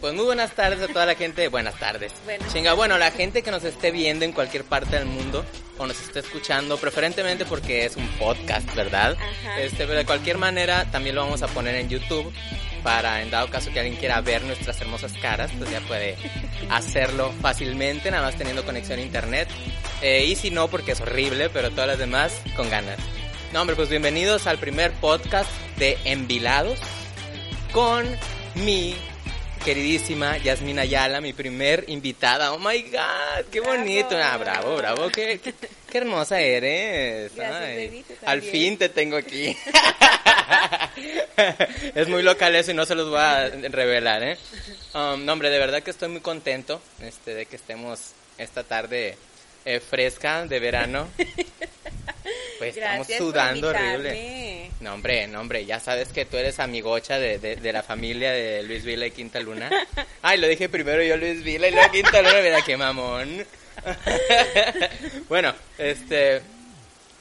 [0.00, 1.48] Pues muy buenas tardes a toda la gente.
[1.48, 2.12] Buenas tardes.
[2.50, 5.44] Chinga, bueno, la gente que nos esté viendo en cualquier parte del mundo
[5.76, 9.16] o nos esté escuchando, preferentemente porque es un podcast, ¿verdad?
[9.58, 12.32] Este, pero de cualquier manera también lo vamos a poner en YouTube
[12.82, 16.16] para en dado caso que alguien quiera ver nuestras hermosas caras, pues ya puede
[16.70, 19.48] hacerlo fácilmente, nada más teniendo conexión a internet.
[20.00, 22.98] Eh, y si no, porque es horrible, pero todas las demás con ganas.
[23.52, 26.78] No, hombre, pues bienvenidos al primer podcast de Envilados
[27.72, 28.06] con
[28.54, 28.94] mi
[29.60, 32.52] queridísima Yasmina Ayala, mi primer invitada.
[32.52, 34.16] Oh my God, qué bonito.
[34.16, 37.32] Ah, bravo, bravo, qué, qué, hermosa eres.
[38.24, 39.56] al fin te tengo aquí.
[41.94, 44.38] es muy local eso y no se los voy a revelar, ¿eh?
[44.94, 49.16] Um, no, hombre, de verdad que estoy muy contento este, de que estemos esta tarde
[49.64, 51.08] eh, fresca de verano.
[52.58, 54.70] Pues estamos sudando horrible.
[54.80, 58.62] No, hombre, no, hombre, ya sabes que tú eres amigocha de, de, la familia de
[58.62, 59.70] Luis Vila y Quinta Luna.
[60.22, 63.46] Ay, lo dije primero yo Luis Vila y luego Quinta Luna, mira qué mamón.
[65.28, 66.42] bueno, este,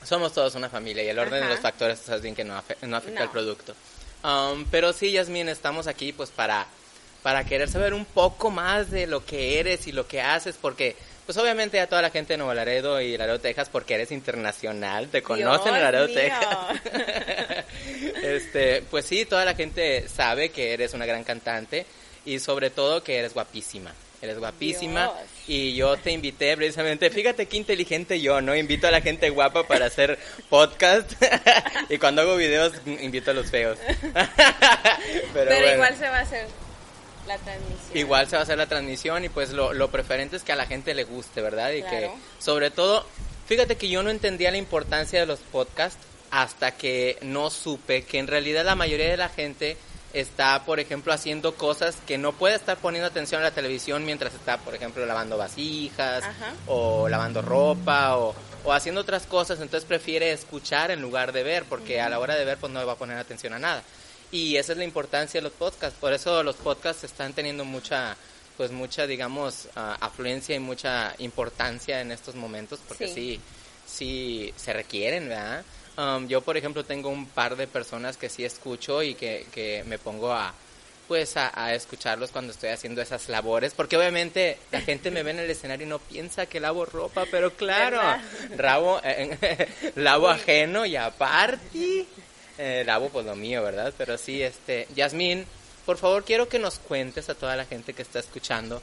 [0.03, 2.97] somos todos una familia y el orden de los factores, sabes bien que no, no
[2.97, 3.75] afecta al producto.
[4.23, 6.67] Um, pero sí, Yasmin, estamos aquí pues para,
[7.23, 10.95] para querer saber un poco más de lo que eres y lo que haces, porque
[11.29, 15.09] pues obviamente a toda la gente de Nuevo Laredo y Laredo, Texas, porque eres internacional,
[15.09, 16.57] te conocen en Laredo, Texas.
[18.23, 21.85] este, pues sí, toda la gente sabe que eres una gran cantante
[22.25, 23.93] y sobre todo que eres guapísima.
[24.23, 25.13] Eres guapísima
[25.45, 28.55] y yo te invité precisamente, fíjate qué inteligente yo, ¿no?
[28.55, 30.17] Invito a la gente guapa para hacer
[30.49, 31.11] podcast
[31.89, 33.77] y cuando hago videos invito a los feos.
[35.35, 36.47] Pero, igual se va a hacer
[37.29, 37.97] la transmisión.
[37.97, 40.55] Igual se va a hacer la transmisión y pues lo, lo preferente es que a
[40.57, 41.71] la gente le guste, ¿verdad?
[41.71, 43.05] Y que sobre todo,
[43.47, 48.19] fíjate que yo no entendía la importancia de los podcasts hasta que no supe que
[48.19, 49.77] en realidad la mayoría de la gente
[50.13, 54.33] está, por ejemplo, haciendo cosas que no puede estar poniendo atención a la televisión mientras
[54.33, 56.23] está, por ejemplo, lavando vasijas
[56.67, 61.65] o lavando ropa o, o, haciendo otras cosas, entonces prefiere escuchar en lugar de ver,
[61.65, 63.83] porque a la hora de ver pues no va a poner atención a nada.
[64.31, 65.97] Y esa es la importancia de los podcasts.
[65.99, 68.15] Por eso los podcasts están teniendo mucha,
[68.57, 73.39] pues mucha, digamos, ah, afluencia y mucha importancia en estos momentos, porque sí,
[73.85, 75.63] sí, se requieren, ¿verdad?
[75.97, 79.83] Um, yo, por ejemplo, tengo un par de personas que sí escucho y que, que
[79.85, 80.53] me pongo a,
[81.09, 85.39] pues a, escucharlos cuando estoy haciendo esas labores, porque obviamente la gente me ve en
[85.39, 87.99] el escenario y no piensa que lavo ropa, pero claro,
[88.55, 92.05] rabo, eh, lavo ajeno y aparte
[92.59, 93.91] eh, lavo pues lo mío, ¿verdad?
[93.97, 95.45] Pero sí, este, Yasmín,
[95.87, 98.81] por favor quiero que nos cuentes a toda la gente que está escuchando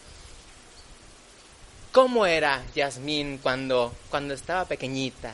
[1.96, 5.32] cómo era Yasmín cuando, cuando estaba pequeñita,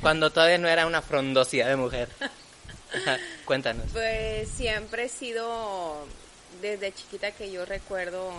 [0.00, 2.08] cuando todavía no era una frondosidad de mujer.
[3.44, 3.92] Cuéntanos.
[3.92, 6.06] Pues siempre he sido,
[6.62, 8.32] desde chiquita que yo recuerdo,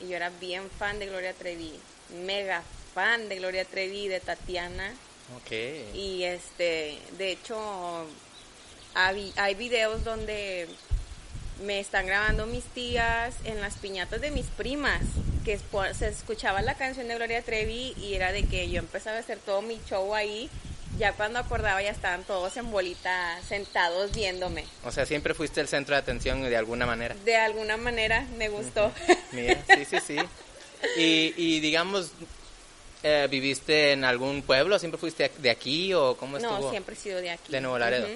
[0.00, 1.72] y yo era bien fan de Gloria Trevi,
[2.24, 4.92] mega fan de Gloria Trevi de Tatiana.
[5.36, 5.52] Ok.
[5.94, 8.08] Y este, de hecho,
[8.94, 10.68] hay, videos donde
[11.62, 15.00] me están grabando mis tías en las piñatas de mis primas,
[15.44, 15.58] que
[15.94, 19.38] se escuchaba la canción de Gloria Trevi y era de que yo empezaba a hacer
[19.38, 20.50] todo mi show ahí.
[20.98, 24.64] Ya cuando acordaba ya estaban todos en bolita sentados viéndome.
[24.84, 27.14] O sea, siempre fuiste el centro de atención de alguna manera.
[27.24, 28.90] De alguna manera me gustó.
[29.32, 30.16] Mira, sí, sí, sí.
[30.96, 32.10] Y, digamos,
[33.02, 34.78] eh, ¿viviste en algún pueblo?
[34.78, 36.58] ¿Siempre fuiste de aquí o cómo estuvo?
[36.58, 37.52] No, siempre he sido de aquí.
[37.52, 38.08] De Nuevo Laredo.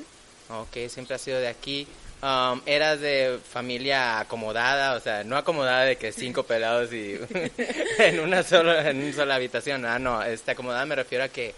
[0.48, 1.86] Ok, siempre ha sido de aquí.
[2.22, 4.94] Um, ¿Eras de familia acomodada?
[4.94, 7.18] O sea, no acomodada de que cinco pelados y
[7.98, 9.84] en una sola, en una sola habitación.
[9.84, 11.54] Ah, no, este, acomodada me refiero a que,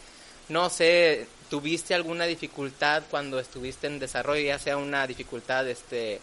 [0.48, 4.40] no sé, ¿tuviste alguna dificultad cuando estuviste en desarrollo?
[4.42, 6.20] Ya sea una dificultad, este,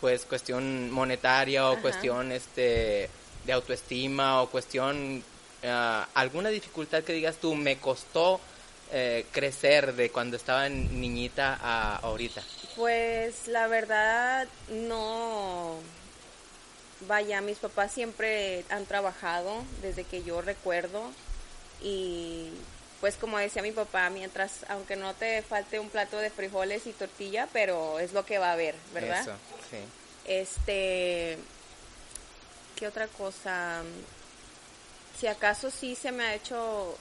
[0.00, 3.08] pues, cuestión monetaria o cuestión, este,
[3.46, 5.22] de autoestima o cuestión,
[5.62, 8.38] uh, alguna dificultad que digas tú, me costó
[8.90, 12.42] eh, crecer de cuando estaba niñita a ahorita?
[12.76, 15.76] Pues la verdad no.
[17.06, 21.02] Vaya, mis papás siempre han trabajado desde que yo recuerdo
[21.80, 22.50] y
[23.00, 26.92] pues como decía mi papá, mientras, aunque no te falte un plato de frijoles y
[26.92, 29.20] tortilla, pero es lo que va a haber, ¿verdad?
[29.20, 29.34] Eso,
[29.70, 29.78] sí.
[30.24, 31.38] Este,
[32.74, 33.82] ¿qué otra cosa?
[35.18, 36.96] Si acaso sí se me ha hecho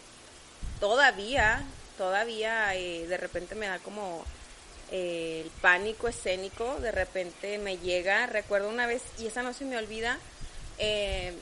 [0.80, 1.64] todavía,
[1.98, 4.24] todavía eh, de repente me da como
[4.92, 9.66] eh, el pánico escénico, de repente me llega, recuerdo una vez, y esa no se
[9.66, 10.18] me olvida,
[10.78, 11.34] eh,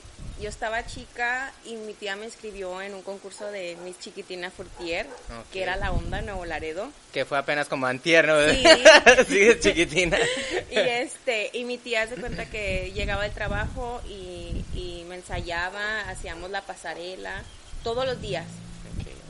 [0.42, 5.08] yo estaba chica y mi tía me inscribió en un concurso de Miss Chiquitina Furtier,
[5.52, 6.90] que era la onda Nuevo Laredo.
[7.14, 8.36] Que fue apenas como antierno.
[8.50, 8.64] Sí.
[9.28, 10.18] sí, chiquitina.
[10.72, 16.02] y este, y mi tía se cuenta que llegaba del trabajo y, y me ensayaba,
[16.02, 17.44] hacíamos la pasarela,
[17.84, 18.46] todos los días.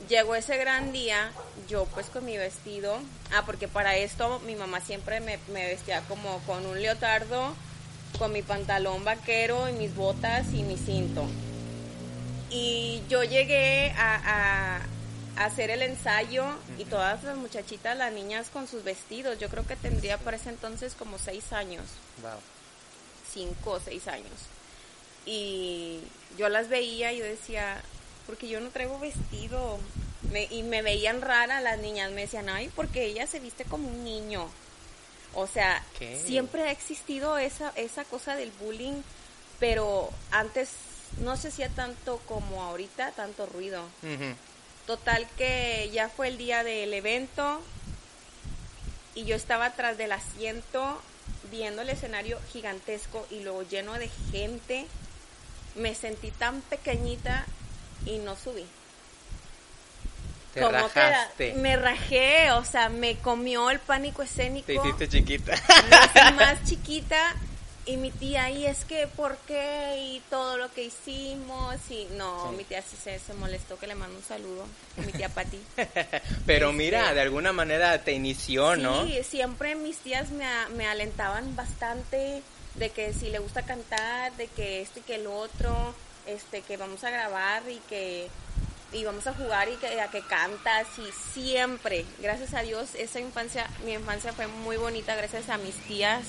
[0.08, 1.32] Llegó ese gran día,
[1.68, 2.96] yo pues con mi vestido,
[3.34, 7.54] ah, porque para esto mi mamá siempre me, me vestía como con un leotardo,
[8.16, 11.26] con mi pantalón vaquero y mis botas y mi cinto.
[12.50, 14.78] Y yo llegué a,
[15.36, 16.44] a, hacer el ensayo
[16.78, 20.50] y todas las muchachitas, las niñas con sus vestidos, yo creo que tendría para ese
[20.50, 21.84] entonces como seis años.
[22.22, 22.38] Wow.
[23.32, 24.46] Cinco o seis años.
[25.26, 26.00] Y
[26.38, 27.82] yo las veía y yo decía,
[28.26, 29.78] porque yo no traigo vestido.
[30.32, 33.88] Me, y me veían rara las niñas, me decían, ay, porque ella se viste como
[33.88, 34.48] un niño.
[35.34, 36.20] O sea, ¿Qué?
[36.26, 39.02] siempre ha existido esa, esa cosa del bullying,
[39.60, 40.70] pero antes
[41.20, 43.82] no se hacía tanto como ahorita, tanto ruido.
[44.86, 47.60] Total que ya fue el día del evento
[49.14, 51.00] y yo estaba atrás del asiento
[51.50, 54.86] viendo el escenario gigantesco y luego lleno de gente.
[55.74, 57.46] Me sentí tan pequeñita
[58.06, 58.64] y no subí.
[60.54, 60.88] Te Como
[61.38, 64.66] que me rajé, o sea, me comió el pánico escénico.
[64.66, 65.52] Te hiciste chiquita.
[65.90, 67.34] Me hice más chiquita
[67.84, 69.96] y mi tía, y es que, ¿por qué?
[69.98, 72.56] Y todo lo que hicimos, y no, Sí.
[72.56, 74.64] mi tía sí se, se molestó, que le mando un saludo,
[75.04, 75.60] mi tía Pati.
[76.46, 79.04] Pero Este- mira, de alguna manera te inició, ¿no?
[79.06, 82.42] Sí, siempre mis tías me, me alentaban bastante
[82.76, 85.94] de que si le gusta cantar, de que este y que el otro,
[86.26, 88.28] este que vamos a grabar y que
[88.92, 93.20] y vamos a jugar y que a que cantas y siempre, gracias a Dios, esa
[93.20, 96.24] infancia, mi infancia fue muy bonita gracias a mis tías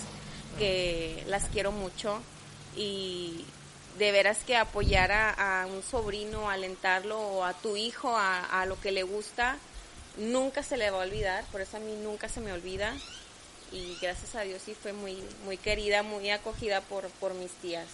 [0.58, 2.20] que las quiero mucho
[2.76, 3.46] y
[4.00, 8.80] de veras que apoyar a, un sobrino, alentarlo o a tu hijo a, a lo
[8.80, 9.58] que le gusta,
[10.18, 12.94] nunca se le va a olvidar, por eso a mí nunca se me olvida
[13.72, 17.88] y gracias a Dios sí fue muy muy querida, muy acogida por, por mis tías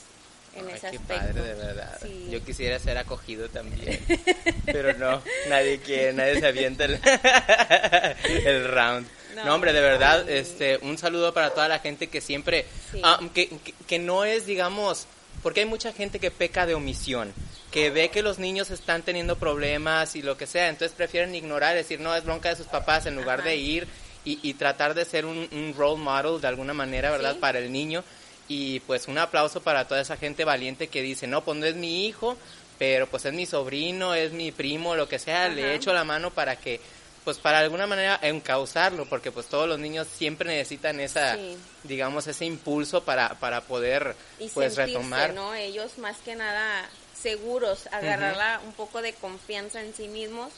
[0.55, 1.07] en Ay, ese qué aspecto.
[1.25, 1.97] padre, de verdad.
[2.01, 2.27] Sí.
[2.31, 3.99] Yo quisiera ser acogido también.
[4.65, 6.99] Pero no, nadie quiere, nadie se avienta el,
[8.45, 9.07] el round.
[9.35, 13.01] No, No, hombre, de verdad, este, un saludo para toda la gente que siempre, Sí.
[13.03, 15.07] ah, que, que, que no es, digamos,
[15.41, 17.33] porque hay mucha gente que peca de omisión,
[17.71, 21.73] que ve que los niños están teniendo problemas y lo que sea, entonces prefieren ignorar,
[21.75, 23.49] decir, no, es bronca de sus papás, en lugar Ajá.
[23.49, 23.87] de ir
[24.23, 27.33] y, y tratar de ser un, un role model de alguna manera, ¿verdad?
[27.33, 27.39] Sí.
[27.39, 28.03] Para el niño.
[28.47, 31.75] Y pues un aplauso para toda esa gente valiente que dice, no, pues no es
[31.75, 32.37] mi hijo,
[32.77, 35.73] pero pues es mi sobrino, es mi primo, lo que sea, le Ajá.
[35.75, 36.81] echo la mano para que,
[37.23, 41.57] pues para alguna manera encauzarlo, porque pues todos los niños siempre necesitan esa, Sí.
[41.83, 45.33] digamos, ese impulso para, para poder y pues sentirse, retomar.
[45.33, 45.53] ¿no?
[45.55, 50.51] Ellos más que nada seguros, agarrarla un poco de confianza en sí mismos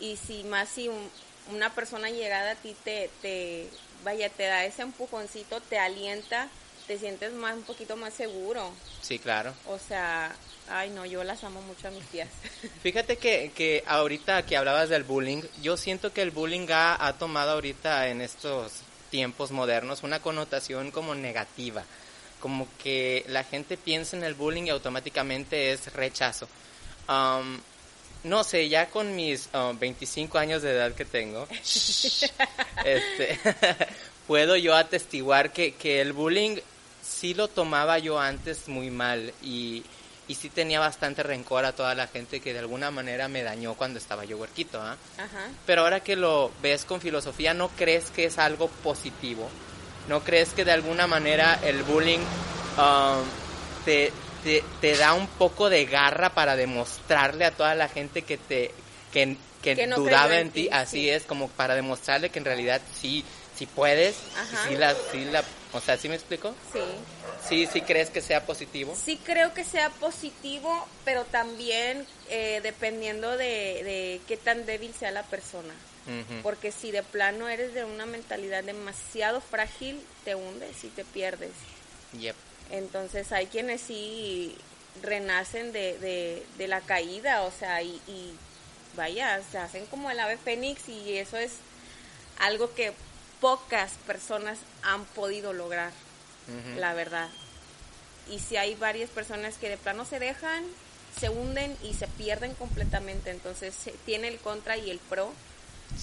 [0.00, 1.08] y si más si un-
[1.52, 3.68] una persona llegada a ti te, te,
[4.04, 6.48] vaya, te da ese empujoncito, te alienta,
[6.86, 8.72] te sientes más un poquito más seguro.
[9.00, 9.54] Sí, claro.
[9.66, 10.34] O sea,
[10.68, 12.28] ay no, yo las amo mucho a mis tías.
[12.82, 17.18] Fíjate que, que ahorita que hablabas del bullying, yo siento que el bullying ha, ha
[17.18, 21.84] tomado ahorita en estos tiempos modernos una connotación como negativa,
[22.40, 26.48] como que la gente piensa en el bullying y automáticamente es rechazo.
[27.08, 27.60] Um,
[28.24, 31.46] no sé, ya con mis um, 25 años de edad que tengo,
[32.84, 33.38] este,
[34.26, 36.56] puedo yo atestiguar que, que el bullying
[37.02, 39.82] sí lo tomaba yo antes muy mal y,
[40.28, 43.74] y sí tenía bastante rencor a toda la gente que de alguna manera me dañó
[43.74, 44.80] cuando estaba yo huerquito.
[44.80, 44.98] Ajá.
[45.66, 49.48] Pero ahora que lo ves con filosofía, ¿no crees que es algo positivo?
[50.08, 52.18] ¿No crees que de alguna manera el bullying
[52.78, 53.22] um,
[53.84, 58.36] te, te, te da un poco de garra para demostrarle a toda la gente que
[58.36, 58.72] te
[59.12, 60.62] que, que Que no dudaba en ti?
[60.64, 61.10] ti, Así sí.
[61.10, 63.24] es, como para demostrarle que en realidad sí,
[63.62, 64.68] sí puedes, Ajá.
[64.68, 66.52] sí la, sí la, o sea, ¿sí me explico?
[66.72, 66.80] Sí.
[67.48, 68.96] Sí, sí crees que sea positivo.
[69.04, 75.12] Sí creo que sea positivo, pero también eh, dependiendo de, de qué tan débil sea
[75.12, 75.74] la persona.
[76.42, 81.52] Porque si de plano eres de una mentalidad demasiado frágil, te hundes y te pierdes.
[82.18, 82.34] Yep.
[82.72, 84.56] Entonces hay quienes sí
[85.00, 88.34] renacen de, de, de la caída, o sea, y, y
[88.96, 91.52] vaya, se hacen como el ave fénix y eso es
[92.40, 92.92] algo que
[93.42, 95.90] pocas personas han podido lograr,
[96.78, 97.28] la verdad.
[98.30, 100.64] Y si hay varias personas que de plano se dejan,
[101.18, 103.74] se hunden y se pierden completamente, entonces
[104.06, 105.32] tiene el contra y el pro,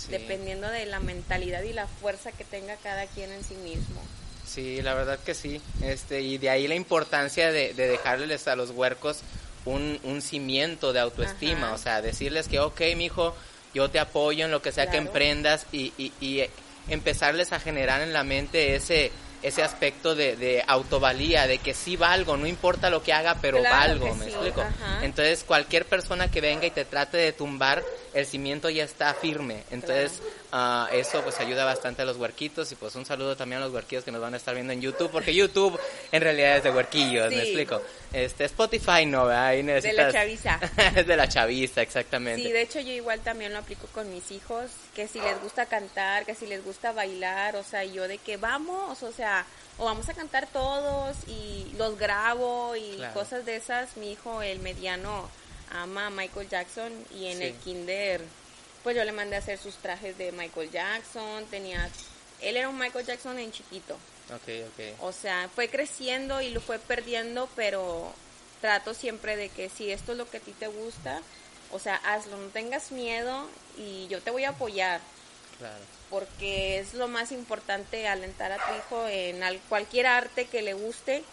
[0.10, 4.02] dependiendo de la mentalidad y la fuerza que tenga cada quien en sí mismo.
[4.46, 5.62] Sí, la verdad que sí.
[5.82, 9.22] Este, y de ahí la importancia de, dejarles a los huercos
[9.64, 11.72] un, un cimiento de autoestima.
[11.72, 13.34] O sea, decirles que, ok, mijo,
[13.74, 16.50] yo te apoyo en lo que sea que emprendas y, y, y
[16.90, 21.96] empezarles a generar en la mente ese ese aspecto de, de, autovalía, de que sí
[21.96, 24.64] valgo, no importa lo que haga, pero valgo, ¿me explico?
[25.02, 29.64] Entonces, cualquier persona que venga y te trate de tumbar, el cimiento ya está firme.
[29.72, 33.66] Entonces, ah, eso pues ayuda bastante a los huerquitos y pues un saludo también a
[33.66, 35.80] los huerquillos que nos van a estar viendo en YouTube, porque YouTube
[36.12, 37.82] en realidad es de huerquillos, ¿me explico?
[38.14, 39.96] Este, Spotify no, Ahí necesitas...
[39.96, 40.60] De la chaviza.
[40.96, 42.44] es de la chaviza, exactamente.
[42.44, 45.66] Sí, de hecho yo igual también lo aplico con mis hijos, que si les gusta
[45.66, 49.46] cantar, que si les gusta bailar, o sea, yo de que vamos, o sea,
[49.80, 53.96] o vamos a cantar todos y los grabo y cosas de esas.
[53.98, 55.30] Mi hijo, el mediano,
[55.72, 58.22] ama a Michael Jackson y en el kinder,
[58.84, 61.90] pues yo le mandé a hacer sus trajes de Michael Jackson, tenía,
[62.42, 63.98] él era un Michael Jackson en chiquito.
[64.42, 64.94] Okay, okay.
[65.00, 68.14] O sea, fue creciendo y lo fue perdiendo, pero
[68.62, 71.22] trato siempre de que si esto es lo que a ti te gusta,
[71.72, 75.02] o sea, hazlo, no tengas miedo y yo te voy a apoyar.
[75.58, 75.80] Claro.
[76.10, 81.24] Porque es lo más importante alentar a tu hijo en cualquier arte que le guste.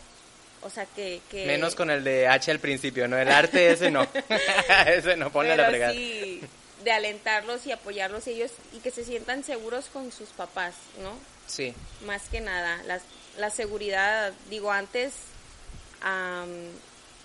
[0.63, 3.17] O sea, que, Menos con el de H al principio, ¿no?
[3.17, 4.07] El arte ese no.
[4.87, 5.93] ese no, ponle la fregada.
[5.93, 6.43] Sí,
[6.87, 11.19] de alentarlos y apoyarlos ellos y que se sientan seguros con sus papás, ¿no?
[11.49, 11.75] Sí.
[12.05, 13.01] Más que nada, la,
[13.39, 15.13] la seguridad, digo, antes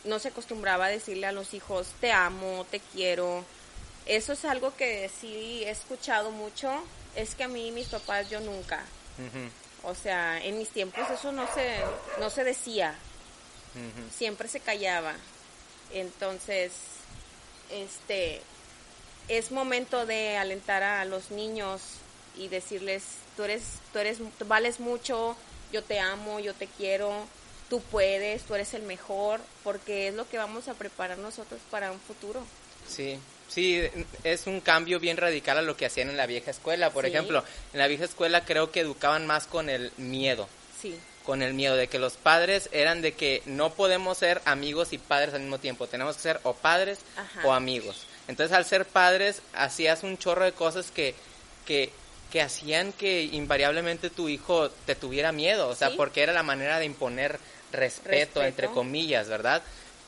[0.03, 3.46] no se acostumbraba a decirle a los hijos, te amo, te quiero.
[4.08, 6.84] Eso es algo que sí he escuchado mucho,
[7.15, 8.84] es que a mí mis papás yo nunca.
[9.84, 11.82] O sea, en mis tiempos eso no se,
[12.20, 12.96] no se decía,
[14.18, 15.13] siempre se callaba.
[15.94, 16.72] Entonces,
[17.70, 18.41] este,
[19.38, 21.82] es momento de alentar a los niños
[22.38, 23.04] y decirles,
[23.38, 25.38] tú eres, tú eres, vales mucho,
[25.72, 27.14] yo te amo, yo te quiero,
[27.70, 31.94] tú puedes, tú eres el mejor, porque es lo que vamos a preparar nosotros para
[31.94, 32.44] un futuro.
[32.90, 33.82] Sí, sí,
[34.26, 36.90] es un cambio bien radical a lo que hacían en la vieja escuela.
[36.90, 40.50] Por ejemplo, en la vieja escuela creo que educaban más con el miedo.
[40.82, 41.00] Sí.
[41.24, 44.98] Con el miedo de que los padres eran de que no podemos ser amigos y
[44.98, 45.88] padres al mismo tiempo.
[45.88, 47.00] Tenemos que ser o padres
[47.46, 48.08] o amigos.
[48.28, 51.16] Entonces, al ser padres, hacías un chorro de cosas que,
[51.66, 51.92] que
[52.32, 56.80] que hacían que invariablemente tu hijo te tuviera miedo, o sea, porque era la manera
[56.80, 57.38] de imponer
[57.72, 59.62] respeto, entre comillas, ¿verdad?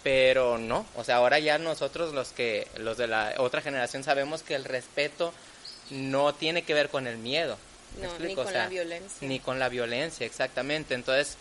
[0.04, 4.42] Pero no, o sea, ahora ya nosotros los que los de la otra generación sabemos
[4.42, 5.34] que el respeto
[5.92, 7.58] no tiene que ver con el miedo.
[8.20, 9.28] ni con la violencia.
[9.28, 10.94] Ni con la violencia, exactamente.
[10.94, 11.38] Entonces,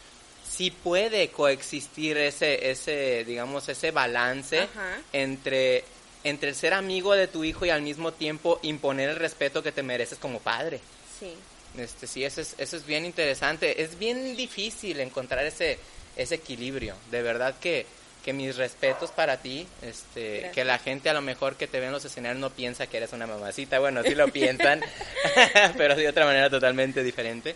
[0.48, 4.68] sí puede coexistir ese ese digamos ese balance
[5.12, 5.84] entre
[6.24, 9.72] entre el ser amigo de tu hijo y al mismo tiempo imponer el respeto que
[9.72, 10.80] te mereces como padre.
[11.18, 11.34] Sí.
[11.76, 13.82] Este, sí, eso es, eso es bien interesante.
[13.82, 15.78] Es bien difícil encontrar ese,
[16.16, 16.94] ese equilibrio.
[17.10, 17.86] De verdad que,
[18.24, 21.86] que mis respetos para ti, este, que la gente a lo mejor que te ve
[21.86, 23.78] en los escenarios no piensa que eres una mamacita.
[23.78, 24.80] Bueno, sí lo piensan,
[25.76, 27.54] pero de otra manera totalmente diferente.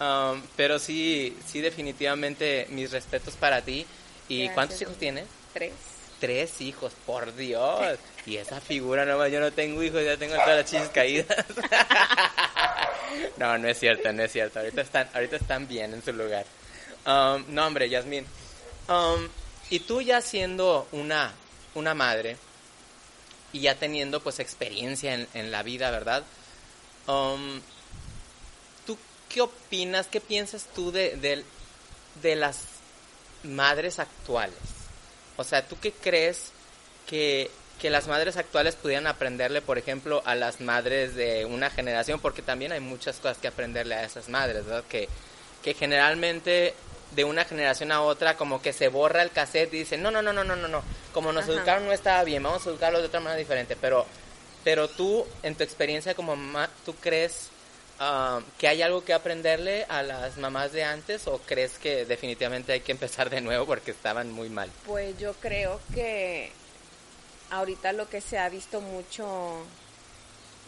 [0.00, 3.86] Um, pero sí, sí, definitivamente mis respetos para ti.
[4.28, 5.26] ¿Y cuántos hijos tienes?
[5.52, 5.91] Tres
[6.22, 7.98] tres hijos, por Dios.
[8.24, 11.44] Y esa figura nomás, yo no tengo hijos, ya tengo todas las chichis caídas.
[13.36, 14.60] no, no es cierto, no es cierto.
[14.60, 16.46] Ahorita están, ahorita están bien en su lugar.
[17.04, 18.24] Um, no, hombre, Yasmín.
[18.88, 19.28] Um,
[19.70, 21.32] y tú ya siendo una,
[21.74, 22.36] una madre
[23.52, 26.22] y ya teniendo pues experiencia en, en la vida, ¿verdad?
[27.08, 27.60] Um,
[28.86, 28.96] ¿Tú
[29.28, 31.44] qué opinas, qué piensas tú de, de,
[32.22, 32.66] de las
[33.42, 34.81] madres actuales?
[35.36, 36.52] O sea, ¿tú qué crees
[37.06, 37.50] que,
[37.82, 42.20] las madres actuales pudieran aprenderle, por ejemplo, a las madres de una generación?
[42.20, 44.84] Porque también hay muchas cosas que aprenderle a esas madres, ¿verdad?
[44.88, 45.08] Que,
[45.64, 46.74] que generalmente
[47.10, 50.22] de una generación a otra como que se borra el cassette y dicen, no, no,
[50.22, 53.06] no, no, no, no, no, como nos educaron no estaba bien, vamos a educarlo de
[53.06, 53.76] otra manera diferente.
[53.80, 54.06] Pero,
[54.64, 57.50] pero tú, en tu experiencia como mamá, ¿tú crees
[58.04, 62.72] Ah, ¿que hay algo que aprenderle a las mamás de antes o crees que definitivamente
[62.72, 64.68] hay que empezar de nuevo porque estaban muy mal?
[64.86, 66.50] Pues yo creo que
[67.50, 69.64] ahorita lo que se ha visto mucho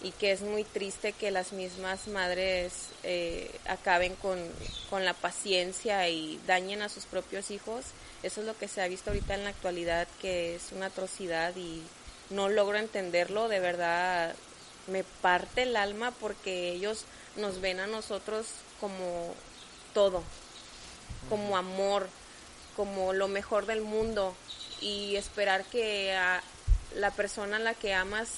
[0.04, 4.38] y que es muy triste que las mismas madres eh, acaben con,
[4.88, 7.86] con, la paciencia y dañen a sus propios hijos.
[8.22, 11.56] Eso es lo que se ha visto ahorita en la actualidad, que es una atrocidad
[11.56, 11.82] y
[12.30, 14.36] no logro entenderlo, de verdad
[14.86, 18.46] me parte el alma porque ellos nos ven a nosotros
[18.80, 19.34] como
[19.92, 20.22] todo,
[21.28, 22.08] como amor,
[22.76, 24.34] como lo mejor del mundo.
[24.80, 26.42] Y esperar que a
[26.96, 28.30] la persona a la que amas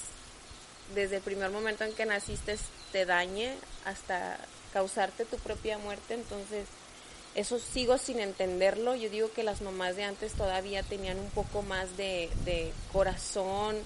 [0.95, 2.57] desde el primer momento en que naciste
[2.91, 3.53] te dañe
[3.85, 4.39] hasta
[4.71, 6.67] causarte tu propia muerte, entonces
[7.35, 8.95] eso sigo sin entenderlo.
[8.95, 13.77] Yo digo que las mamás de antes todavía tenían un poco más de, de corazón,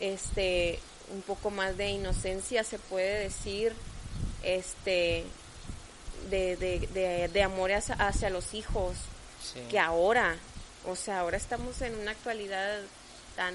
[0.00, 0.80] este,
[1.12, 3.74] un poco más de inocencia, se puede decir,
[4.44, 5.24] este,
[6.30, 8.96] de, de, de, amor hacia, los hijos,
[9.70, 10.36] que ahora,
[10.86, 12.80] o sea, ahora estamos en una actualidad
[13.36, 13.54] tan,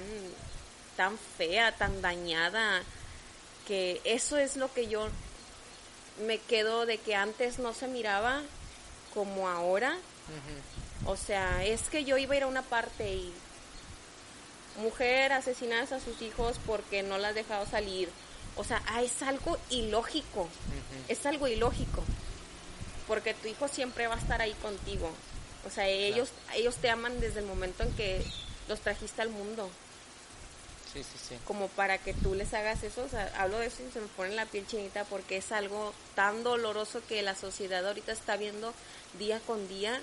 [0.96, 2.82] tan fea, tan dañada,
[3.66, 5.08] que eso es lo que yo
[6.26, 8.42] me quedo de que antes no se miraba
[9.14, 9.96] como ahora.
[11.06, 13.32] O sea, es que yo iba a ir a una parte y
[14.80, 18.08] mujer asesinadas a sus hijos porque no las dejado salir.
[18.56, 20.48] O sea, ah, es algo ilógico.
[21.08, 22.02] Es algo ilógico.
[23.06, 25.10] Porque tu hijo siempre va a estar ahí contigo.
[25.66, 28.24] O sea, ellos, ellos te aman desde el momento en que
[28.68, 29.68] los trajiste al mundo.
[30.92, 31.36] Sí, sí, sí.
[31.44, 33.02] Como para que tú les hagas eso.
[33.02, 35.92] O sea, hablo de eso y se me pone la piel chinita porque es algo
[36.14, 38.74] tan doloroso que la sociedad ahorita está viendo
[39.18, 40.00] día con día.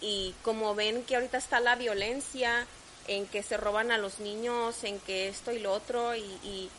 [0.00, 2.66] Y como ven que ahorita está la violencia,
[3.06, 6.70] en que se roban a los niños, en que esto y lo otro, y,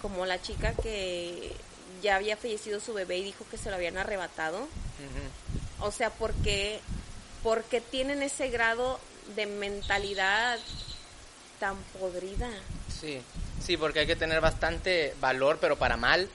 [0.00, 1.52] como la chica que
[2.02, 4.68] ya había fallecido su bebé y dijo que se lo habían arrebatado.
[5.80, 6.80] O sea, porque
[7.42, 8.98] porque tienen ese grado
[9.36, 10.58] de mentalidad
[11.60, 12.48] tan podrida.
[13.00, 13.20] Sí,
[13.64, 16.28] sí, porque hay que tener bastante valor, pero para mal.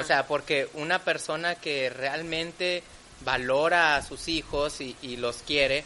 [0.00, 2.82] O sea, porque una persona que realmente
[3.20, 5.84] valora a sus hijos y, y los quiere,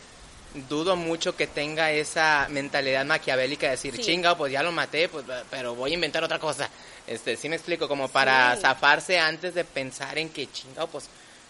[0.69, 5.25] dudo mucho que tenga esa mentalidad maquiavélica de decir, chinga, pues ya lo maté, pues,
[5.51, 6.71] pero voy a inventar otra cosa.
[7.07, 11.09] Este, sí me explico, como para zafarse antes de pensar en que, chinga, pues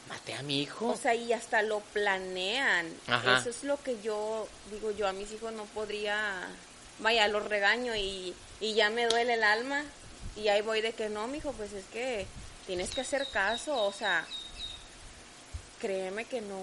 [0.08, 0.88] maté a mi hijo.
[0.88, 2.92] O sea, y hasta lo planean.
[3.38, 6.48] Eso es lo que yo digo, yo a mis hijos no podría,
[6.98, 9.84] vaya, los regaño y, y ya me duele el alma.
[10.36, 12.26] Y ahí voy de que no, mijo, pues es que
[12.66, 14.26] tienes que hacer caso, o sea,
[15.80, 16.58] créeme que no,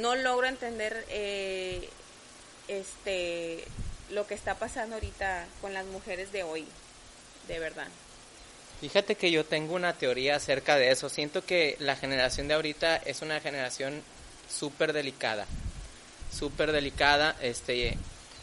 [0.00, 1.88] no logro entender eh,
[2.68, 3.64] este
[4.10, 6.66] lo que está pasando ahorita con las mujeres de hoy,
[7.48, 7.88] de verdad.
[8.80, 11.08] Fíjate que yo tengo una teoría acerca de eso.
[11.08, 14.02] Siento que la generación de ahorita es una generación
[14.50, 15.46] súper delicada.
[16.30, 17.36] Súper delicada.
[17.40, 17.96] Este,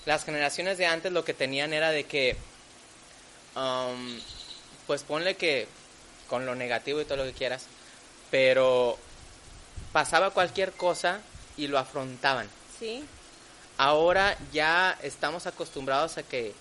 [0.06, 2.36] las generaciones de antes lo que tenían era de que,
[3.56, 4.20] um,
[4.88, 5.68] pues ponle que
[6.28, 7.68] con lo negativo y todo lo que quieras,
[8.32, 8.98] pero
[9.92, 11.22] pasaba cualquier cosa
[11.58, 12.50] y lo afrontaban.
[12.80, 13.06] Sí.
[13.78, 16.54] Ahora ya estamos acostumbrados a que,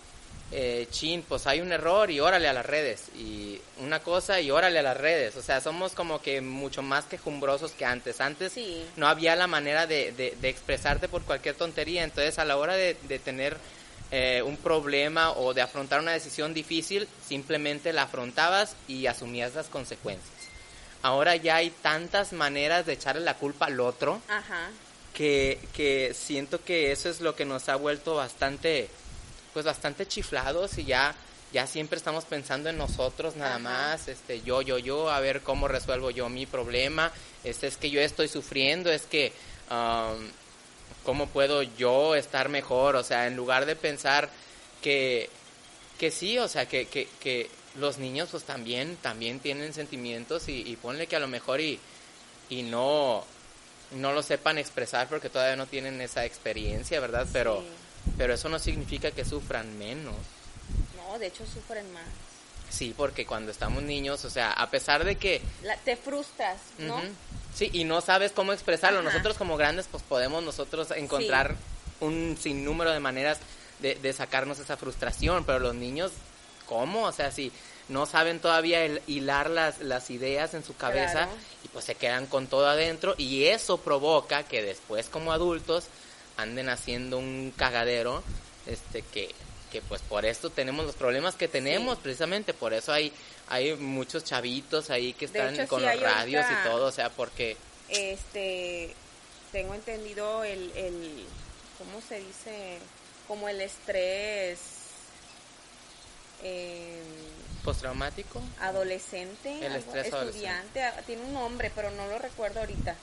[0.53, 3.09] eh, chin, pues hay un error y órale a las redes.
[3.17, 5.37] Y una cosa y órale a las redes.
[5.37, 8.21] O sea, somos como que mucho más quejumbrosos que antes.
[8.21, 8.53] Antes
[8.97, 12.05] no había la manera de, de, expresarte por cualquier tontería.
[12.05, 13.57] Entonces, a la hora de, de tener
[14.11, 19.67] eh, un problema o de afrontar una decisión difícil, simplemente la afrontabas y asumías las
[19.67, 20.43] consecuencias
[21.03, 24.21] ahora ya hay tantas maneras de echarle la culpa al otro
[25.13, 28.89] Que, que siento que eso es lo que nos ha vuelto bastante,
[29.53, 31.15] pues bastante chiflados y ya,
[31.53, 35.69] ya siempre estamos pensando en nosotros nada más, este, yo, yo, yo, a ver cómo
[35.69, 37.13] resuelvo yo mi problema,
[37.45, 39.33] este, es que yo estoy sufriendo, es que,
[39.71, 40.29] um,
[41.05, 42.97] ¿cómo puedo yo estar mejor?
[42.97, 44.31] O sea, en lugar de pensar
[44.81, 45.29] que,
[45.99, 50.63] que sí, o sea, que, que, que los niños pues también, también tienen sentimientos y,
[50.63, 51.79] y ponle que a lo mejor y,
[52.49, 53.25] y no,
[53.93, 57.27] no lo sepan expresar porque todavía no tienen esa experiencia, ¿verdad?
[57.33, 57.63] Pero,
[58.17, 60.15] pero eso no significa que sufran menos.
[60.97, 62.05] No, de hecho sufren más.
[62.71, 65.43] Sí, porque cuando estamos niños, o sea, a pesar de que...
[65.85, 67.01] te frustras, ¿no?
[67.55, 69.03] Sí, y no sabes cómo expresarlo.
[69.03, 71.57] Nosotros como grandes, pues podemos nosotros encontrar
[72.01, 73.39] un sinnúmero de maneras
[73.81, 76.13] de, de sacarnos esa frustración, pero los niños
[76.73, 77.05] ¿cómo?
[77.05, 77.53] O sea, si
[77.89, 81.29] no saben todavía hilar las, las ideas en su cabeza
[81.65, 85.85] y pues se quedan con todo adentro y eso provoca que después como adultos
[86.43, 88.23] anden haciendo un cagadero
[88.67, 89.31] este que,
[89.71, 93.13] que pues por esto tenemos los problemas que tenemos precisamente por eso hay
[93.49, 97.57] hay muchos chavitos ahí que están con los radios y todo o sea porque
[97.89, 98.95] este
[99.51, 101.25] tengo entendido el, el
[101.79, 102.79] cómo se dice
[103.29, 104.59] como el estrés
[106.43, 107.03] eh,
[107.65, 108.41] postraumático.
[108.61, 112.97] adolescente el estrés estudiante ah, tiene un nombre pero no lo recuerdo ahorita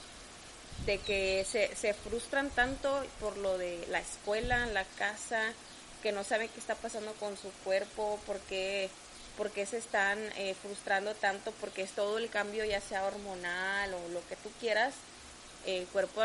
[0.85, 5.53] de que se, se frustran tanto por lo de la escuela la casa
[6.01, 8.89] que no saben qué está pasando con su cuerpo, por qué,
[9.37, 13.93] por qué se están eh, frustrando tanto, porque es todo el cambio, ya sea hormonal
[13.93, 14.93] o lo que tú quieras,
[15.65, 16.21] el cuerpo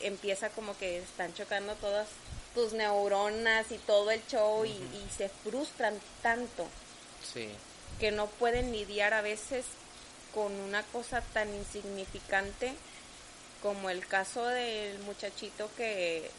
[0.00, 2.06] empieza como que están chocando todas
[2.54, 6.66] tus neuronas y todo el show y, y, se frustran tanto
[7.32, 7.48] Sí.
[7.98, 9.64] que no pueden lidiar a veces
[10.32, 12.72] con una cosa tan insignificante
[13.62, 16.30] como el caso del muchachito que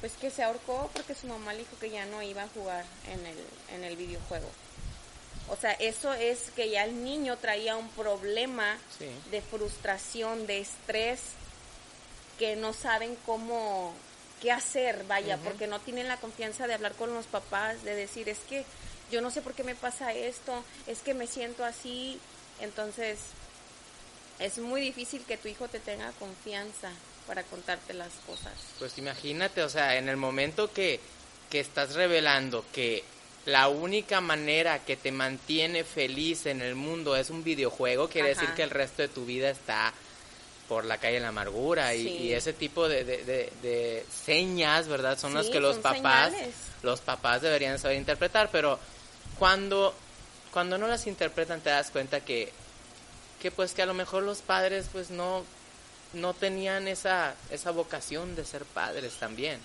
[0.00, 2.84] pues que se ahorcó porque su mamá le dijo que ya no iba a jugar
[3.12, 3.36] en el,
[3.74, 4.48] en el videojuego.
[5.50, 9.10] O sea, eso es que ya el niño traía un problema Sí.
[9.30, 11.20] de frustración, de estrés,
[12.38, 13.92] que no saben cómo,
[14.40, 18.28] qué hacer, vaya, porque no tienen la confianza de hablar con los papás, de decir,
[18.30, 18.64] es que
[19.10, 22.18] yo no sé por qué me pasa esto, es que me siento así,
[22.60, 23.18] entonces
[24.40, 26.90] es muy difícil que tu hijo te tenga confianza
[27.26, 28.52] para contarte las cosas.
[28.78, 30.98] Pues imagínate, o sea, en el momento que,
[31.50, 33.04] que estás revelando que
[33.46, 38.40] la única manera que te mantiene feliz en el mundo es un videojuego, quiere Ajá.
[38.40, 39.92] decir que el resto de tu vida está
[40.68, 42.08] por la calle de la amargura y, Sí.
[42.24, 45.18] y ese tipo de, de- de- de señas, ¿verdad?
[45.18, 46.54] Son las que los papás, señales.
[46.82, 48.78] los papás deberían saber interpretar, pero
[49.38, 49.94] cuando,
[50.52, 52.52] cuando no las interpretan te das cuenta que,
[53.40, 55.44] que pues que a lo mejor los padres pues no,
[56.12, 59.58] no tenían esa, esa vocación de ser padres también.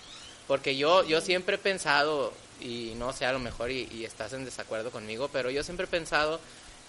[0.48, 4.34] Porque yo, yo siempre he pensado, y no sé, a lo mejor y, y estás
[4.34, 6.40] en desacuerdo conmigo, pero yo siempre he pensado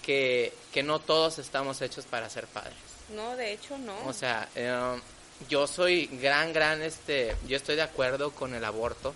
[0.02, 2.76] que, que no todos estamos hechos para ser padres.
[3.14, 3.94] No, de hecho no.
[4.06, 5.00] O sea, eh,
[5.48, 9.14] yo soy gran, gran, este, yo estoy de acuerdo con el aborto.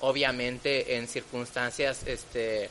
[0.00, 2.70] Obviamente en circunstancias, este,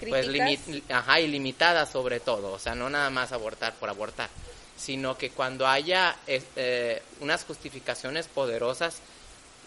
[0.00, 4.28] pues limi- ajá, ilimitadas sobre todo, o sea, no nada más abortar por abortar,
[4.76, 8.96] sino que cuando haya eh, unas justificaciones poderosas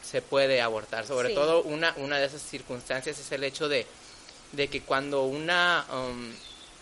[0.03, 1.05] se puede abortar.
[1.05, 1.35] Sobre Sí.
[1.35, 3.85] todo una, una de esas circunstancias es el hecho de,
[4.51, 6.31] de que cuando una um,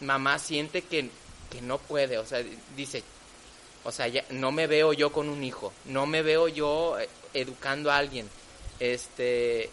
[0.05, 1.10] mamá siente que,
[1.49, 2.43] que no puede, o sea,
[2.75, 3.03] dice,
[3.84, 7.08] o sea, ya no me veo yo con un hijo, no me veo yo eh,
[7.34, 8.29] educando a alguien,
[8.79, 9.69] este,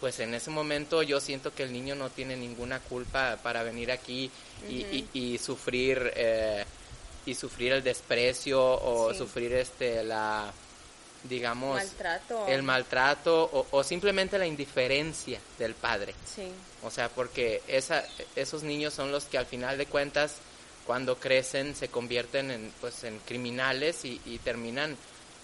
[0.00, 3.90] pues en ese momento yo siento que el niño no tiene ninguna culpa para venir
[3.90, 4.30] aquí
[4.68, 6.64] y, y- y sufrir eh,
[7.24, 9.18] y sufrir el desprecio o Sí.
[9.18, 10.52] sufrir este la
[11.24, 12.46] digamos Maltrato.
[12.46, 16.48] el maltrato o, o simplemente la indiferencia del padre Sí.
[16.84, 18.04] o sea porque esa,
[18.36, 20.36] esos niños son los que al final de cuentas
[20.86, 24.96] cuando crecen se convierten en pues en criminales y, y terminan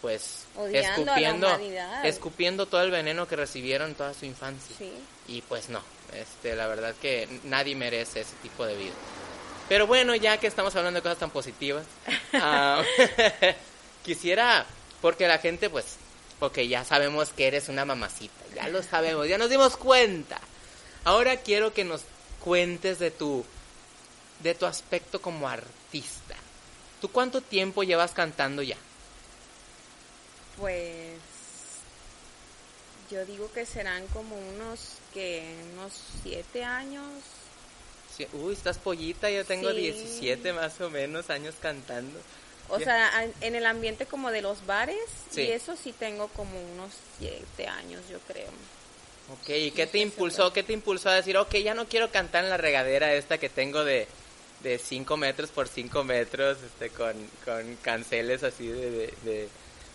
[0.03, 1.59] pues Odiando escupiendo
[2.03, 4.93] escupiendo todo el veneno que recibieron toda su infancia Sí.
[5.29, 5.81] y pues no,
[6.13, 8.93] este, la verdad que nadie merece ese tipo de vida.
[9.69, 11.87] Pero bueno, ya que estamos hablando de cosas tan positivas,
[12.35, 12.83] ah,
[14.05, 14.67] quisiera,
[15.01, 15.97] porque la gente pues,
[16.41, 20.39] ok, ya sabemos que eres una mamacita, ya lo sabemos, ya nos dimos cuenta.
[21.05, 22.03] Ahora quiero que nos
[22.41, 23.45] cuentes de tu,
[24.41, 26.35] de tu aspecto como artista.
[27.01, 28.77] ¿Tú cuánto tiempo llevas cantando ya?
[30.59, 31.19] Pues
[33.11, 35.43] yo digo que serán como unos que
[35.75, 37.05] unos siete años.
[38.17, 39.77] Sí, Uy, estás pollita, yo tengo Sí.
[39.77, 42.19] 17 más o menos años cantando.
[42.69, 43.11] O sea,
[43.41, 44.97] en el ambiente como de los bares
[45.31, 45.43] Sí.
[45.43, 48.49] y eso sí tengo como unos siete años, yo creo.
[49.31, 50.53] Ok, ¿y qué te impulsó?
[50.53, 53.49] ¿Qué te impulsó a decir, ok, ya no quiero cantar en la regadera esta que
[53.49, 54.07] tengo de,
[54.63, 59.49] de 5 metros por 5 metros, este, con, con canceles así de, de- de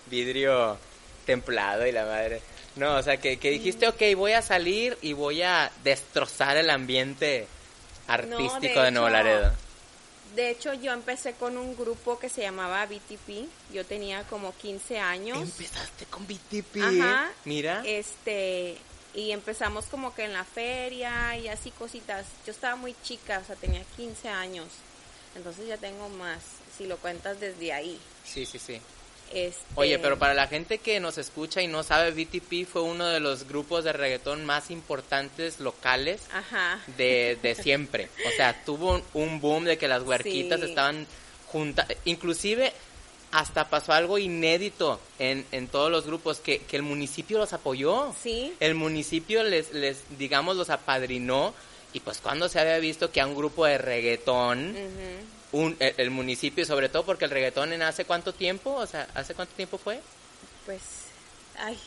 [0.10, 0.78] vidrio
[1.26, 2.42] templado y la madre?
[2.76, 6.70] No, o sea, que, que dijiste, ok, voy a salir y voy a destrozar el
[6.70, 7.48] ambiente
[8.08, 9.52] artístico de, Nuevo Laredo.
[10.36, 13.48] De hecho, yo empecé con un grupo que se llamaba BTP.
[13.74, 15.40] Yo tenía como 15 años.
[15.40, 17.32] Empezaste con BTP, Ajá.
[17.46, 17.82] mira.
[17.86, 18.78] Este,
[19.16, 22.26] y empezamos como que en la feria y así cositas.
[22.46, 24.68] Yo estaba muy chica, o sea, tenía 15 años.
[25.36, 26.42] Entonces ya tengo más,
[26.78, 28.00] si lo cuentas desde ahí.
[28.24, 28.80] Sí, sí, sí.
[29.34, 33.06] Este, Oye, pero para la gente que nos escucha y no sabe, BTP fue uno
[33.08, 36.80] de los grupos de reggaetón más importantes locales Ajá.
[36.98, 38.10] de, de siempre.
[38.28, 40.66] O sea, tuvo un, boom de que las huerquitas Sí.
[40.68, 41.06] estaban
[41.48, 41.88] juntas.
[42.06, 42.72] Inclusive
[43.32, 48.16] hasta pasó algo inédito en, en todos los grupos, que, que el municipio los apoyó.
[48.24, 48.54] Sí.
[48.62, 51.54] El municipio les, les, digamos, los apadrinó.
[51.94, 55.37] Y pues cuando se había visto que a un grupo de reggaetón, Ujú.
[55.52, 59.08] Un, el, el municipio, sobre todo porque el reggaetón en hace cuánto tiempo, o sea,
[59.14, 60.00] ¿hace cuánto tiempo fue?
[60.66, 60.82] Pues,
[61.58, 61.78] ay,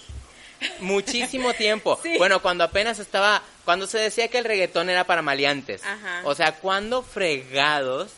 [0.80, 1.98] Muchísimo tiempo.
[2.02, 2.16] Sí.
[2.18, 5.82] Bueno, cuando apenas estaba, cuando se decía que el reggaetón era para maleantes.
[5.84, 6.22] Ajá.
[6.24, 8.10] O sea, cuando fregados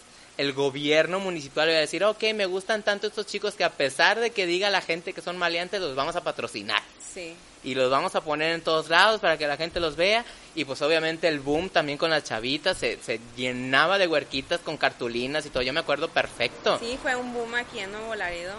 [0.42, 4.18] el gobierno municipal iba a decir, ok, me gustan tanto estos chicos que a pesar
[4.18, 6.82] de que diga la gente que son maleantes, los vamos a patrocinar.
[7.00, 7.36] Sí.
[7.62, 10.24] Y los vamos a poner en todos lados para que la gente los vea.
[10.56, 14.76] Y pues obviamente el boom también con las chavitas, se, se llenaba de huerquitas con
[14.76, 15.62] cartulinas y todo.
[15.62, 16.76] Yo me acuerdo perfecto.
[16.80, 18.56] Sí, fue un boom aquí en Nuevo Laredo.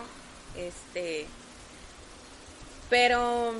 [0.56, 1.26] Este.
[2.90, 3.54] Pero.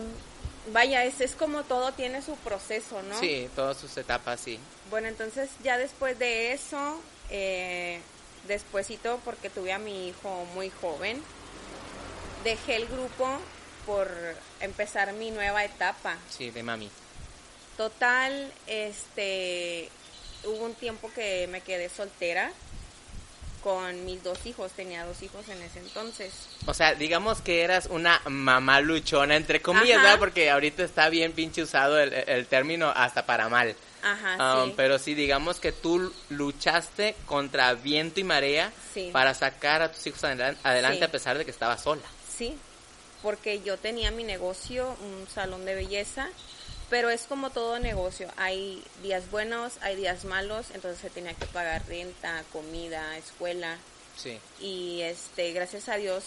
[0.72, 3.20] Vaya, es, es como todo tiene su proceso, ¿no?
[3.20, 4.58] Sí, todas sus etapas, sí.
[4.90, 8.00] Bueno, entonces ya después de eso, eh,
[8.48, 11.22] despuésito, porque tuve a mi hijo muy joven,
[12.44, 13.40] dejé el grupo
[13.86, 14.10] por
[14.60, 16.18] empezar mi nueva etapa.
[16.30, 16.90] Sí, de mami.
[17.78, 19.90] Total, este,
[20.46, 22.52] hubo un tiempo que me quedé soltera
[23.64, 26.34] con mis dos hijos, tenía dos hijos en ese entonces.
[26.66, 30.04] O sea, digamos que eras una mamá luchona, entre comillas, Ajá.
[30.04, 30.20] ¿verdad?
[30.20, 33.76] Porque ahorita está bien pinche usado el, el término hasta para mal.
[34.04, 34.74] Ajá, Um, sí.
[34.76, 39.10] Pero sí, digamos que tú luchaste contra viento y marea Sí.
[39.14, 41.04] para sacar a tus hijos adelan- adelante Sí.
[41.06, 42.02] a pesar de que estabas sola.
[42.38, 42.56] Sí,
[43.22, 46.28] porque yo tenía mi negocio, un salón de belleza,
[46.90, 51.46] pero es como todo negocio, hay días buenos, hay días malos, entonces se tenía que
[51.46, 53.78] pagar renta, comida, escuela
[54.18, 54.38] Sí.
[54.60, 56.24] y este gracias a Dios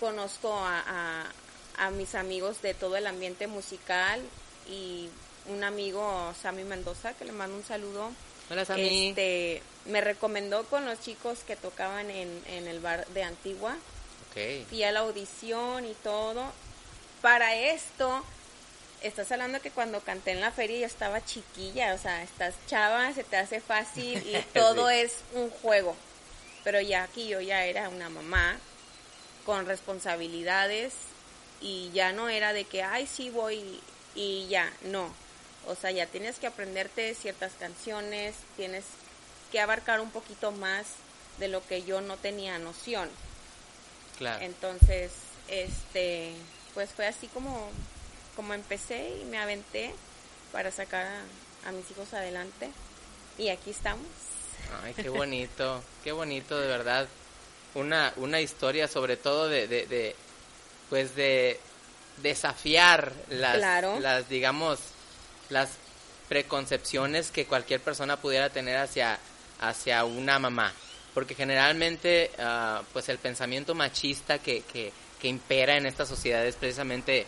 [0.00, 4.20] conozco a, a- a mis amigos de todo el ambiente musical
[4.68, 5.08] y
[5.48, 8.10] un amigo Sammy Mendoza que le mando un saludo
[8.50, 9.08] Hola, Sammy.
[9.08, 13.76] este me recomendó con los chicos que tocaban en, en el bar de Antigua
[14.30, 14.66] Ok.
[14.68, 16.44] fui a la audición y todo.
[17.22, 18.22] Para esto,
[19.02, 23.12] estás hablando que cuando canté en la feria yo estaba chiquilla, o sea, estás chava,
[23.14, 24.94] se te hace fácil y todo Sí.
[24.96, 25.96] es un juego.
[26.64, 28.58] Pero ya aquí yo ya era una mamá
[29.46, 30.92] con responsabilidades
[31.62, 33.80] y ya no era de que, ay, sí voy
[34.14, 35.12] y ya, no.
[35.68, 38.84] O sea, ya tienes que aprenderte ciertas canciones, tienes
[39.52, 40.86] que abarcar un poquito más
[41.38, 43.08] de lo que yo no tenía noción.
[44.18, 44.44] Claro.
[44.44, 45.12] Entonces,
[45.48, 46.32] este,
[46.74, 47.70] pues fue así como,
[48.34, 49.94] como empecé y me aventé
[50.52, 52.70] para sacar a, a mis hijos adelante.
[53.36, 54.06] Y aquí estamos.
[54.82, 57.06] Ay, qué bonito, qué bonito, de verdad.
[57.74, 60.16] Una, una historia sobre todo de, de, de,
[60.88, 61.60] pues de
[62.22, 64.00] desafiar las, Claro.
[64.00, 64.80] las, digamos,
[65.50, 65.70] las
[66.28, 69.18] preconcepciones que cualquier persona pudiera tener hacia,
[69.60, 70.72] hacia una mamá.
[71.14, 76.54] Porque generalmente, ah, pues el pensamiento machista que, que, que impera en esta sociedad es
[76.54, 77.26] precisamente,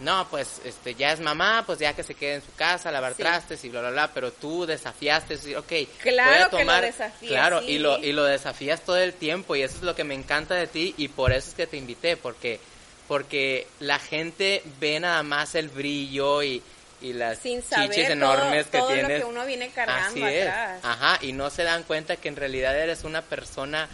[0.00, 3.14] no, pues este ya es mamá, pues ya que se quede en su casa, lavar
[3.14, 3.22] Sí.
[3.22, 6.64] trastes y bla, bla, bla, pero tú desafíaste, es decir, ok, Claro voy a que
[6.64, 7.66] lo desafías, claro, sí.
[7.72, 10.54] y lo, y lo desafías todo el tiempo y eso es lo que me encanta
[10.54, 12.58] de ti y por eso es que te invité, porque,
[13.06, 16.62] porque la gente ve nada más el brillo y,
[17.00, 19.20] y las Sin saber chichis todo- enormes que todo lo tienes.
[19.20, 20.48] que uno viene cargando Así es.
[20.48, 20.80] atrás.
[20.84, 23.88] Ajá, y no se dan cuenta que en realidad eres una persona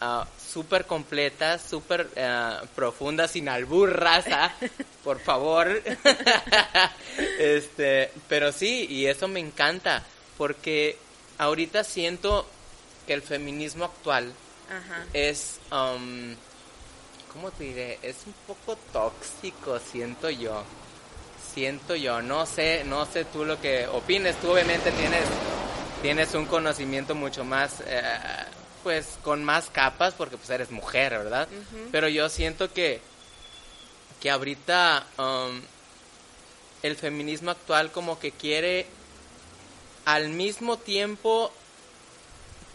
[0.00, 4.52] ah, súper completa, súper ah, profunda, sin alburraza,
[5.04, 5.82] por favor.
[7.38, 10.02] este, pero sí, y eso me encanta,
[10.36, 10.98] porque
[11.38, 12.46] ahorita siento
[13.06, 14.32] que el feminismo actual
[14.70, 15.04] Ajá.
[15.12, 16.34] es, um,
[17.32, 17.98] ¿cómo te diré?
[18.02, 20.62] Es un poco tóxico, siento yo.
[21.56, 25.24] Siento yo, no sé, no sé tú lo que opines, tú obviamente tienes,
[26.02, 28.02] tienes un conocimiento mucho más, eh,
[28.82, 31.48] pues con más capas, porque pues eres mujer, ¿verdad?
[31.90, 33.00] Pero yo siento que,
[34.20, 35.62] que ahorita um,
[36.82, 38.86] el feminismo actual como que quiere
[40.04, 41.50] al mismo tiempo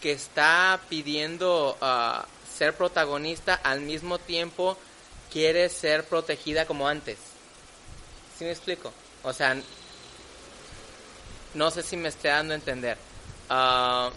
[0.00, 4.76] que está pidiendo ah, ser protagonista, al mismo tiempo
[5.32, 7.31] quiere ser protegida como antes.
[8.38, 8.92] ¿Sí me explico?
[9.22, 9.56] O sea,
[11.54, 12.96] no sé si me estoy dando a entender.
[13.48, 14.10] Ah,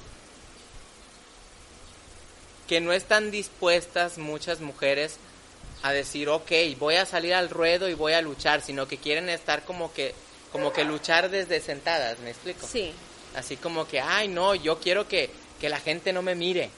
[2.67, 5.17] que no están dispuestas muchas mujeres
[5.83, 9.29] a decir, ok, voy a salir al ruedo y voy a luchar, sino que quieren
[9.29, 10.15] estar como que,
[10.51, 12.65] como que luchar desde sentadas, ¿me explico?
[12.65, 12.93] Sí,
[13.35, 16.69] Así como que, ay, no, yo quiero que, que la gente no me mire.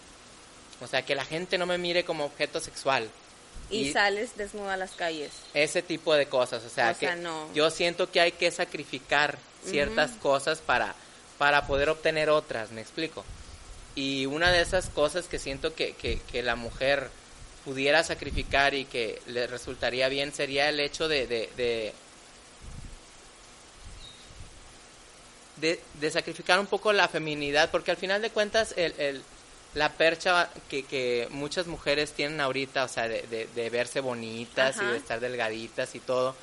[0.82, 3.10] O sea, que la gente no me mire como objeto sexual.
[3.70, 5.32] Y, Y- sales desnuda a las calles.
[5.54, 6.64] Ese tipo de cosas.
[6.64, 7.52] O sea, O que sea, no.
[7.54, 10.96] yo siento que hay que sacrificar ciertas cosas para,
[11.38, 13.26] para poder obtener otras, ¿me explico?
[13.96, 17.10] Y una de esas cosas que siento que, que, que la mujer
[17.66, 21.94] pudiera sacrificar y que le resultaría bien sería el hecho de, de, de,
[25.58, 29.24] de- de sacrificar un poco la feminidad, porque al final de cuentas el, el-
[29.78, 34.78] la percha que, que muchas mujeres tienen ahorita, o sea, de, de- de verse bonitas
[34.82, 36.36] y de estar delgaditas y todo,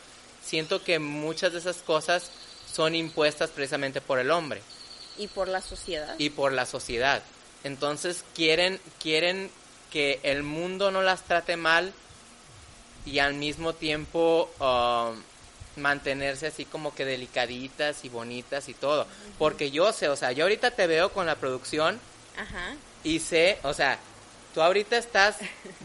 [0.45, 2.31] siento que muchas de esas cosas
[2.73, 4.63] son impuestas precisamente por el hombre
[5.19, 6.15] Y por la sociedad.
[6.19, 7.23] y por la sociedad.
[7.65, 9.51] Entonces quieren, quieren
[9.91, 11.93] que el mundo no las trate mal
[13.07, 15.21] y al mismo tiempo um,
[15.81, 19.07] mantenerse así como que delicaditas y bonitas y todo.
[19.39, 21.99] Porque yo sé, o sea, yo ahorita te veo con la producción
[22.37, 22.75] Ajá.
[23.05, 23.99] Y sé, o sea,
[24.55, 25.37] tú ahorita estás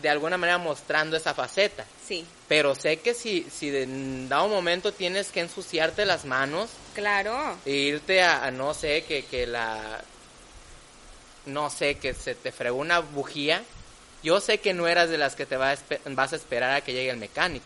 [0.02, 1.86] de alguna manera mostrando esa faceta.
[2.08, 3.86] Sí, Pero sé que si, si de
[4.28, 7.58] dado momento tienes que ensuciarte las manos claro.
[7.66, 10.02] e irte a, a no sé, que, que la...
[11.46, 13.64] No sé, que se te fregó una bujía.
[14.24, 16.82] Yo sé que no eras de las que te va a vas a esperar a
[16.82, 17.66] que llegue el mecánico.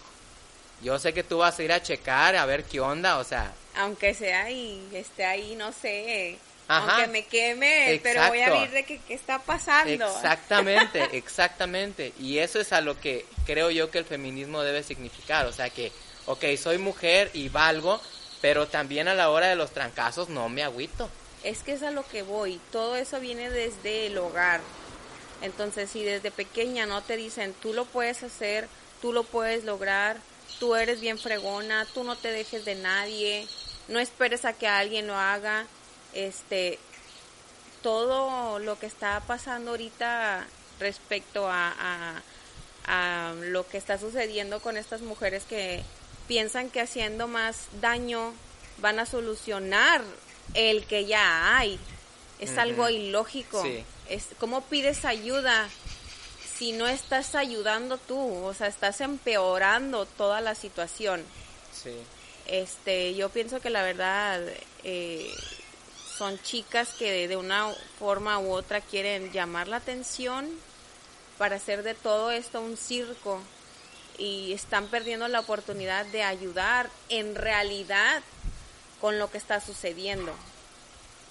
[0.81, 3.53] Yo sé que tú vas a ir a checar, a ver qué onda, o sea...
[3.75, 6.37] Aunque sea y esté ahí, no sé.
[6.67, 6.95] Ajá.
[6.95, 10.05] Aunque me queme, pero voy a ver de qué, qué está pasando.
[10.05, 12.13] Exactamente, exactamente.
[12.19, 15.45] Y eso es a lo que creo yo que el feminismo debe significar.
[15.45, 15.91] O sea que,
[16.25, 18.01] ok, soy mujer y valgo,
[18.41, 21.09] pero también a la hora de los trancazos no me agüito.
[21.43, 22.61] Es que es a lo que voy.
[22.71, 24.61] Todo eso viene desde el hogar.
[25.41, 28.69] Entonces, si desde pequeña no te dicen, tú lo puedes hacer,
[29.01, 30.15] tú lo puedes lograr,
[30.59, 33.45] tú eres bien fregona, tú no te dejes de nadie,
[33.89, 35.67] no esperes a que alguien lo haga,
[36.13, 36.79] este,
[37.81, 40.45] todo lo que está pasando ahorita
[40.79, 42.21] respecto a, a,
[42.85, 45.83] a lo que está sucediendo con estas mujeres que
[46.27, 48.33] piensan que haciendo más daño
[48.79, 50.01] van a solucionar
[50.53, 51.79] el que ya hay.
[52.39, 53.63] Es algo ilógico.
[53.63, 53.85] Sí.
[54.09, 55.69] Es, ¿Cómo pides ayuda
[56.57, 58.19] si no estás ayudando tú?
[58.19, 61.23] O sea, estás empeorando toda la situación.
[61.71, 61.95] Sí.
[62.45, 64.41] Este, yo pienso que la verdad
[64.83, 65.31] eh,
[66.17, 70.49] son chicas que de, una forma u otra quieren llamar la atención
[71.37, 73.41] para hacer de todo esto un circo
[74.17, 78.21] y están perdiendo la oportunidad de ayudar en realidad
[79.01, 80.33] con lo que está sucediendo.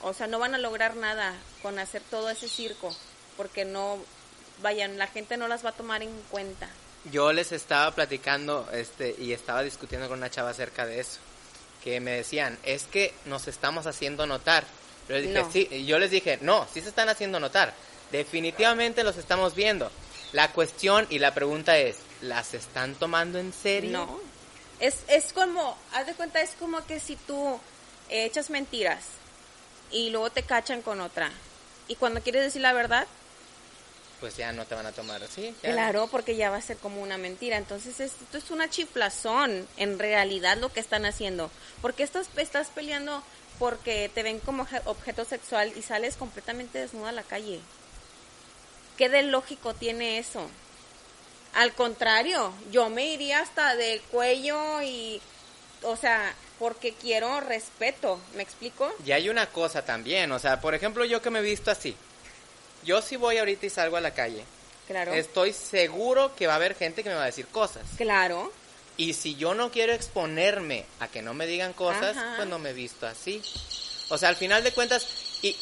[0.02, 2.94] O sea, no van a lograr nada con hacer todo ese circo
[3.36, 3.98] porque no
[4.62, 6.68] vayan, la gente no las va a tomar en cuenta.
[7.10, 11.18] Yo les estaba platicando este y estaba discutiendo con una chava acerca de eso,
[11.82, 14.64] que me decían, es que nos estamos haciendo notar.
[15.08, 15.50] Yo les dije, No.
[15.52, 17.74] sí, yo les dije, no, sí se están haciendo notar.
[18.12, 19.90] Definitivamente los estamos viendo.
[20.32, 23.90] La cuestión y la pregunta es, ¿las están tomando en serio?
[23.90, 24.20] No.
[24.80, 27.58] Es, es como, haz de cuenta, es como que si tú
[28.08, 29.04] eh, echas mentiras
[29.90, 31.30] y luego te cachan con otra.
[31.88, 33.06] Y cuando quieres decir la verdad,
[34.22, 35.52] Pues ya no te van a tomar así.
[35.62, 37.56] claro, porque ya va a ser como una mentira.
[37.58, 41.50] Entonces, es- esto es una chiflazón, en realidad, lo que están haciendo.
[41.82, 43.22] Porque estás, estás peleando
[43.58, 47.58] porque te ven como obje- objeto sexual y sales completamente desnuda a la calle.
[48.96, 50.48] ¿Qué de lógico tiene eso?
[51.54, 55.20] Al contrario, yo me iría hasta de cuello y,
[55.82, 58.90] o sea, porque quiero respeto, ¿me explico?
[59.04, 61.96] Y hay una cosa también, o sea, por ejemplo, yo que me he visto así.
[62.84, 64.44] Yo si voy ahorita y salgo a la calle,
[64.86, 65.12] Claro.
[65.12, 67.82] estoy seguro que va a haber gente que me va a decir cosas.
[67.96, 68.52] Claro.
[68.96, 72.34] Y si yo no quiero exponerme a que no me digan cosas, Ajá.
[72.36, 73.42] pues no me he visto así.
[74.10, 75.06] O sea, al final de cuentas,
[75.42, 75.56] y,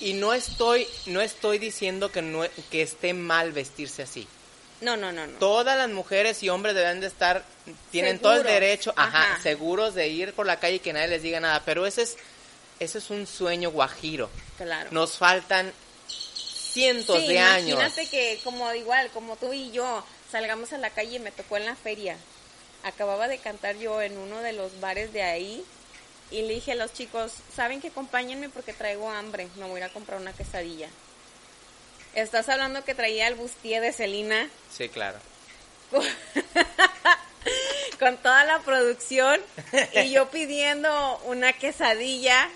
[0.00, 4.26] y no estoy, no estoy diciendo que, no, que esté mal vestirse así.
[4.80, 5.38] No, no, no, no.
[5.38, 7.44] Todas las mujeres y hombres deben de estar,
[7.92, 9.42] tienen todo el derecho, ajá, Ajá.
[9.42, 11.62] seguros de ir por la calle y que nadie les diga nada.
[11.66, 12.16] Pero ese es,
[12.80, 14.30] ese es un sueño guajiro.
[14.56, 14.88] Claro.
[14.90, 15.70] Nos faltan
[16.70, 17.70] cientos Sí, de años.
[17.70, 21.66] Imagínate que como igual, como tú y yo salgamos a la calle, me tocó en
[21.66, 22.16] la feria.
[22.82, 25.64] Acababa de cantar yo en uno de los bares de ahí
[26.30, 29.48] y le dije a los chicos, ¿saben que acompáñenme porque traigo hambre?
[29.56, 30.88] Me voy a ir a comprar una quesadilla.
[32.14, 35.18] Estás hablando que traía el bustier de Celina Sí, claro.
[37.98, 39.40] con toda la producción
[39.94, 42.48] y yo pidiendo una quesadilla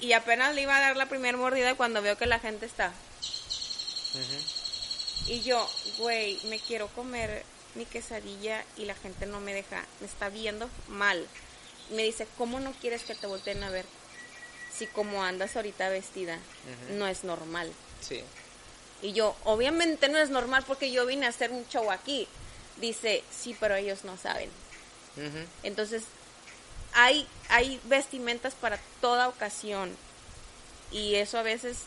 [0.00, 2.92] y apenas le iba a dar la primera mordida cuando veo que la gente está.
[5.28, 10.06] Y yo, güey, me quiero comer mi quesadilla y la gente no me deja, me
[10.06, 11.26] está viendo mal.
[11.90, 13.84] Me dice, ¿cómo no quieres que te volteen a ver?
[14.76, 16.38] Si como andas ahorita vestida,
[16.92, 17.72] no es normal.
[18.00, 18.22] Sí.
[19.02, 22.26] Y yo, obviamente no es normal porque yo vine a hacer un show aquí.
[22.80, 24.50] Dice, sí, pero ellos no saben.
[25.62, 26.04] Entonces,
[26.92, 29.96] hay, hay vestimentas para toda ocasión.
[30.90, 31.78] Y eso a veces...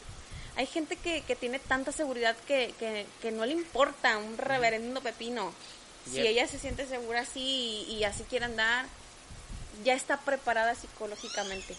[0.59, 4.99] Hay gente que, que tiene tanta seguridad que, que, que no le importa un reverendo
[4.99, 5.53] pepino.
[6.11, 8.85] Si ella se siente segura así y, y así quiere andar,
[9.85, 11.77] ya está preparada psicológicamente.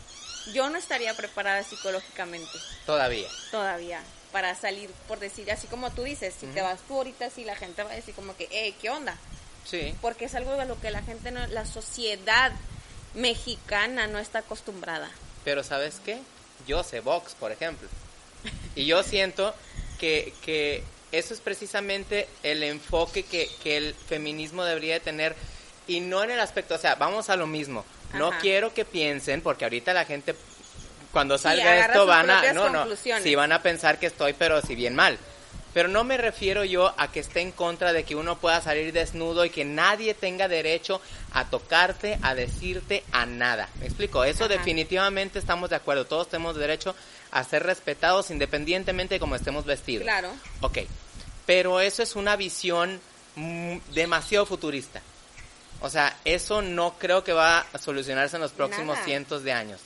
[0.55, 2.57] Yo no estaría preparada psicológicamente
[2.87, 3.29] Todavía.
[3.51, 4.01] todavía
[4.33, 7.57] para salir, por decir, así como tú dices, si te vas tú ahorita, sí, la
[7.57, 9.15] gente va a decir como que, eh, ¿qué onda?
[9.67, 9.95] Sí.
[10.01, 12.51] porque es algo de lo que la gente, no, la sociedad
[13.13, 15.11] mexicana no está acostumbrada.
[15.45, 16.19] Pero ¿sabes qué?
[16.67, 17.87] Yo sé box, por ejemplo.
[18.75, 19.55] Y yo siento
[19.99, 20.83] que, que
[21.13, 25.37] eso es precisamente el enfoque que, que el feminismo debería de tener
[25.87, 27.85] y no en el aspecto, o sea, vamos a lo mismo.
[28.15, 30.35] No quiero que piensen, porque ahorita la gente
[31.13, 34.77] cuando salga esto van a no no sí van a pensar que estoy pero si
[34.77, 35.19] bien mal
[35.73, 38.93] pero no me refiero yo a que esté en contra de que uno pueda salir
[38.93, 41.01] desnudo y que nadie tenga derecho
[41.33, 43.69] a tocarte, a decirte, a nada.
[43.79, 44.25] ¿Me explico?
[44.25, 46.07] Eso definitivamente estamos de acuerdo.
[46.07, 46.95] Todos tenemos derecho
[47.31, 50.05] a ser respetados independientemente de cómo estemos vestidos.
[50.05, 50.33] Claro.
[50.61, 50.79] Ok.
[51.47, 53.01] Pero eso es una visión
[53.95, 55.01] demasiado futurista.
[55.81, 59.81] O sea, eso no creo que va a solucionarse en los próximos cientos de años.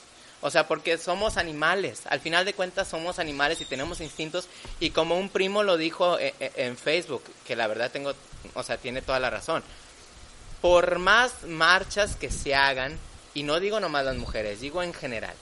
[0.45, 2.03] O sea, porque somos animales.
[2.05, 4.47] Al final de cuentas somos animales y tenemos instintos.
[4.79, 8.13] Y como un primo lo dijo eh, eh, en, Facebook, que la verdad tengo,
[8.53, 9.63] o sea, tiene toda la razón.
[10.61, 12.99] Por más marchas que se hagan,
[13.33, 15.33] y no digo nomás las mujeres, digo en general.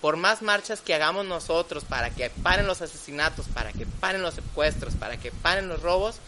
[0.00, 4.32] Por más marchas que hagamos nosotros para que paren los asesinatos, para que paren los
[4.32, 6.20] secuestros, para que paren los robos,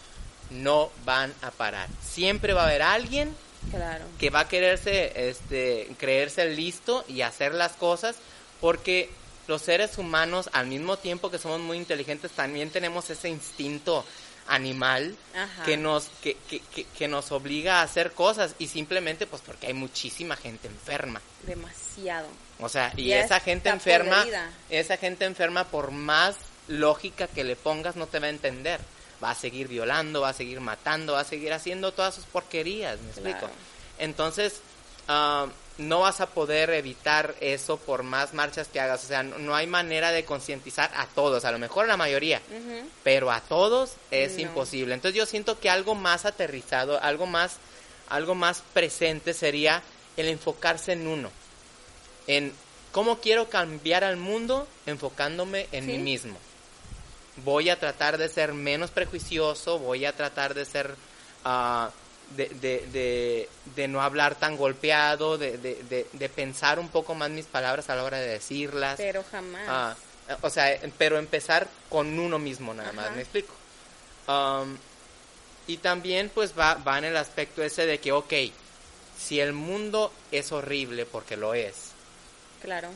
[0.51, 1.89] no van a parar.
[2.07, 3.35] Siempre va a haber alguien
[3.71, 4.05] Claro.
[4.19, 8.17] Que va a quererse, este, creerse listo y hacer las cosas
[8.61, 9.11] porque
[9.47, 14.05] los seres humanos, al mismo tiempo que somos muy inteligentes, también tenemos ese instinto
[14.47, 15.17] animal
[15.65, 19.75] que nos que, que, que, nos obliga a hacer cosas y simplemente pues porque hay
[19.75, 21.21] muchísima gente enferma.
[21.47, 22.29] Demasiado.
[22.59, 24.25] O sea y esa gente enferma
[24.69, 26.37] esa gente enferma por más
[26.69, 28.81] lógica que le pongas no te va a entender
[29.23, 33.01] va a seguir violando, va a seguir matando, va a seguir haciendo todas sus porquerías,
[33.01, 33.49] ¿me explico?
[33.99, 34.61] Entonces,
[35.09, 35.47] ah,
[35.79, 39.67] no vas a poder evitar eso por más marchas que hagas, o sea, no, hay
[39.67, 42.41] manera de concientizar a todos, a lo mejor a la mayoría,
[43.03, 44.95] pero a todos es imposible.
[44.95, 47.57] Entonces yo siento que algo más aterrizado, algo más,
[48.09, 49.83] algo más presente sería
[50.17, 51.31] el enfocarse en uno,
[52.27, 52.53] en
[52.93, 56.37] cómo quiero cambiar al mundo enfocándome en mí mismo
[57.37, 60.95] voy a tratar de ser menos prejuicioso, voy a tratar de ser,
[61.45, 61.89] uh,
[62.37, 67.91] de, de, de, no hablar tan golpeado, de, de, pensar un poco más mis palabras
[67.91, 68.97] a la hora de decirlas.
[68.97, 69.63] Pero jamás.
[69.69, 69.97] Ah,
[70.43, 73.53] o sea, pero empezar con uno mismo nada más, ¿me explico?
[74.29, 74.77] Um,
[75.67, 78.33] y también pues va, va en el aspecto ese de que, ok,
[79.19, 81.91] si el mundo es horrible, porque lo es.
[82.63, 82.91] Claro.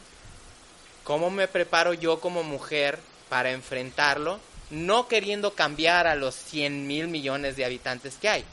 [1.02, 2.98] ¿Cómo me preparo yo como mujer
[3.34, 4.38] para enfrentarlo,
[4.70, 8.44] no queriendo cambiar a los 100 mil millones de habitantes que hay.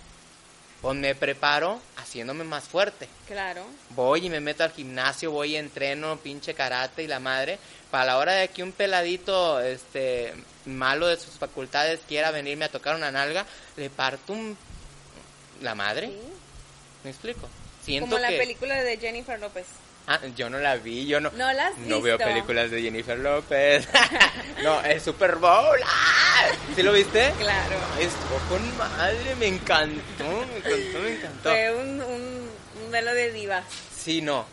[0.81, 3.07] Pues me preparo haciéndome más fuerte.
[3.27, 3.63] Claro.
[3.91, 7.59] Voy y me meto al gimnasio, voy y entreno pinche karate y la madre.
[7.91, 10.33] Para la hora de que un peladito este
[10.65, 13.45] malo de sus facultades quiera venirme a tocar una nalga,
[13.77, 14.57] le parto un...
[15.61, 16.11] la madre.
[17.03, 17.47] ¿Me explico?
[17.83, 19.67] Siento Como la película de Jennifer López.
[20.07, 21.31] Ah, yo no la vi, yo no.
[21.31, 23.87] No las No veo películas de Jennifer López.
[24.63, 25.79] no, el Super Bowl.
[25.85, 26.47] ¡Ah!
[26.75, 27.31] ¿Sí lo viste?
[27.39, 27.77] Claro.
[27.99, 31.49] Estuvo con madre, me encantó, me encantó, me encantó.
[31.49, 32.49] Fue un, un,
[32.83, 33.63] un velo de divas.
[33.95, 34.45] Sí, no.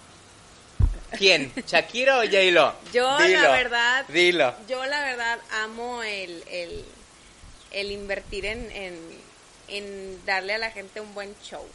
[1.16, 1.50] ¿Quién?
[1.66, 2.74] ¿Shakira o J-Lo?
[2.92, 4.04] Yo, la verdad.
[4.08, 4.54] Dilo.
[4.68, 6.84] Yo, la verdad, amo el, el,
[7.70, 8.98] el invertir en, en,
[9.68, 11.66] en darle a la gente un buen show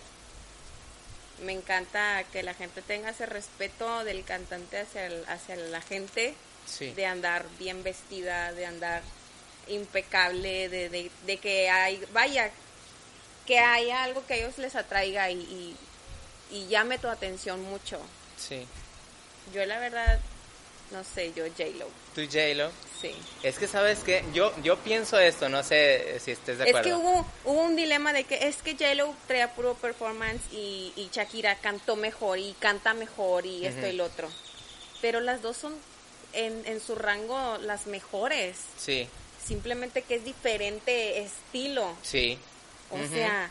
[1.41, 6.35] me encanta que la gente tenga ese respeto del cantante hacia, hacia la gente,
[6.79, 9.01] de andar bien vestida, de andar
[9.67, 12.51] impecable, de, de, que hay, vaya,
[13.45, 15.75] que haya algo que a ellos les atraiga y,
[16.51, 17.99] y, llame tu atención mucho.
[18.37, 18.65] Sí.
[19.53, 20.19] Yo la verdad,
[20.93, 21.87] no sé, yo J-Lo.
[22.15, 22.71] ¿Tú J-Lo?
[23.01, 23.11] Sí.
[23.41, 26.79] Es que, ¿sabes que Yo, yo pienso esto, no sé si estés de acuerdo.
[26.79, 30.93] Es que hubo, hubo un dilema de que es que J-Lo traía puro performance y,
[30.95, 34.29] y, Shakira cantó mejor y canta mejor y esto y lo otro.
[35.01, 35.75] Pero las dos son
[36.31, 38.57] en, en su rango las mejores.
[38.77, 39.09] Sí.
[39.45, 41.95] Simplemente que es diferente estilo.
[42.03, 42.37] Sí.
[42.89, 43.49] O sea...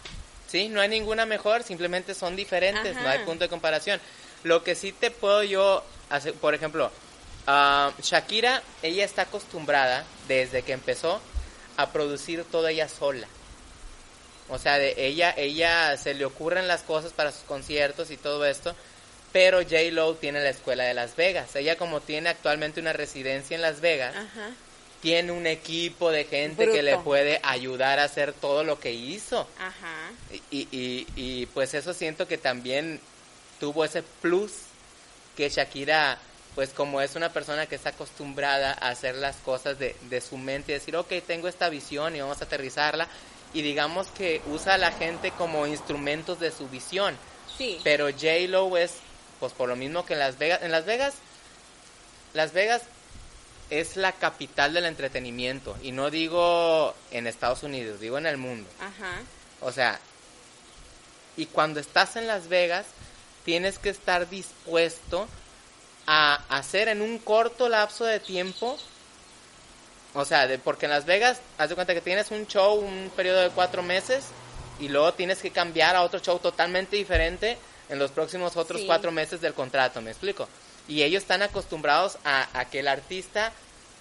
[0.49, 3.99] Sí, no hay ninguna mejor, simplemente son diferentes, no hay punto de comparación.
[4.45, 6.93] Lo que sí te puedo yo hacer, por ejemplo,
[7.47, 11.21] Uh, Shakira, ella está acostumbrada desde que empezó
[11.77, 13.27] a producir todo ella sola.
[14.49, 18.45] O sea, de ella, ella se le ocurren las cosas para sus conciertos y todo
[18.45, 18.77] esto,
[19.33, 19.91] pero J.
[19.93, 21.57] Lo tiene la escuela de Las Vegas.
[21.57, 24.15] Ella como tiene actualmente una residencia en Las Vegas,
[25.01, 29.49] tiene un equipo de gente que le puede ayudar a hacer todo lo que hizo.
[30.51, 33.01] Y, y, y pues eso siento que también
[33.59, 34.53] tuvo ese plus
[35.37, 36.19] que Shakira
[36.55, 40.37] pues como es una persona que está acostumbrada a hacer las cosas de, de su
[40.37, 43.09] mente y decir, ok, tengo esta visión y vamos a aterrizarla,
[43.55, 47.17] y digamos que usa a la gente como instrumentos de su visión.
[47.57, 47.79] Sí.
[47.85, 48.95] Pero J-Lo es,
[49.41, 51.15] pues por lo mismo que en Las Vegas, en Las Vegas,
[52.35, 52.83] Las Vegas
[53.71, 55.77] es la capital del entretenimiento.
[55.83, 58.69] Y no digo en Estados Unidos, digo en el mundo.
[58.81, 59.21] Ajá.
[59.61, 60.01] O sea,
[61.37, 62.87] y cuando estás en Las Vegas,
[63.45, 65.29] tienes que estar dispuesto
[66.07, 68.79] a hacer en un corto lapso de tiempo.
[70.15, 73.11] O sea, de, porque en Las Vegas, haz de cuenta que tienes un show, un
[73.17, 74.25] periodo de cuatro meses,
[74.79, 77.57] y luego tienes que cambiar a otro show totalmente diferente
[77.89, 78.87] en los próximos otros Sí.
[78.87, 80.49] cuatro meses del contrato, ¿me explico?
[80.89, 83.53] Y ellos están acostumbrados a, a que el artista,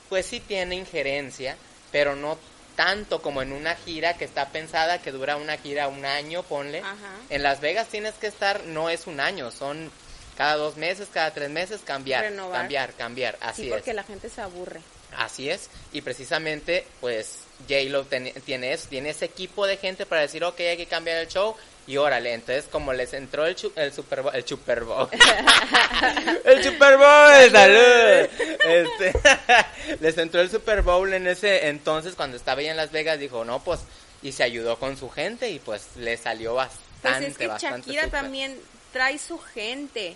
[0.10, 1.56] pues sí tiene injerencia,
[1.92, 2.38] pero no
[2.76, 6.80] tanto como en una gira que está pensada, que dura una gira un año, ponle.
[6.80, 6.96] Ajá.
[7.30, 9.92] En Las Vegas tienes que estar, no es un año, son
[10.38, 12.60] cada dos meses, cada tres meses, cambiar, Renovar.
[12.62, 13.74] cambiar, cambiar, así sí, es.
[13.74, 14.80] porque la gente se aburre.
[15.18, 20.44] Así es, y precisamente, pues, J-Lo tiene eso, tiene ese equipo de gente para decir,
[20.44, 21.56] ok, hay que cambiar el show,
[21.86, 25.10] y órale, entonces como les entró el, chu- el Super Bowl, el Super Bowl,
[26.46, 28.30] el Super Bowl, salud,
[28.64, 29.14] Este,
[30.00, 33.44] les entró el Super Bowl en ese entonces, cuando estaba ella en Las Vegas, dijo,
[33.44, 33.82] no, pues,
[34.22, 37.80] y se ayudó con su gente, y pues, le salió bastante, Pues es que bastante
[37.88, 38.22] Shakira súper.
[38.22, 38.58] también
[38.92, 40.16] trae su gente.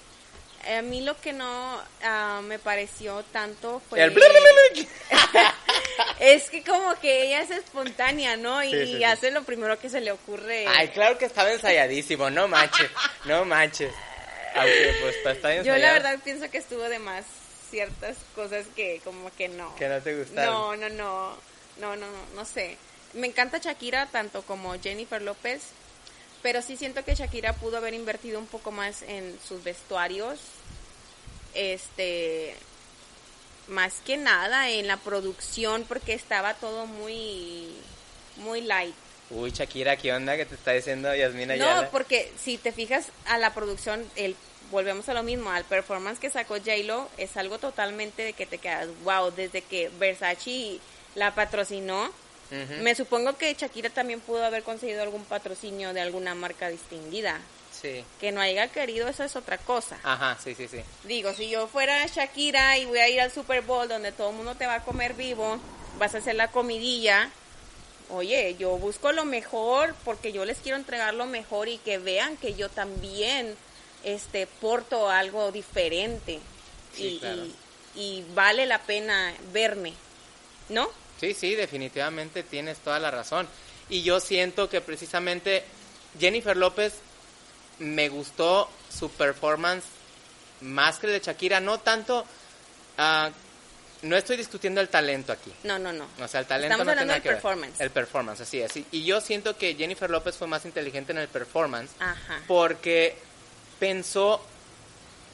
[0.78, 4.02] A mí lo que no ah, me pareció tanto fue...
[4.02, 4.14] El
[6.20, 8.64] es que como que ella es espontánea, ¿no?
[8.64, 9.04] Y, Sí, sí, sí.
[9.04, 10.66] hace lo primero que se le ocurre.
[10.68, 12.90] Ay, claro que estaba ensayadísimo, no manches,
[13.26, 13.94] no manches.
[14.56, 15.80] Aunque pues está Yo ensayado.
[15.82, 17.26] la verdad pienso que estuvo de más
[17.70, 19.76] ciertas cosas que como que no.
[19.76, 20.54] Que no te gustaron.
[20.54, 21.38] No, no, no,
[21.78, 22.78] no, no, no, no sé.
[23.14, 25.62] Me encanta Shakira tanto como Jennifer López,
[26.46, 30.38] pero sí siento que Shakira pudo haber invertido un poco más en sus vestuarios,
[31.56, 32.56] este,
[33.68, 37.74] más que nada en la producción porque estaba todo muy,
[38.38, 38.94] muy light.
[39.32, 43.40] Uy, Shakira, ¿qué onda que te está diciendo Yasmina No, porque si te fijas a
[43.40, 44.36] la producción, el
[44.70, 48.60] volvemos a lo mismo, al performance que sacó J-Lo es algo totalmente de que te
[48.60, 50.80] quedas, wow, desde que Versace
[51.16, 52.12] la patrocinó,
[52.82, 57.40] Me supongo que Shakira también pudo haber conseguido algún patrocinio de alguna marca distinguida.
[57.82, 58.04] Sí.
[58.20, 59.98] Que no haya querido, eso es otra cosa.
[60.04, 60.80] Ajá, sí, sí, sí.
[61.04, 64.36] Digo, si yo fuera Shakira y voy a ir al Super Bowl donde todo el
[64.36, 65.60] mundo te va a comer vivo,
[66.00, 67.30] vas a hacer la comidilla.
[68.10, 72.38] Oye, yo busco lo mejor porque yo les quiero entregar lo mejor y que vean
[72.38, 73.56] que yo también
[74.04, 76.40] este porto algo diferente
[76.94, 77.44] Sí, y, claro.
[77.46, 77.56] y-
[77.96, 79.94] y vale la pena verme,
[80.70, 80.88] ¿no?
[81.20, 83.48] Sí, sí, definitivamente tienes toda la razón.
[83.90, 85.64] Y yo siento que precisamente
[86.20, 86.94] Jennifer López
[87.80, 89.84] me gustó su performance
[90.62, 92.26] más que el de Shakira, no tanto
[92.98, 93.30] ah,
[94.02, 95.52] no estoy discutiendo el talento aquí.
[95.64, 96.06] No, no, no.
[96.22, 97.38] O sea, el talento Estamos no hablando del que ver.
[97.38, 97.82] performance.
[97.82, 98.76] El performance, así es.
[98.78, 102.42] Y- Y yo siento que Jennifer López fue más inteligente en el performance Ajá.
[102.48, 103.18] porque
[103.80, 104.42] pensó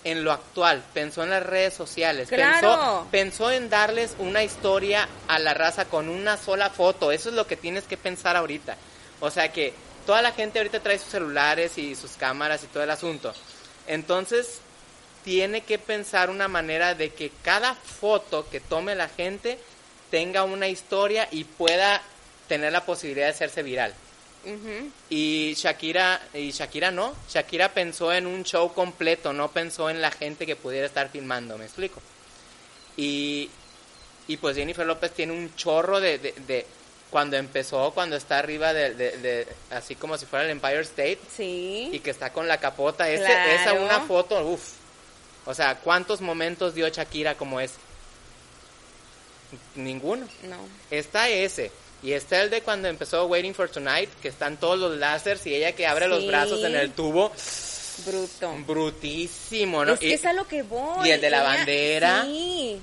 [0.03, 2.51] en lo actual, pensó en las redes sociales, Claro.
[2.61, 7.11] pensó, pensó en darles una historia a la raza con una sola foto.
[7.11, 8.77] Eso es lo que tienes que pensar ahorita.
[9.19, 9.73] O sea que
[10.05, 13.33] toda la gente ahorita trae sus celulares y sus cámaras y todo el asunto.
[13.87, 14.59] Entonces,
[15.23, 19.59] tiene que pensar una manera de que cada foto que tome la gente
[20.09, 22.01] tenga una historia y pueda
[22.47, 23.93] tener la posibilidad de hacerse viral.
[25.09, 30.09] Y Shakira, y Shakira no, Shakira pensó en un show completo, no pensó en la
[30.11, 32.01] gente que pudiera estar filmando, me explico.
[32.97, 33.49] Y,
[34.27, 36.65] y pues Jennifer López tiene un chorro de, de, de-
[37.11, 41.19] cuando empezó, cuando está arriba de, de- de- así como si fuera el Empire State
[41.37, 42.01] y Sí.
[42.03, 43.51] que está con la capota, ese, Claro.
[43.51, 44.73] esa una foto, uff.
[45.45, 47.75] O sea, ¿cuántos momentos dio Shakira como ese?
[49.75, 50.27] Ninguno.
[50.43, 50.57] No.
[50.89, 51.71] Está ese.
[52.03, 55.53] Y está el de cuando empezó Waiting for Tonight, que están todos los láseres y
[55.55, 57.31] ella que abre los brazos en el tubo.
[58.05, 58.53] Bruto.
[58.65, 59.93] Brutísimo, ¿no?
[59.93, 61.07] Es que Y- es a lo que voy.
[61.07, 62.23] y el de la bandera.
[62.25, 62.81] Sí.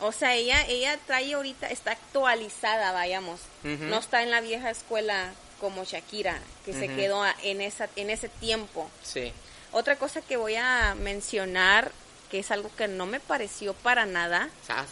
[0.00, 3.40] O sea, ella, ella trae ahorita, está actualizada, vayamos.
[3.62, 8.28] No está en la vieja escuela como Shakira, que se quedó en, esa, en ese
[8.28, 8.88] tiempo.
[9.02, 9.32] Sí.
[9.72, 11.90] Otra cosa que voy a mencionar,
[12.30, 14.86] que es algo que no me pareció para nada, Sas.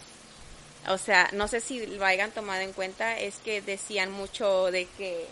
[0.88, 4.86] O sea, no sé si lo hayan tomado en cuenta, es que decían mucho de
[4.96, 5.26] que,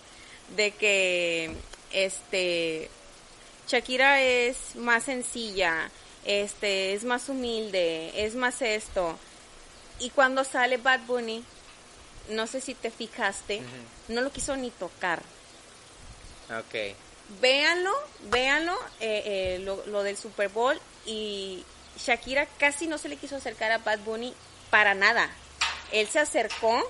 [0.56, 1.54] de que,
[1.92, 2.90] este,
[3.68, 5.90] Shakira es más sencilla,
[6.24, 9.16] este, es más humilde, es más esto.
[9.98, 11.44] Y cuando sale Bad Bunny,
[12.30, 13.62] no sé si te fijaste,
[14.08, 15.22] no lo quiso ni tocar.
[16.50, 16.96] Ok.
[17.40, 17.92] Véanlo,
[18.30, 21.64] véanlo, eh, eh, lo, lo del Super Bowl y
[21.98, 24.34] Shakira casi no se le quiso acercar a Bad Bunny
[24.70, 25.30] para nada.
[25.92, 26.82] Él se acercó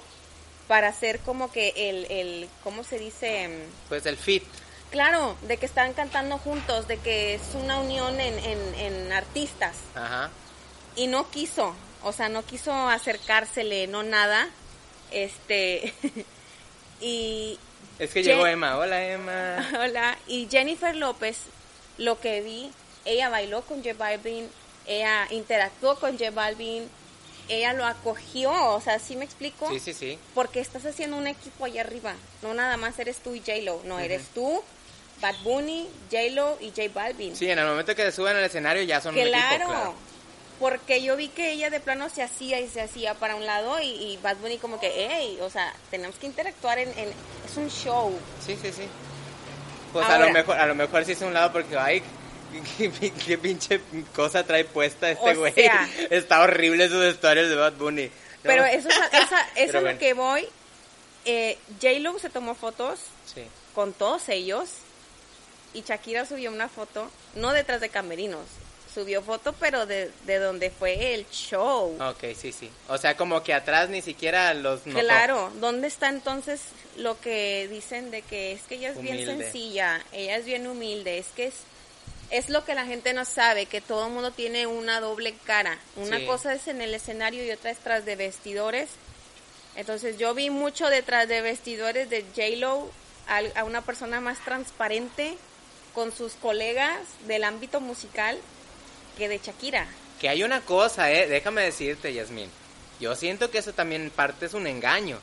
[0.68, 3.49] para hacer como que el, el ¿cómo se dice?
[3.89, 4.43] Pues el fit.
[4.91, 9.74] Claro, de que están cantando juntos, de que es una unión en, en, en artistas
[9.95, 10.31] Ajá.
[10.95, 11.74] y no quiso.
[12.03, 14.49] O sea, no quiso acercársele, no nada.
[15.11, 15.93] Este.
[17.01, 17.59] y.
[17.99, 18.77] Es que llegó Emma.
[18.79, 19.68] Hola, Emma.
[19.81, 20.16] Hola.
[20.27, 21.39] Y Jennifer López,
[21.99, 22.70] lo que vi,
[23.05, 24.49] ella bailó con J Balvin,
[24.87, 26.89] ella interactuó con J Balvin,
[27.49, 29.68] ella lo acogió, o sea, ¿sí me explico?
[29.70, 30.18] Sí, sí, sí.
[30.34, 33.99] Porque estás haciendo un equipo allá arriba, no nada más eres tú y J-Lo, no,
[33.99, 34.62] eres tú,
[35.20, 37.36] Bad Bunny, J-Lo y J Balvin.
[37.36, 39.94] Sí, en el momento que se suben al escenario ya son un equipo, claro.
[40.59, 43.78] Porque yo vi que ella de plano se hacía y se hacía para un lado
[43.80, 48.18] y, Bad Bunny como que, hey, o sea, tenemos que interactuar en, es un show.
[48.44, 48.88] Sí, sí, sí.
[49.92, 52.03] Pues a lo mejor, a lo mejor sí es un lado porque, ay,
[53.26, 53.80] ¿Qué, pinche
[54.14, 55.55] cosa trae puesta este güey.
[56.11, 58.11] Está horrible sus historias de Bad Bunny.
[58.42, 58.88] Pero eso,
[59.57, 60.47] es lo que voy.
[61.24, 63.01] Eh, J-Lo se tomó fotos
[63.74, 64.70] con todos ellos.
[65.74, 68.47] Y Shakira subió una foto, no detrás de camerinos,
[68.94, 71.99] subió foto, pero de, de donde fue el show.
[72.01, 72.70] Ok, sí, sí.
[72.88, 75.01] O sea, como que atrás ni siquiera los notó.
[75.01, 76.62] Claro, ¿dónde está entonces
[76.97, 81.18] lo que dicen de que es que ella es bien sencilla, ella es bien humilde,
[81.18, 81.57] es que es
[82.31, 85.79] es lo que la gente no sabe, que todo el mundo tiene una doble cara.
[85.97, 88.89] Una cosa es en el escenario y otra es tras de vestidores.
[89.77, 92.91] Entonces yo vi mucho detrás de vestidores de J-Lo
[93.29, 95.37] a, una persona más transparente
[95.95, 98.39] con sus colegas del ámbito musical
[99.18, 99.87] que de Shakira.
[100.20, 102.51] Que hay una cosa, eh, déjame decirte, Yasmin.
[103.01, 105.18] Yo siento que eso también parte es un engaño.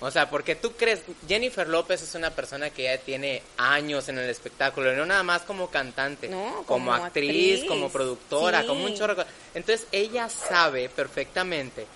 [0.00, 4.18] O sea, porque tú crees, Jennifer López es una persona que ya tiene años en
[4.18, 6.30] el espectáculo, no nada más como cantante,
[6.66, 9.16] como, actriz, como productora, como un chorro.
[9.54, 11.86] Entonces ella sabe perfectamente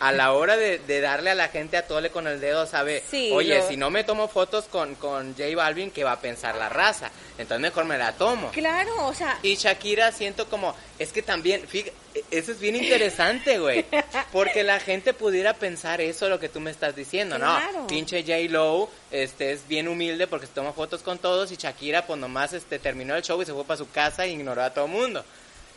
[0.00, 3.02] a la hora de, darle a la gente a tole con el dedo, sabe,
[3.32, 6.68] oye, si no me tomo fotos con, con J Balvin, ¿qué va a pensar la
[6.68, 7.10] raza?
[7.38, 8.50] Entonces mejor me la tomo.
[8.50, 9.38] Claro, o sea.
[9.42, 11.92] Y Shakira siento como, es que también, fíjate,
[12.30, 13.84] eso es bien interesante, güey.
[14.32, 17.58] Porque la gente pudiera pensar eso, lo que tú me estás diciendo, ¿no?
[17.86, 22.06] Pinche J Lo, este, es bien humilde porque se toma fotos con todos y Shakira,
[22.06, 24.70] pues nomás, este, terminó el show y se fue para su casa y ignoró a
[24.70, 25.24] todo el mundo.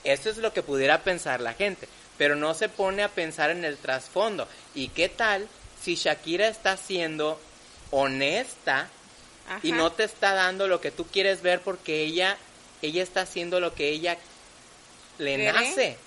[0.03, 1.87] Eso es lo que pudiera pensar la gente
[2.19, 4.45] pero no se pone a pensar en el trasfondo.
[4.75, 5.47] ¿Y qué tal
[5.81, 7.39] si Shakira está siendo
[7.91, 8.89] honesta
[9.63, 12.37] y no te está dando lo que tú quieres ver porque ella
[12.81, 14.17] ella está haciendo lo que ella
[15.17, 15.97] le nace,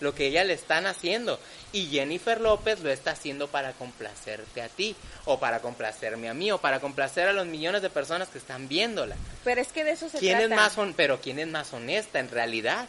[0.00, 1.40] lo que ella le están haciendo
[1.72, 4.94] y Jennifer López lo está haciendo para complacerte a ti
[5.24, 8.68] o para complacerme a mí o para complacer a los millones de personas que están
[8.68, 9.16] viéndola.
[9.42, 12.30] Pero es que de eso se ¿Quién Es más pero quién es más honesta en
[12.30, 12.86] realidad?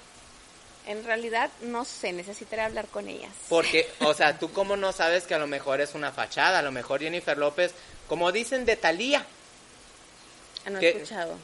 [0.85, 3.31] En realidad, no sé, necesitaré hablar con ellas.
[3.49, 6.63] Porque, o sea, tú cómo no sabes que a lo mejor es una fachada, a
[6.63, 7.73] lo mejor Jennifer López,
[8.07, 9.25] como dicen de Talía.
[10.65, 11.35] Ah, no he escuchado.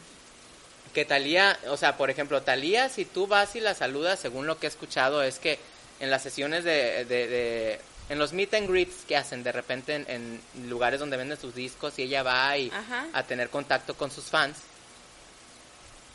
[0.93, 4.59] Que Talía, o sea, por ejemplo, Talía, si tú vas y la saludas, según lo
[4.59, 5.59] que he escuchado, es que
[5.99, 7.79] en las sesiones de, de,
[8.09, 11.97] en los meet and greets que hacen de repente en, lugares donde venden sus discos
[11.99, 12.71] y ella va y,
[13.13, 14.57] a tener contacto con sus fans,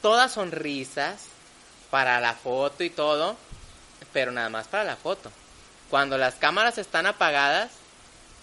[0.02, 1.26] todas sonrisas,
[1.94, 3.36] para la foto y todo,
[4.12, 5.30] pero nada más para la foto.
[5.88, 7.70] Cuando las cámaras están apagadas,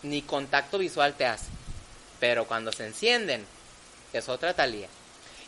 [0.03, 1.47] ni contacto visual te hace.
[2.21, 3.45] Pero cuando se encienden,
[4.13, 4.87] es otra talía.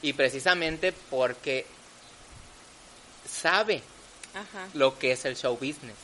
[0.02, 1.66] Y precisamente porque
[3.26, 3.82] sabe
[4.74, 5.96] lo que es el show business.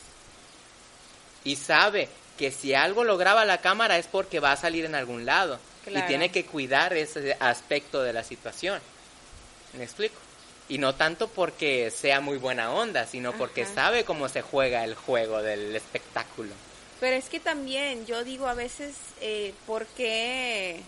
[1.44, 4.94] Y sabe que si algo lo graba la cámara es porque va a salir en
[4.94, 5.58] algún lado.
[5.86, 8.80] Y tiene que cuidar ese aspecto de la situación.
[9.74, 10.16] ¿Me explico?
[10.70, 14.94] Y no tanto porque sea muy buena onda, sino porque sabe cómo se juega el
[14.94, 16.52] juego del espectáculo.
[17.00, 20.80] Pero es que también, yo digo a veces, eh, ¿por qué,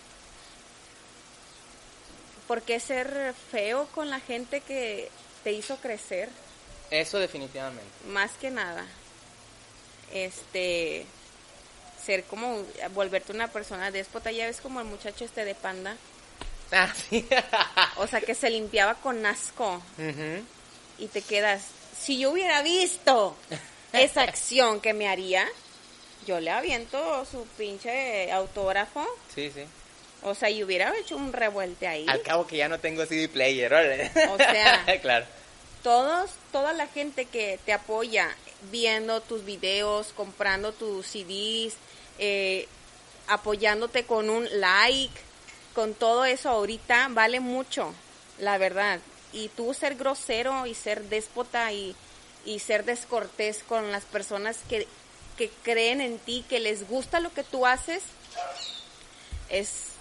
[2.47, 5.11] ¿por qué ser feo con la gente que
[5.43, 6.29] te hizo crecer?
[6.89, 7.83] Eso definitivamente.
[8.07, 8.85] Más que nada.
[10.13, 11.05] Este,
[12.01, 12.63] ser como,
[12.93, 15.97] volverte una persona déspota, ya ves como el muchacho este de panda
[16.73, 16.91] Ah,
[17.97, 19.81] o sea, que se limpiaba con asco.
[20.97, 21.63] Y te quedas,
[21.97, 23.35] si yo hubiera visto
[23.93, 25.47] esa acción que me haría,
[26.25, 29.05] yo le aviento su pinche autógrafo.
[29.33, 29.63] Sí, sí.
[30.23, 32.05] O sea, y hubiera hecho un revuelte ahí.
[32.07, 34.11] Al cabo que ya no tengo CD player, ¿vale?
[34.29, 35.25] O sea, claro.
[35.83, 38.33] Todos, toda la gente que te apoya
[38.71, 41.75] viendo tus videos, comprando tus CDs,
[42.19, 42.67] eh,
[43.27, 45.13] apoyándote con un like,
[45.73, 47.93] con todo eso ahorita vale mucho,
[48.39, 48.99] la verdad.
[49.31, 51.95] Y tú ser grosero y ser déspota y,
[52.59, 54.87] ser descortés con las personas que,
[55.37, 58.03] que creen en ti, que les gusta lo que tú haces,
[59.49, 59.93] es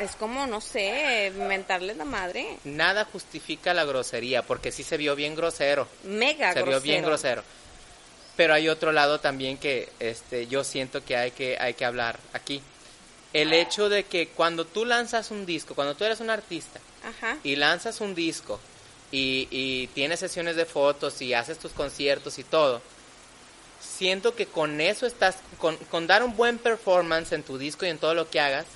[0.00, 2.58] es como, no sé, mentarles la madre.
[2.64, 5.88] Nada justifica la grosería, porque sí se vio bien grosero.
[6.04, 6.66] Mega se grosero.
[6.66, 7.42] vio bien grosero.
[8.36, 12.18] Pero hay otro lado también que este, yo siento que hay, que hay que hablar
[12.34, 12.62] aquí.
[13.32, 16.80] El hecho de que cuando tú lanzas un disco, cuando tú eres un artista
[17.44, 18.58] y lanzas un disco
[19.12, 22.80] y, y tienes sesiones de fotos y haces tus conciertos y todo,
[23.80, 27.90] siento que con eso estás, con, con, dar un buen performance en tu disco y
[27.90, 28.66] en todo lo que hagas,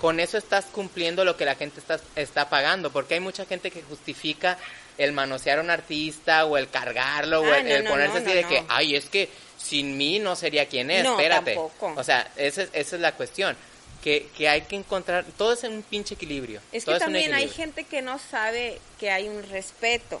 [0.00, 3.70] con eso estás cumpliendo lo que la gente está, está pagando, porque hay mucha gente
[3.70, 4.58] que justifica
[4.96, 8.64] el manosear a un artista o el cargarlo o ah, el, ponerse así de que,
[8.68, 11.58] ay, es que sin mí no sería quien es, espérate.
[11.80, 13.56] O sea, esa es, esa es la cuestión.
[14.02, 16.60] Que, que, hay que encontrar, todo es en un pinche equilibrio.
[16.72, 20.20] Es que también hay gente que no sabe que hay un respeto.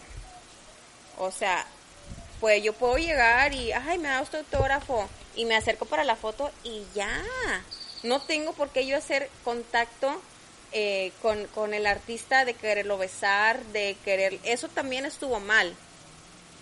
[1.16, 1.64] O sea,
[2.40, 6.16] pues yo puedo llegar y, ay, me da usted autógrafo y me acerco para la
[6.16, 7.22] foto y ya.
[8.02, 10.20] No tengo por qué yo hacer contacto
[10.72, 14.38] eh, con, con el artista de quererlo besar, de querer...
[14.44, 15.74] Eso también estuvo mal.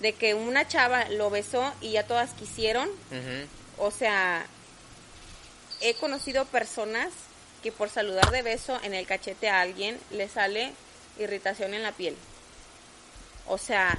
[0.01, 2.89] De que una chava lo besó y ya todas quisieron.
[3.79, 4.47] O sea,
[5.81, 7.13] he conocido personas
[7.63, 10.73] que por saludar de beso en el cachete a alguien le sale
[11.19, 12.17] irritación en la piel.
[13.47, 13.97] O sea,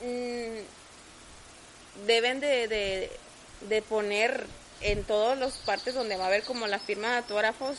[0.00, 0.58] mmm,
[2.06, 3.10] deben de,
[3.68, 4.46] de, poner
[4.80, 7.78] en todas las partes donde va a haber como la firma de autógrafos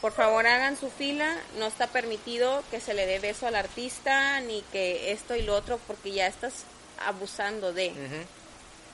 [0.00, 4.40] por favor hagan su fila, no está permitido que se le dé beso al artista
[4.40, 6.64] ni que esto y lo otro porque ya estás
[7.04, 7.92] abusando de.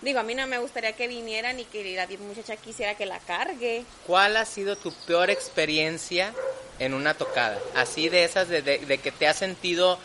[0.05, 3.19] Digo, a mí no me gustaría que vinieran y que la muchacha quisiera que la
[3.21, 3.85] cargue.
[4.07, 6.35] ¿Cuál ha sido tu peor experiencia
[6.79, 7.59] en una tocada?
[7.75, 9.99] Así de esas de, de, que te has sentido,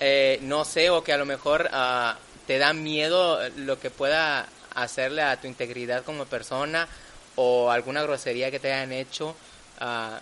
[0.00, 2.14] eh, no sé, o que a lo mejor uh,
[2.46, 6.88] te da miedo lo que pueda hacerle a tu integridad como persona
[7.36, 9.36] o alguna grosería que te hayan hecho.
[9.80, 10.18] Uh,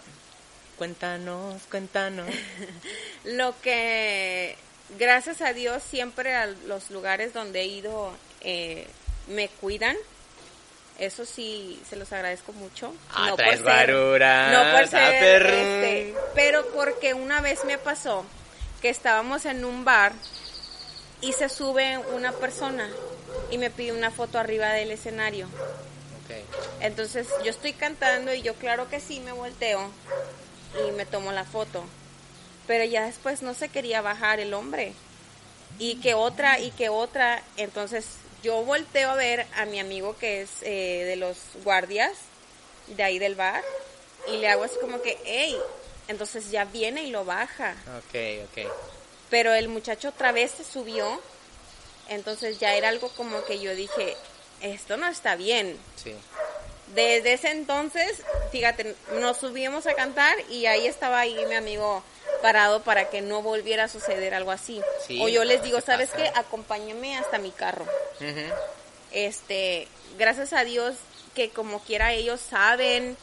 [0.80, 2.26] Cuéntanos, cuéntanos.
[3.24, 4.56] Lo que,
[4.98, 8.86] gracias a Dios, siempre a los lugares donde he ido eh,
[9.30, 9.96] me cuidan.
[10.98, 12.92] Eso sí, se los agradezco mucho.
[13.10, 18.26] Ah, no por ser, no por ser, este, pero porque una vez me pasó
[18.82, 20.12] que estábamos en un bar
[21.22, 22.90] y se sube una persona
[23.50, 25.48] y me pide una foto arriba del escenario.
[26.24, 26.44] Okay.
[26.80, 29.90] Entonces yo estoy cantando y yo claro que sí me volteo
[30.86, 31.82] y me tomó la foto.
[32.66, 34.92] Pero ya después no se quería bajar el hombre.
[35.78, 37.42] Y que otra, y que otra.
[37.56, 38.04] Entonces
[38.42, 42.12] yo volteo a ver a mi amigo que es eh, de los guardias
[42.96, 43.62] de ahí del bar.
[44.28, 45.56] Y le hago así como que, hey.
[46.08, 47.74] Entonces ya viene y lo baja.
[47.98, 48.14] Ok,
[48.44, 48.72] ok.
[49.30, 51.20] Pero el muchacho otra vez se subió.
[52.08, 54.16] Entonces ya era algo como que yo dije,
[54.60, 55.78] esto no está bien.
[56.02, 56.14] Sí.
[56.94, 62.02] Desde ese entonces, fíjate, nos subimos a cantar y ahí estaba ahí mi amigo
[62.42, 64.80] parado para que no volviera a suceder algo así.
[65.20, 66.30] o yo les digo, ¿sabes qué?
[66.34, 67.86] Acompáñame hasta mi carro.
[69.12, 70.96] Este, gracias a Dios
[71.34, 73.16] que como quiera ellos saben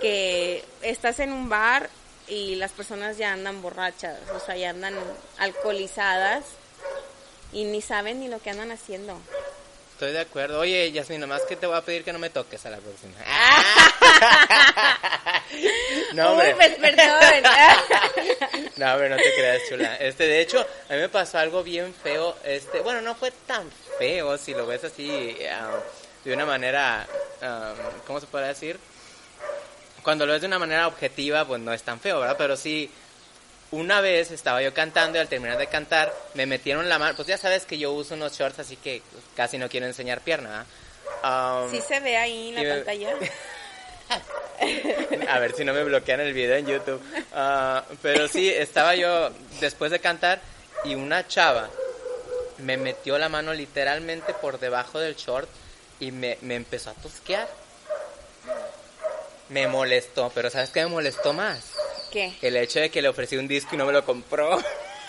[0.00, 1.90] que estás en un bar
[2.28, 4.94] y las personas ya andan borrachas, o sea, ya andan
[5.38, 6.44] alcoholizadas
[7.52, 9.18] y ni saben ni lo que andan haciendo.
[9.98, 10.60] Estoy de acuerdo.
[10.60, 13.14] Oye, Yasmin, nomás que te voy a pedir que no me toques a la próxima.
[16.12, 16.50] no, hombre.
[16.50, 17.08] Uy, pues, perdón.
[18.76, 19.96] no, hombre, no te creas, chula.
[19.96, 22.36] Este, de hecho, a mí me pasó algo bien feo.
[22.44, 23.68] Este, bueno, no fue tan
[23.98, 25.80] feo si lo ves así ah,
[26.24, 27.04] de una manera,
[27.42, 28.78] um, ¿cómo se puede decir?
[30.04, 32.36] Cuando lo ves de una manera objetiva, pues no es tan feo, ¿verdad?
[32.38, 32.88] Pero sí,
[33.70, 37.14] una vez estaba yo cantando y al terminar de cantar me metieron la mano.
[37.14, 39.02] Pues ya sabes que yo uso unos shorts, así que
[39.36, 40.64] casi no quiero enseñar pierna.
[41.22, 43.14] Um, sí se ve ahí en la pantalla.
[45.28, 47.00] A ver si no me bloquean el video en YouTube.
[47.34, 50.40] Ah, pero sí, estaba yo después de cantar
[50.84, 51.68] y una chava
[52.58, 55.48] me metió la mano literalmente por debajo del short
[56.00, 57.48] y me, me empezó a tosquear.
[59.50, 61.72] Me molestó, pero ¿sabes qué me molestó más?
[62.10, 62.34] ¿Qué?
[62.42, 64.56] El hecho de que le ofrecí un disco y no me lo compró.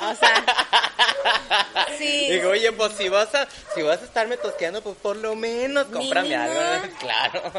[0.01, 0.45] O sea,
[1.97, 2.29] sí.
[2.29, 5.87] Digo, oye, pues si vas a, si vas a estarme tosqueando, pues por lo menos
[5.87, 6.59] cómprame algo.
[6.99, 7.51] Claro.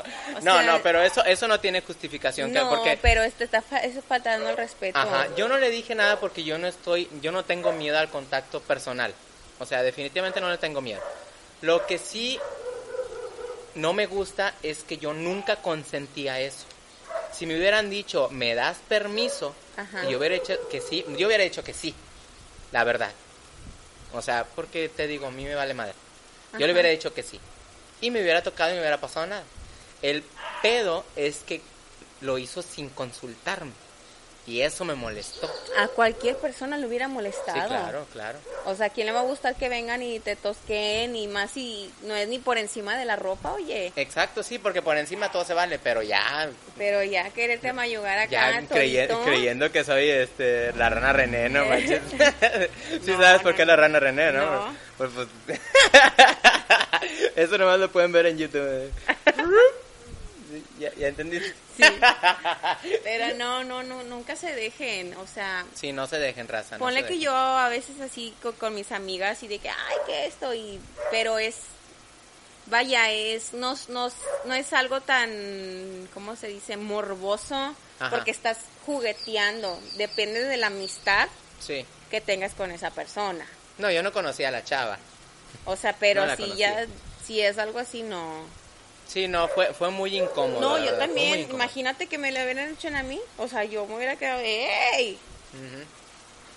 [0.43, 2.53] no, no, pero eso, eso no tiene justificación.
[2.53, 4.99] No, porque, pero esto está, eso faltando el respeto.
[4.99, 8.09] Ajá, yo no le dije nada porque yo no estoy, yo no tengo miedo al
[8.09, 9.15] contacto personal.
[9.59, 11.01] O sea, definitivamente no le tengo miedo.
[11.63, 12.39] Lo que sí
[13.75, 16.65] no me gusta es que yo nunca consentía eso
[17.33, 19.55] si me hubieran dicho, ¿me das permiso?
[20.07, 21.95] Y yo hubiera hecho que sí, yo hubiera dicho que sí,
[22.73, 23.13] la verdad.
[24.13, 25.95] O sea, porque te digo, a mí me vale madre.
[26.59, 27.41] Yo le hubiera dicho que sí.
[28.01, 29.45] Y me hubiera tocado y me hubiera pasado nada.
[30.03, 30.25] El
[30.63, 31.61] pedo es que
[32.21, 33.73] lo hizo sin consultarme.
[34.47, 35.51] Y eso me molestó.
[35.79, 37.61] A cualquier persona le hubiera molestado.
[37.61, 38.39] Sí, claro, claro.
[38.65, 41.53] O sea, ¿a quién le va a gustar que vengan y te tosquen y más
[41.53, 43.93] si no es ni por encima de la ropa, oye?
[43.97, 46.51] Exacto, sí, porque por encima todo se vale, pero ya...
[46.77, 52.03] Pero ya quererte mayugar acá, ya creyendo que soy este, la rana René, ¿no manches?
[53.05, 54.51] sí sabes por qué la rana René, ¿no?
[54.51, 54.77] No.
[54.97, 55.29] Pues, pues...
[57.37, 58.91] Eso nomás lo pueden ver en YouTube.
[60.79, 61.55] ¿Ya, ya entendiste?
[61.81, 62.99] Sí.
[63.05, 65.65] Pero no, no, no, nunca se dejen, o sea...
[65.75, 66.77] Sí, no se dejen, raza.
[66.77, 67.21] no Ponle que dejen.
[67.23, 70.81] yo a veces así con, con mis amigas y de que, ay, que esto, y,
[71.11, 71.57] pero es,
[72.67, 74.11] vaya, es, no, no,
[74.45, 76.77] no es algo tan, ¿cómo se dice?
[76.77, 78.11] Morboso, Ajá.
[78.11, 81.29] porque estás jugueteando, depende de la amistad
[81.61, 81.85] Sí.
[82.11, 83.47] que tengas con esa persona.
[83.79, 84.99] No, yo no conocía a la chava.
[85.65, 86.85] O sea, pero No si conocía.
[86.85, 86.87] ya,
[87.27, 88.45] si es algo así, no.
[89.11, 90.61] Sí, no, fue, fue muy incómodo.
[90.61, 93.85] No, la yo también, imagínate que me lo hubieran hecho a mí, o sea, yo
[93.87, 95.19] me hubiera quedado, ¡ey!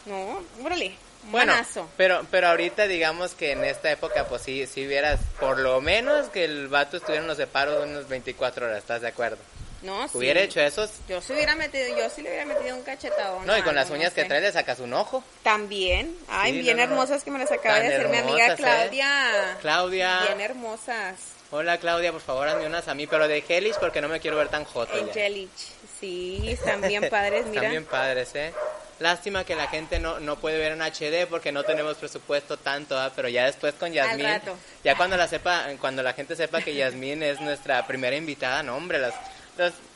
[0.05, 0.95] No, órale,
[1.31, 1.89] Bueno, manazo.
[1.97, 6.27] pero, pero ahorita digamos que en esta época, pues sí, si hubieras, por lo menos
[6.29, 9.37] que el vato estuviera en los separos de unas 24 horas, ¿estás de acuerdo?
[9.81, 10.17] No, sí.
[10.17, 13.45] Hubiera hecho eso, Yo se hubiera metido, yo sí le hubiera metido un cachetadón.
[13.45, 14.27] no, y con las uñas no que sé.
[14.27, 15.23] trae le sacas un ojo.
[15.43, 16.15] También.
[16.29, 16.91] Ay, Sí, bien no, no.
[16.91, 18.55] hermosas que me las acaba de hacer mi amiga ¿eh?
[18.55, 19.57] Claudia.
[19.61, 20.21] Claudia.
[20.27, 21.15] Bien hermosas.
[21.55, 24.37] Hola Claudia, por favor, hazme unas a mí, pero de Hellish porque no me quiero
[24.37, 25.03] ver tan joto ya.
[25.03, 25.51] Angelich.
[25.99, 27.61] Sí, están bien padres, mira.
[27.61, 28.51] Están bien padres, ¿eh?
[28.97, 32.97] Lástima que la gente no, no puede ver en HD porque no tenemos presupuesto tanto,
[32.97, 33.11] ¿ah?
[33.15, 34.57] pero ya después con Yasmín, rato.
[34.83, 38.75] ya cuando la sepa, cuando la gente sepa que Yasmín es nuestra primera invitada, no
[38.75, 39.13] hombre, las,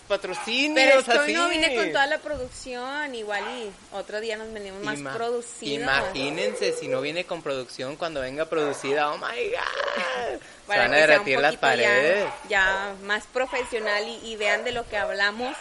[0.08, 1.34] patrocinios Pero es que hoy así.
[1.34, 5.84] no vine con toda la producción, igual y otro día nos venimos más Ima- producidos.
[5.84, 10.39] Imagínense si no viene con producción cuando venga producida, oh my god.
[10.68, 12.30] Se van a derretir las ya- paredes.
[12.49, 15.55] Ya, más profesional y, y vean de lo que hablamos.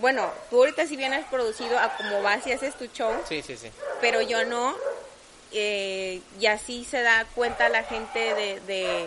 [0.00, 3.56] Bueno, tú ahorita si vienes producido a como vas y haces tu show, Sí, sí,
[3.56, 3.70] sí.
[4.00, 4.74] pero yo no.
[5.52, 9.06] eh, y así se da cuenta la gente de, de,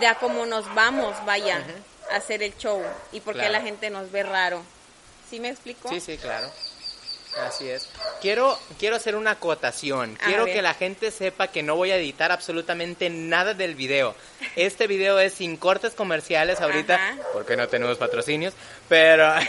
[0.00, 1.62] de a cómo nos vamos, vaya,
[2.10, 2.82] hacer el show
[3.12, 3.52] y por qué Claro.
[3.54, 4.62] la gente nos ve raro.
[5.28, 5.88] ¿Sí me explico?
[5.90, 6.50] Sí, sí, claro.
[7.46, 7.88] Así es.
[8.20, 10.16] Quiero, quiero hacer una acotación.
[10.20, 14.14] A Quiero que la gente sepa que no voy a editar absolutamente nada del video.
[14.56, 17.16] Este video es sin cortes comerciales ahorita, Ajá.
[17.32, 18.54] porque no tenemos patrocinios,
[18.88, 19.46] pero Así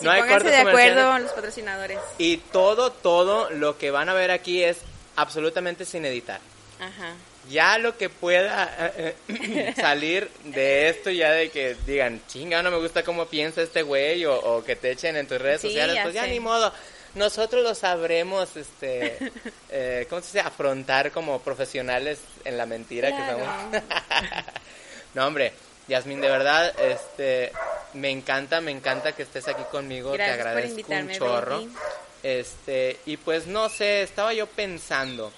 [0.00, 1.98] no hay cortes de acuerdo los patrocinadores.
[2.16, 4.78] Y todo, todo lo que van a ver aquí es
[5.14, 6.40] absolutamente sin editar.
[6.80, 7.12] Ajá.
[7.48, 12.70] Ya lo que pueda eh, eh, salir de esto, ya de que digan, chinga, no
[12.70, 15.68] me gusta cómo piensa este güey, o, o que te echen en tus redes Sí,
[15.68, 16.72] sociales, ya pues ya ni modo.
[17.14, 19.18] Nosotros lo sabremos, este,
[19.70, 20.40] eh, ¿cómo se dice?
[20.40, 23.82] Afrontar como profesionales en la mentira que somos.
[25.14, 25.52] no, hombre,
[25.88, 27.50] Yasmín, de verdad, este,
[27.94, 31.56] me encanta, me encanta que estés aquí conmigo, Gracias te por agradezco invitarme, un chorro.
[31.60, 31.72] baby.
[32.22, 35.32] Este, y pues no sé, estaba yo pensando,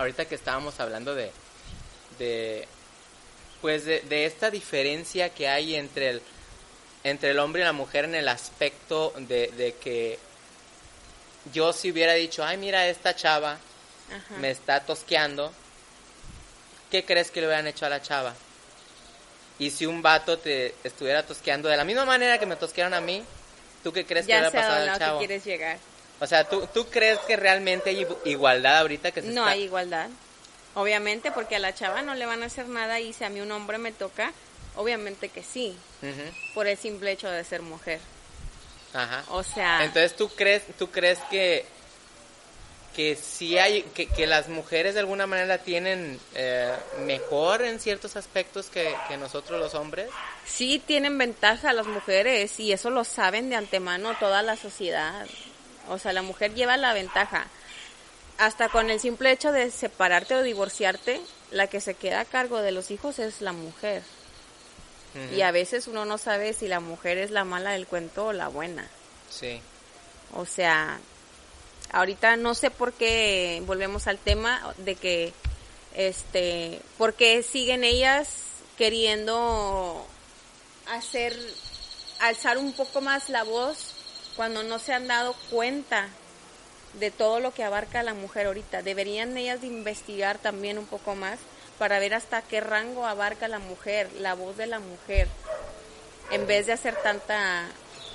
[0.00, 1.30] ahorita que estábamos hablando de,
[2.18, 2.66] de
[3.60, 6.22] pues de, de esta diferencia que hay entre el,
[7.04, 10.18] entre el hombre y la mujer en el aspecto de, de que
[11.52, 13.58] yo si hubiera dicho, ay mira esta chava
[14.08, 14.34] Ajá.
[14.40, 15.52] me está tosqueando,
[16.90, 18.34] ¿qué crees que le hubieran hecho a la chava?
[19.58, 23.00] Y si un vato te estuviera tosqueando de la misma manera que me tosquearon a
[23.02, 23.22] mí,
[23.84, 25.18] ¿tú qué crees que ya hubiera pasado al que chavo?
[25.18, 25.78] quieres llegar.
[26.20, 29.52] O sea, ¿tú, ¿tú crees que realmente hay igualdad ahorita que se No está...
[29.52, 30.08] hay igualdad.
[30.74, 33.40] Obviamente, porque a la chava no le van a hacer nada y si a mí
[33.40, 34.32] un hombre me toca,
[34.76, 35.76] obviamente que sí,
[36.54, 38.00] por el simple hecho de ser mujer.
[38.94, 39.24] Ajá.
[39.30, 41.64] O sea, Entonces, ¿tú crees, tú crees que,
[42.94, 48.16] que sí hay, que, que las mujeres de alguna manera tienen eh, mejor en ciertos
[48.16, 50.08] aspectos que, que nosotros los hombres?
[50.44, 55.26] sí tienen ventaja las mujeres y eso lo saben de antemano toda la sociedad.
[55.90, 57.46] O sea, la mujer lleva la ventaja.
[58.38, 61.20] Hasta con el simple hecho de separarte o divorciarte,
[61.50, 64.02] la que se queda a cargo de los hijos es la mujer.
[65.34, 68.32] Y a veces uno no sabe si la mujer es la mala del cuento o
[68.32, 68.88] la buena.
[69.28, 69.60] Sí.
[70.32, 71.00] O sea,
[71.90, 75.32] ahorita no sé por qué volvemos al tema de que,
[75.94, 78.28] este, por qué siguen ellas
[78.78, 80.06] queriendo
[80.86, 81.36] hacer,
[82.20, 83.94] alzar un poco más la voz
[84.40, 86.08] cuando no se han dado cuenta
[86.94, 88.80] de todo lo que abarca la mujer ahorita.
[88.80, 91.38] Deberían ellas de investigar también un poco más
[91.78, 95.28] para ver hasta qué rango abarca la mujer, la voz de la mujer,
[96.30, 97.66] en vez de hacer tanta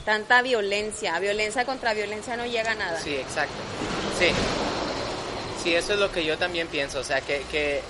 [0.03, 1.19] tanta violencia.
[1.19, 2.99] Violencia contra violencia no llega a nada.
[2.99, 3.61] Sí, exacto.
[4.17, 4.29] Sí.
[5.63, 7.01] Sí, eso es lo que yo también pienso.
[7.01, 7.81] O sea, que, que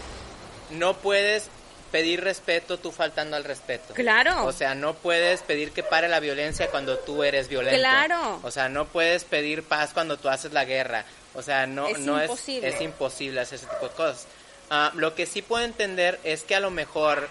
[0.71, 1.47] no puedes
[1.95, 3.93] pedir respeto tú faltando al respeto.
[3.93, 4.43] Claro.
[4.45, 7.79] O sea, no puedes pedir que pare la violencia cuando tú eres violento.
[7.79, 8.41] Claro.
[8.43, 11.05] O sea, no puedes pedir paz cuando tú haces la guerra.
[11.35, 12.67] O sea, no es no imposible.
[12.67, 14.27] es es imposible hacer ese tipo de cosas.
[14.69, 17.29] Ah, lo que sí puedo entender es que a lo mejor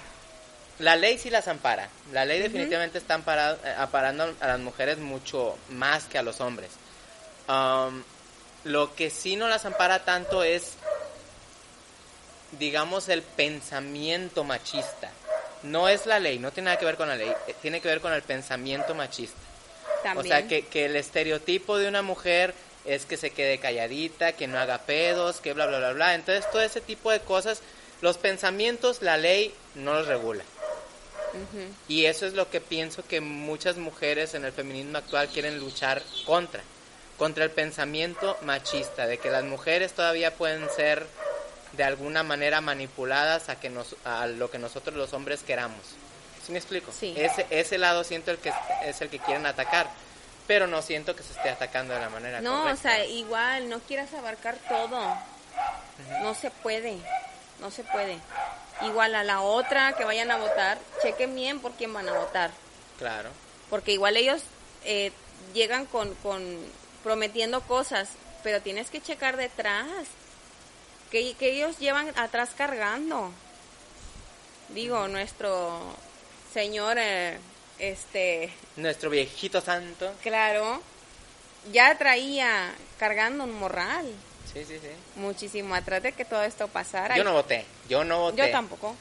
[0.79, 1.91] la ley sí las ampara.
[2.13, 6.41] La ley definitivamente está ampara- eh, amparando a las mujeres mucho más que a los
[6.41, 6.71] hombres.
[7.49, 8.03] Um,
[8.65, 10.73] lo que sí no las ampara tanto es,
[12.59, 15.11] digamos, el pensamiento machista.
[15.63, 17.89] No es la ley, no tiene nada que ver con la ley, eh, tiene que
[17.89, 19.39] ver con el pensamiento machista.
[20.03, 20.27] También.
[20.27, 24.47] O sea, que, que el estereotipo de una mujer es que se quede calladita, que
[24.47, 26.15] no haga pedos, que bla, bla, bla, bla.
[26.15, 27.61] Entonces, todo ese tipo de cosas,
[28.03, 30.45] los pensamientos, la ley no los regula.
[31.89, 36.01] Y eso es lo que pienso que muchas mujeres en el feminismo actual quieren luchar
[36.25, 36.63] contra.
[37.19, 41.07] Contra el pensamiento machista, de que las mujeres todavía pueden ser
[41.77, 45.81] de alguna manera manipuladas a, que nos, a lo que nosotros los hombres queramos.
[46.45, 46.93] ¿Sí me explico?
[46.93, 47.15] Sí.
[47.17, 48.53] Ese, ese lado siento el que
[48.85, 49.89] es el que quieren atacar,
[50.47, 52.83] pero no siento que se esté atacando de la manera No, o correcta.
[52.83, 55.17] sea, igual, no quieras abarcar todo.
[56.23, 56.99] No se puede,
[57.61, 58.19] no se puede.
[58.83, 62.51] Igual a la otra que vayan a votar, chequen bien por quién van a votar.
[62.99, 63.31] Claro.
[63.71, 64.43] Porque igual ellos
[64.85, 65.13] eh,
[65.55, 66.59] llegan con, con
[67.03, 68.11] prometiendo cosas,
[68.43, 69.87] pero tienes que checar detrás.
[71.15, 73.31] Que, que ellos llevan atrás cargando.
[74.71, 75.79] Digo, nuestro
[76.53, 77.39] señor, eh,
[77.79, 80.13] este, Nuestro viejito santo.
[80.25, 80.83] claro,
[81.73, 84.07] ya traía cargando un morral.
[84.53, 84.89] Sí, sí, sí.
[85.15, 87.17] muchísimo atrás de que todo esto pasara.
[87.17, 88.47] Yo no voté, yo no voté.
[88.47, 88.97] Yo tampoco.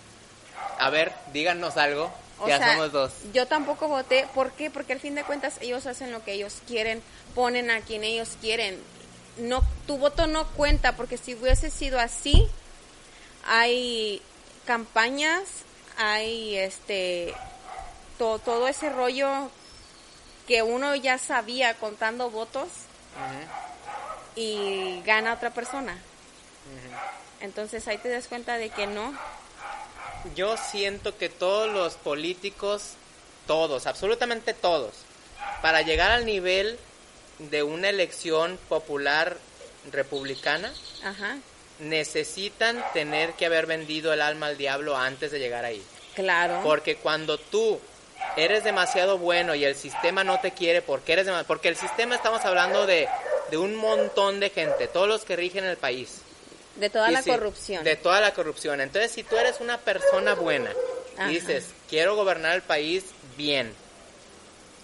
[0.78, 2.14] A ver, díganos algo.
[2.38, 3.12] O ya sea, somos dos.
[3.34, 4.28] yo tampoco voté.
[4.36, 4.70] ¿Por qué?
[4.70, 7.02] Porque al fin de cuentas ellos hacen lo que ellos quieren,
[7.34, 8.80] ponen a quien ellos quieren.
[9.38, 12.48] No, tu voto no cuenta porque si hubiese sido así,
[13.46, 14.22] hay
[14.66, 15.44] campañas,
[15.98, 17.34] hay este
[18.18, 19.50] to- todo ese rollo
[20.48, 22.68] que uno ya sabía contando votos
[24.36, 25.98] y gana otra persona.
[27.42, 29.14] Entonces ahí te das cuenta de que no.
[30.36, 32.94] Yo siento que todos los políticos,
[33.48, 34.94] todos, absolutamente todos,
[35.62, 36.80] para llegar al nivel
[37.50, 39.38] de una elección popular
[39.92, 40.74] republicana,
[41.04, 41.38] Ajá.
[41.80, 45.84] necesitan tener que haber vendido el alma al diablo antes de llegar ahí.
[46.16, 46.62] Claro.
[46.64, 47.80] Porque cuando tú
[48.38, 52.16] eres demasiado bueno y el sistema no te quiere porque eres dema- porque el sistema
[52.16, 53.08] estamos hablando de,
[53.52, 56.20] de un montón de gente, todos los que rigen el país.
[56.76, 57.84] de toda Y la si- corrupción.
[57.84, 58.82] De toda la corrupción.
[58.82, 60.72] Entonces, si tú eres una persona buena
[61.18, 61.30] Ajá.
[61.32, 63.04] y dices, quiero gobernar el país
[63.38, 63.74] bien,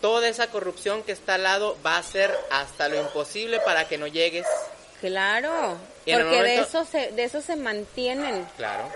[0.02, 3.97] toda esa corrupción que está al lado va a hacer hasta lo imposible para que
[3.97, 4.45] no llegues.
[5.02, 8.89] Claro, porque de eso se de eso se mantienen Claro.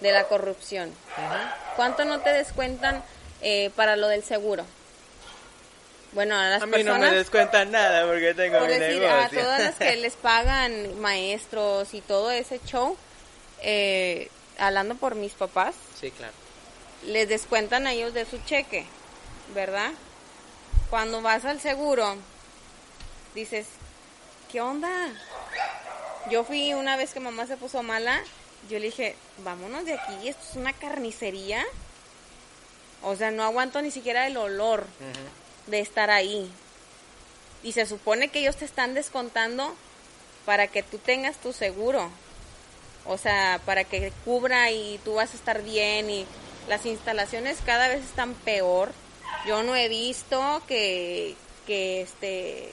[0.00, 0.92] de la corrupción.
[1.76, 3.02] ¿Cuánto no te descuentan
[3.42, 4.64] eh, para lo del seguro?
[6.12, 9.04] Bueno, a las A mí personas no me descuentan nada porque tengo por mi decir
[9.04, 12.96] a todas las que les pagan maestros y todo ese show,
[13.60, 16.32] eh, hablando por mis papás, Sí, claro.
[17.04, 18.86] les descuentan a ellos de su cheque,
[19.54, 19.90] ¿verdad?
[20.90, 22.16] Cuando vas al seguro,
[23.34, 23.66] dices,
[24.50, 24.90] ¿qué onda?
[26.30, 28.22] Yo fui una vez que mamá se puso mala,
[28.68, 31.64] yo le dije, vámonos de aquí, esto es una carnicería.
[33.02, 34.86] O sea, no aguanto ni siquiera el olor
[35.66, 36.50] de estar ahí.
[37.62, 39.74] Y se supone que ellos te están descontando
[40.44, 42.10] para que tú tengas tu seguro.
[43.04, 46.26] O sea, para que cubra y tú vas a estar bien y
[46.68, 48.90] las instalaciones cada vez están peor.
[49.46, 51.34] Yo no he visto que
[51.66, 52.72] que este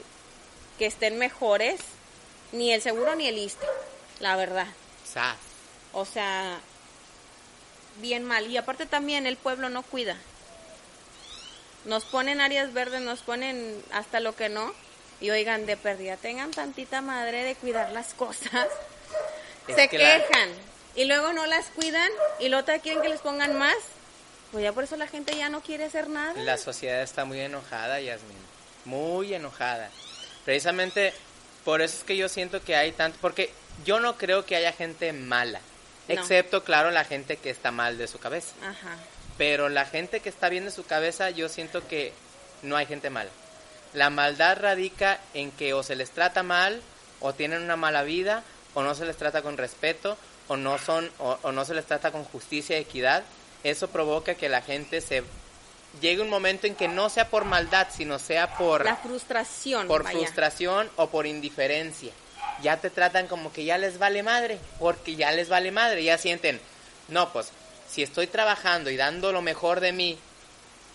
[0.78, 1.80] que estén mejores
[2.52, 3.66] ni el seguro ni el ISSSTE,
[4.20, 4.68] la verdad.
[5.12, 5.38] Sas.
[5.94, 6.60] O sea,
[7.98, 8.48] bien mal.
[8.48, 10.18] Y aparte también el pueblo no cuida.
[11.86, 14.74] Nos ponen áreas verdes, nos ponen hasta lo que no.
[15.20, 18.68] Y oigan, de pérdida, tengan tantita madre de cuidar las cosas.
[19.68, 20.50] Es Se que la- quejan.
[20.96, 23.76] Y luego no las cuidan y luego quieren que les pongan más.
[24.54, 26.40] Pues ya por eso la gente ya no quiere hacer nada.
[26.44, 28.38] La sociedad está muy enojada, Yasmin.
[28.86, 29.90] Muy enojada.
[30.46, 31.12] Precisamente
[31.66, 33.18] por eso es que yo siento que hay tanto.
[33.20, 33.52] Porque
[33.84, 35.60] yo no creo que haya gente mala.
[36.08, 36.14] No.
[36.14, 38.54] Excepto, claro, la gente que está mal de su cabeza.
[38.62, 38.96] Ajá.
[39.40, 42.14] Pero la gente que está bien de su cabeza, yo siento que
[42.62, 43.32] no hay gente mala.
[43.96, 46.84] La maldad radica en que o se les trata mal,
[47.22, 48.44] o tienen una mala vida,
[48.76, 50.16] o no se les trata con respeto,
[50.48, 53.24] o no son, o, o no se les trata con justicia y equidad.
[53.64, 55.24] Eso provoca que la gente se
[56.02, 59.88] llegue un momento en que no sea por maldad, sino sea por, La frustración.
[59.88, 60.18] por vaya.
[60.20, 62.12] frustración o por indiferencia.
[62.62, 66.18] Ya te tratan como que ya les vale madre, porque ya les vale madre, ya
[66.18, 66.60] sienten,
[67.08, 67.52] no, pues
[67.90, 70.18] si estoy trabajando y dando lo mejor de mí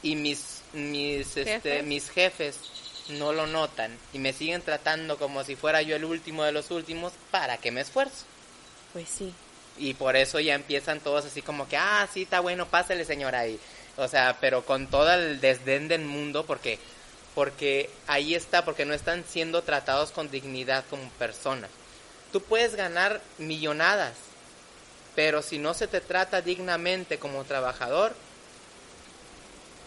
[0.02, 1.84] y mis mis este, Jefes.
[1.84, 2.58] mis jefes
[3.08, 6.70] no lo notan y me siguen tratando como si fuera yo el último de los
[6.70, 8.24] últimos, ¿para qué me esfuerzo?
[8.92, 9.32] Pues sí.
[9.78, 13.40] Y por eso ya empiezan todos así como que, ah, sí, está bueno, pásale señora
[13.40, 13.58] ahí.
[13.96, 16.78] O sea, pero con todo el desdén del mundo porque
[17.34, 21.70] porque ahí está, porque no están siendo tratados con dignidad como personas.
[22.32, 24.14] Tú puedes ganar millonadas,
[25.14, 28.12] pero si no se te trata dignamente como trabajador,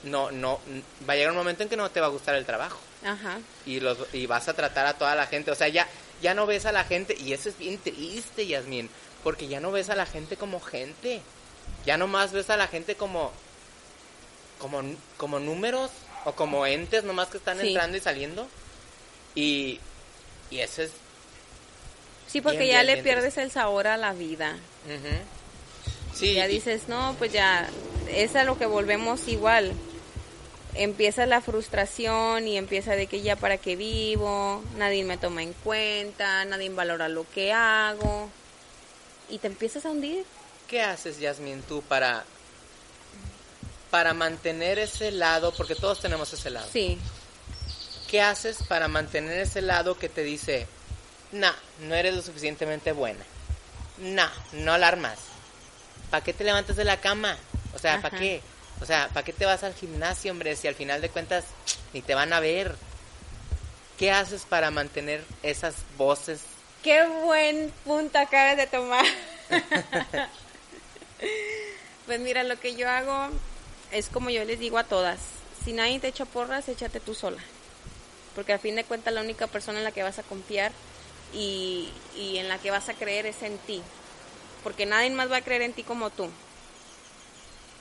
[0.03, 0.61] no, no,
[1.07, 3.39] va a llegar un momento en que no te va a gustar el trabajo Ajá.
[3.65, 5.87] y los y vas a tratar a toda la gente, o sea, ya
[6.21, 8.89] ya no ves a la gente y eso es bien triste, Yasmín,
[9.23, 11.21] porque ya no ves a la gente como gente.
[11.85, 13.31] Ya nomás ves a la gente como
[14.59, 14.81] como
[15.17, 15.89] como números
[16.25, 17.67] o como entes nomás que están Sí.
[17.69, 18.47] entrando y saliendo.
[19.35, 19.79] Y
[20.49, 20.91] y eso es
[22.27, 24.55] Sí, porque Bien, ya bien, le bien pierdes el sabor a la vida.
[26.15, 27.69] Sí, ya dices, no, pues ya,
[28.09, 29.73] es a lo que volvemos igual.
[30.73, 35.51] Empieza la frustración y empieza de que ya para qué vivo, nadie me toma en
[35.51, 38.29] cuenta, nadie valora lo que hago.
[39.31, 40.25] Y te empiezas a hundir.
[40.67, 42.23] ¿Qué haces, Yasmín, tú para
[43.89, 46.67] para mantener ese lado, porque todos tenemos ese lado.
[46.71, 46.97] Sí,
[48.11, 50.67] ¿Qué haces para mantener ese lado que te dice,
[51.31, 53.23] nah, no eres lo suficientemente buena?
[53.99, 55.17] Nah, no alarmas.
[56.09, 57.37] ¿Para qué te levantas de la cama?
[57.73, 58.41] O sea, ¿para qué?
[58.81, 60.57] O sea, ¿para qué te vas al gimnasio, hombre?
[60.57, 61.45] Si al final de cuentas
[61.93, 62.75] ni te van a ver.
[63.97, 66.41] ¿Qué haces para mantener esas voces?
[66.83, 69.05] Qué buen punto acabas de tomar.
[72.07, 73.29] pues mira, lo que yo hago
[73.91, 75.19] es como yo les digo a todas.
[75.63, 77.41] Si nadie te echa porras, échate tú sola.
[78.33, 80.71] Porque al fin de cuentas la única persona en la que vas a confiar
[81.33, 83.83] y, y en la que vas a creer es en ti.
[84.63, 86.31] Porque nadie más va a creer en ti como tú.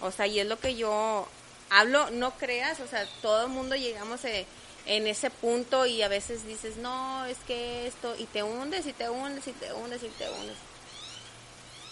[0.02, 1.26] O sea, y es lo que yo
[1.70, 4.46] hablo, no creas, o sea, todo el mundo llegamos eh,
[4.90, 8.92] en ese punto y a veces dices, no, es que esto, y te hundes y
[8.92, 10.56] te hundes y te hundes y te hundes.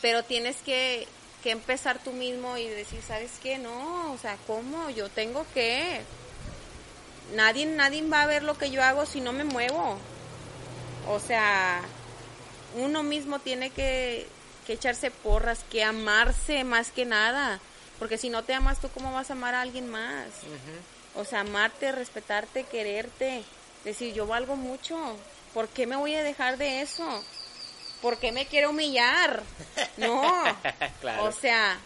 [0.02, 1.06] Pero tienes que,
[1.44, 3.56] que empezar tú mismo y decir, ¿sabes qué?
[3.56, 4.90] No, o sea, ¿cómo?
[4.90, 6.00] Yo tengo que...
[7.36, 9.96] Nadie, nadie va a ver lo que yo hago si no me muevo.
[11.06, 11.80] O sea,
[12.74, 14.26] uno mismo tiene que,
[14.66, 17.60] que echarse porras, que amarse más que nada.
[18.00, 20.26] Porque si no te amas tú, ¿cómo vas a amar a alguien más?
[21.18, 23.42] O sea, amarte, respetarte, quererte.
[23.84, 24.96] Decir, yo valgo mucho.
[25.52, 27.24] ¿Por qué me voy a dejar de eso?
[28.00, 29.42] ¿Por qué me quiero humillar?
[29.96, 30.22] No.
[31.00, 31.24] Claro.
[31.24, 31.78] O sea,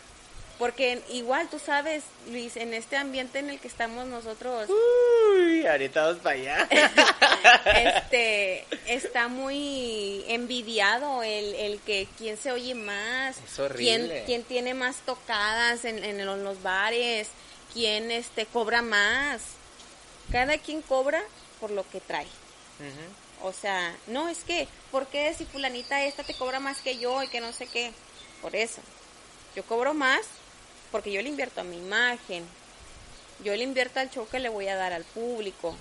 [0.58, 6.02] porque igual tú sabes, Luis, en este ambiente en el que estamos nosotros, Uy, ahorita
[6.06, 6.68] vamos para allá.
[7.64, 14.08] este, está muy envidiado el, el que quién se oye más, Es horrible.
[14.08, 17.28] quién, quién tiene más tocadas en, en los- los bares,
[17.72, 19.42] quién este cobra más.
[20.30, 21.22] Cada quien cobra
[21.60, 22.26] por lo que trae.
[23.42, 27.22] O sea, no es que, ¿por qué si fulanita esta te cobra más que yo
[27.22, 27.92] y que no sé qué?
[28.40, 28.80] Por eso.
[29.54, 30.22] Yo cobro más
[30.90, 32.44] porque yo le invierto a mi imagen.
[33.42, 35.74] Yo le invierto al show que le voy a dar al público.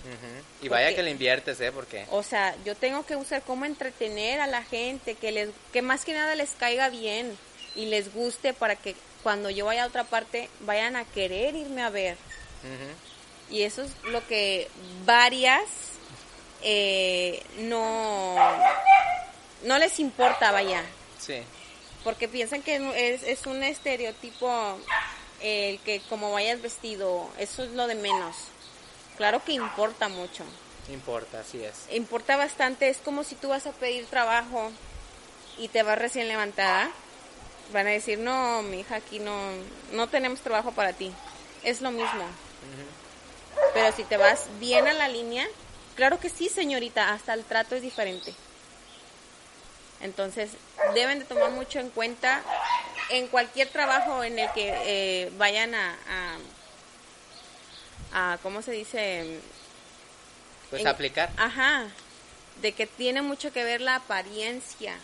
[0.61, 1.71] Y vaya que le inviertes, ¿eh?
[1.71, 2.05] Porque...
[2.09, 6.03] O sea, yo tengo que usar cómo entretener a la gente, que les, que más
[6.03, 7.37] que nada les caiga bien
[7.75, 11.81] y les guste para que cuando yo vaya a otra parte vayan a querer irme
[11.83, 12.17] a ver.
[13.49, 14.69] Y eso es lo que
[15.05, 15.63] varias
[16.63, 18.35] eh, no,
[19.63, 20.83] no les importa, vaya,
[21.19, 21.41] Sí.
[22.03, 24.77] porque piensan que es, es un estereotipo
[25.41, 28.35] el que como vayas vestido, eso es lo de menos.
[29.17, 30.43] Claro que importa mucho.
[30.89, 31.75] Importa, así es.
[31.91, 32.89] importa bastante.
[32.89, 34.71] Es como si tú vas a pedir trabajo
[35.57, 36.91] y te vas recién levantada.
[37.71, 39.33] Van a decir, no, mi hija, aquí no,
[39.93, 41.11] no tenemos trabajo para ti.
[41.63, 42.25] Es lo mismo.
[43.73, 45.47] Pero si te vas bien a la línea,
[45.95, 48.33] claro que sí, señorita, hasta el trato es diferente.
[50.01, 50.49] Entonces,
[50.93, 52.41] deben de tomar mucho en cuenta
[53.09, 55.95] en cualquier trabajo en el que eh, vayan a,
[58.13, 59.39] a, a, ¿cómo se dice?
[60.69, 61.29] Pues En- aplicar.
[61.37, 61.87] Ajá,
[62.61, 64.95] de que tiene mucho que ver la apariencia,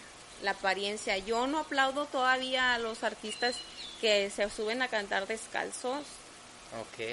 [0.42, 1.18] la apariencia.
[1.18, 3.56] Yo no aplaudo todavía a los artistas
[4.02, 6.04] que se suben a cantar descalzos.
[6.82, 7.06] Ok.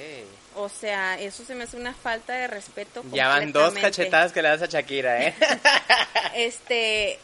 [0.56, 3.04] O sea, eso se me hace una falta de respeto.
[3.12, 5.34] Ya van dos cachetadas que le das a Shakira, ¿eh?
[6.34, 7.18] Este,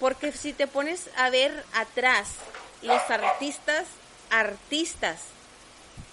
[0.00, 2.28] porque si te pones a ver atrás,
[2.82, 3.86] los artistas,
[4.30, 5.20] artistas.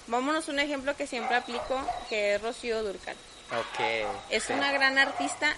[0.08, 3.16] Vámonos un ejemplo que siempre aplico, que es Rocío Durcal.
[3.52, 4.08] ok.
[4.30, 5.56] Es una gran artista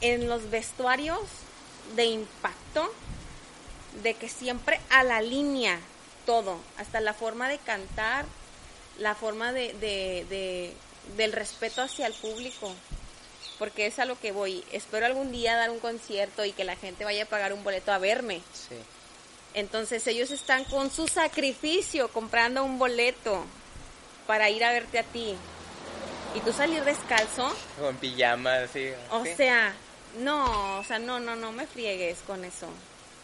[0.00, 1.20] en los vestuarios
[1.96, 2.58] de impacto,
[4.02, 5.78] de que siempre a la línea,
[6.26, 8.26] todo, hasta la forma de cantar,
[8.98, 10.74] la forma de, de, de
[11.16, 12.72] del respeto hacia el público,
[13.58, 14.64] porque es a lo que voy.
[14.72, 17.92] Espero algún día dar un concierto y que la gente vaya a pagar un boleto
[17.92, 18.40] a verme.
[18.52, 18.76] Sí.
[19.54, 23.44] Entonces ellos están con su sacrificio comprando un boleto
[24.26, 25.36] para ir a verte a ti.
[26.34, 27.54] Y tú salir descalzo.
[27.78, 28.90] Con pijama, sí.
[29.10, 29.72] O sea,
[30.18, 32.68] no, o sea, no, no, no me friegues con eso.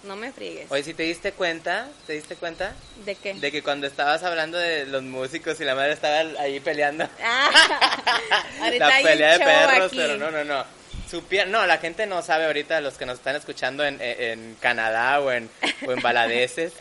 [0.02, 0.70] No me friegues.
[0.70, 2.72] Oye, si te diste cuenta, ¿te diste cuenta?
[3.04, 3.34] ¿De qué?
[3.34, 7.06] De que cuando estabas hablando de los músicos y la madre estaba ahí peleando.
[7.22, 9.96] Ah, la pelea de perros, aquí.
[9.96, 10.64] pero no, no, no.
[11.10, 14.54] Supie- no, la gente no sabe ahorita, los que nos están escuchando en, en- en
[14.60, 15.50] Canadá o en,
[15.86, 16.72] o en Baladeses.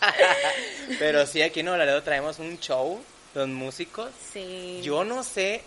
[0.98, 3.02] pero sí, aquí en Nuevo Laredo traemos un show,
[3.34, 4.10] los músicos.
[4.32, 4.80] Sí.
[4.82, 5.62] Yo no sé.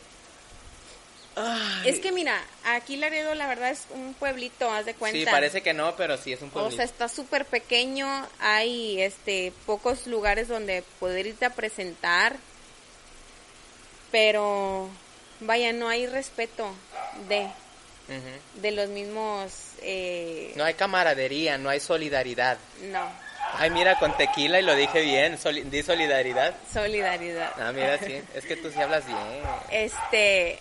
[1.37, 5.17] Ay, Es que mira, aquí Laredo la verdad es un pueblito, haz de cuenta.
[5.19, 6.75] Sí, parece que no, pero sí es un O pueblito.
[6.77, 8.07] sea, está súper pequeño,
[8.39, 12.37] hay este pocos lugares donde poder irte a presentar,
[14.11, 14.89] pero
[15.41, 16.73] vaya, no hay respeto
[17.27, 17.47] de,
[18.61, 19.51] de los mismos,
[19.81, 22.57] eh, No hay camaradería, no hay solidaridad.
[22.83, 23.25] no,
[23.57, 25.37] Ay, mira, con tequila y lo dije bien,
[25.69, 26.55] di solidaridad.
[26.73, 27.51] solidaridad.
[27.57, 29.17] Ah, mira, sí, es que tú sí hablas bien.
[29.69, 30.59] Este,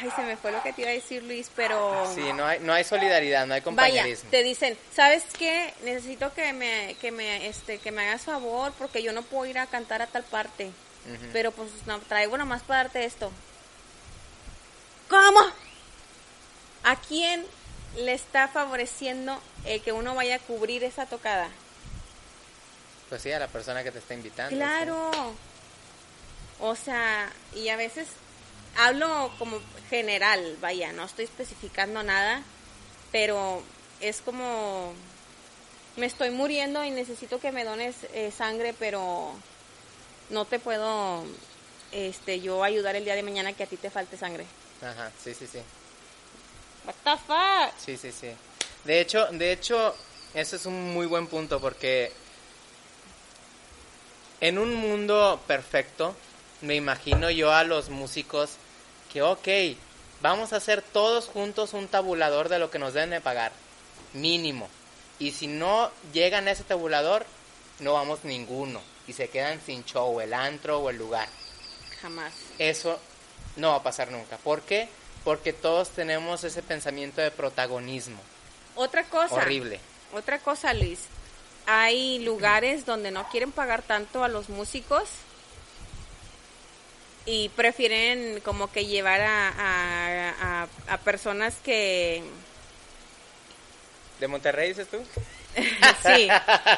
[0.00, 2.10] ay, se me fue lo que te iba a decir Luis, pero...
[2.14, 4.30] Sí, no hay, no hay solidaridad, no hay Vaya, compañerismo.
[4.30, 5.74] te dicen, ¿sabes qué?
[5.82, 9.58] Necesito que me, que me, este, que me hagas favor porque yo no puedo ir
[9.58, 10.70] a cantar a tal parte.
[11.32, 13.30] Pero pues no, traigo nomás para darte esto.
[15.08, 15.38] ¿Cómo?
[16.82, 17.46] ¿A quién
[17.96, 21.48] le está favoreciendo el que uno vaya a cubrir esa tocada?
[23.08, 24.56] Pues sí, a la persona que te está invitando.
[24.56, 25.10] Claro.
[26.58, 28.08] O sea, y a veces
[28.76, 32.42] hablo como general, vaya, no estoy especificando nada,
[33.12, 33.62] pero
[34.00, 34.92] es como
[35.96, 39.32] me estoy muriendo y necesito que me dones eh, sangre, pero
[40.30, 41.24] no te puedo
[41.92, 44.44] este yo ayudar el día de mañana que a ti te falte sangre.
[44.82, 45.60] Ajá, sí, sí, sí.
[46.84, 47.78] What the fuck?
[47.78, 48.30] Sí, sí, sí.
[48.84, 49.96] De hecho, de hecho,
[50.34, 52.12] ese es un muy buen punto porque
[54.40, 56.14] en un mundo perfecto,
[56.60, 58.58] me imagino yo a los músicos
[59.22, 59.48] ok,
[60.20, 63.52] vamos a hacer todos juntos un tabulador de lo que nos deben de pagar,
[64.12, 64.68] mínimo.
[65.18, 67.24] Y si no llegan a ese tabulador,
[67.80, 68.80] no vamos ninguno.
[69.06, 71.28] Y se quedan sin show, el antro o el lugar.
[72.02, 72.32] Jamás.
[72.58, 72.98] Eso
[73.56, 74.36] no va a pasar nunca.
[74.38, 74.88] ¿Por qué?
[75.24, 78.18] Porque todos tenemos ese pensamiento de protagonismo.
[78.74, 79.36] Otra cosa.
[79.36, 79.80] Horrible.
[80.12, 81.00] Otra cosa, Luis.
[81.66, 85.08] Hay lugares donde no quieren pagar tanto a los músicos
[87.26, 92.22] y prefieren como que llevar a, a, a- a personas que...
[94.20, 95.02] ¿De Monterrey dices tú?
[96.06, 96.28] sí,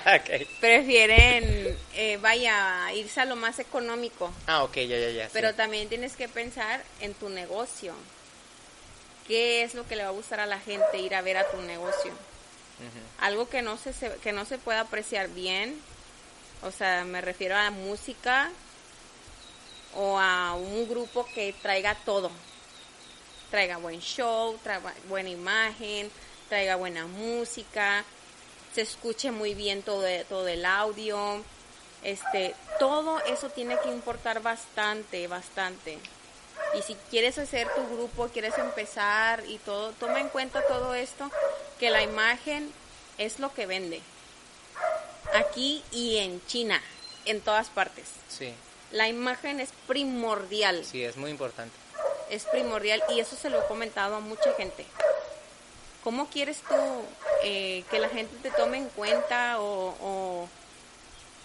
[0.60, 4.32] prefieren, eh, vaya, irse a lo más económico.
[4.46, 5.24] Ah, ok, ya, ya, ya.
[5.26, 5.30] sí.
[5.34, 7.94] Pero también tienes que pensar en tu negocio.
[9.26, 11.50] ¿Qué es lo que le va a gustar a la gente ir a ver a
[11.50, 12.12] tu negocio?
[13.20, 15.78] Algo que no se, se- que no se pueda apreciar bien
[16.62, 18.50] o sea me refiero a música
[19.94, 22.30] o a un grupo que traiga todo
[23.50, 26.10] traiga buen show traiga buena imagen
[26.48, 28.04] traiga buena música
[28.74, 31.42] se escuche muy bien todo e- todo el audio
[32.02, 35.98] este todo eso tiene que importar bastante bastante
[36.74, 41.30] y si quieres hacer tu grupo, quieres empezar y todo, toma en cuenta todo esto,
[41.78, 42.70] que la imagen
[43.16, 44.02] es lo que vende.
[45.34, 46.80] Aquí y en China,
[47.24, 48.04] en todas partes.
[48.28, 48.52] Sí,
[48.92, 51.74] La imagen es primordial, sí, es muy importante.
[52.30, 54.84] es primordial y eso se lo he comentado a mucha gente.
[56.04, 56.74] ¿Cómo quieres tú
[57.44, 60.48] eh, que la gente te tome en cuenta o, o-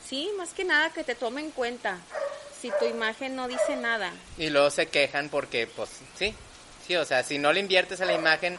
[0.08, 1.98] Sí, más que nada que te tome en cuenta.
[2.62, 6.34] Si tu imagen no dice nada, Y luego se quejan porque, pues, sí,
[6.88, 8.58] sí, o sea, si no le inviertes a la imagen,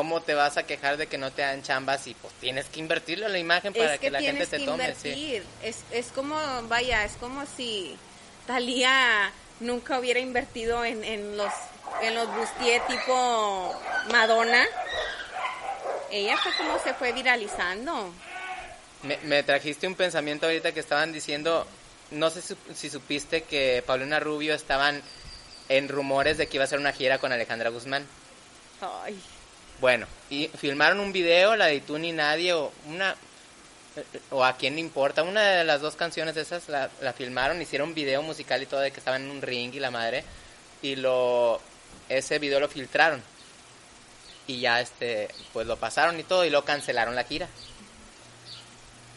[0.00, 2.06] ¿cómo te vas a quejar de que no te dan chambas?
[2.06, 4.56] Y pues tienes que invertirle a la imagen para es que, que, la gente te
[4.56, 5.08] que tome, sí.
[5.08, 5.44] invertir.
[5.62, 7.98] Es, es como, vaya, es como si
[8.46, 11.52] Talía nunca hubiera invertido en, en los
[12.00, 13.78] en los bustier tipo
[14.10, 14.64] Madonna.
[16.10, 18.10] Ella fue como se fue viralizando.
[19.02, 21.66] Me, me trajiste un pensamiento ahorita que estaban diciendo,
[22.10, 25.02] no sé si, si supiste que Paulina Rubio estaban
[25.68, 28.06] en rumores de que iba a hacer una gira con Alejandra Guzmán.
[28.80, 29.20] Ay,
[29.80, 33.16] Bueno, y filmaron un video, la de Tú ni Nadie, o una,
[34.30, 37.94] o a quién le importa, una de las dos canciones esas la, la filmaron, hicieron
[37.94, 40.22] video musical y todo de que estaban en un ring y la madre,
[40.82, 41.60] y lo,
[42.10, 43.22] ese video lo filtraron.
[44.46, 47.48] Y ya este, pues lo pasaron y todo, y lo cancelaron la gira.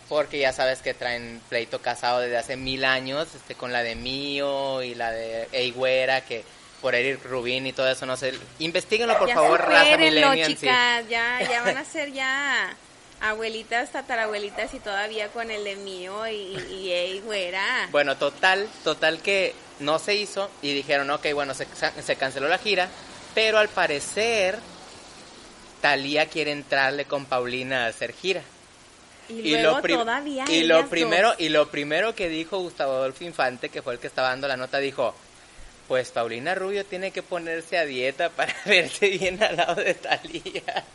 [0.09, 3.95] porque ya sabes que traen pleito casado desde hace mil años, este, con la de
[3.95, 6.43] Mío y la de Eigüera, que
[6.83, 8.33] por Eric Rubin y todo eso, no sé.
[8.59, 10.55] Investíguenlo, por favor, raza millennial.
[10.55, 12.75] chicas, ya, ya van a ser ya
[13.21, 17.87] abuelitas, tatarabuelitas y todavía con el de Mío y, y, Eigüera.
[17.89, 21.65] Bueno, total, total que no se hizo y dijeron, ok, bueno, se,
[22.05, 22.89] se canceló la gira,
[23.33, 24.59] pero al parecer
[25.79, 28.41] Talía quiere entrarle con Paulina a hacer gira.
[29.29, 33.81] Y, lo todavía y lo primero y lo primero que dijo Gustavo Adolfo Infante, que
[33.81, 35.15] fue el que estaba dando la nota, dijo,
[35.87, 40.85] pues Paulina Rubio tiene que ponerse a dieta para verse bien al lado de Talía.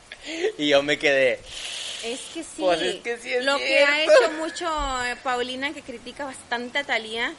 [0.56, 1.40] Y yo me quedé.
[2.04, 2.56] Es que sí.
[2.58, 6.78] Pues es que sí es Lo que ha hecho mucho eh, Paulina, que critica bastante
[6.78, 7.34] a Talía,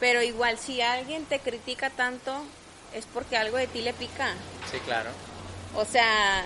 [0.00, 2.44] pero igual si alguien te critica tanto,
[2.94, 4.34] es porque algo de ti le pica.
[4.70, 5.10] Sí, claro.
[5.74, 6.44] O sea,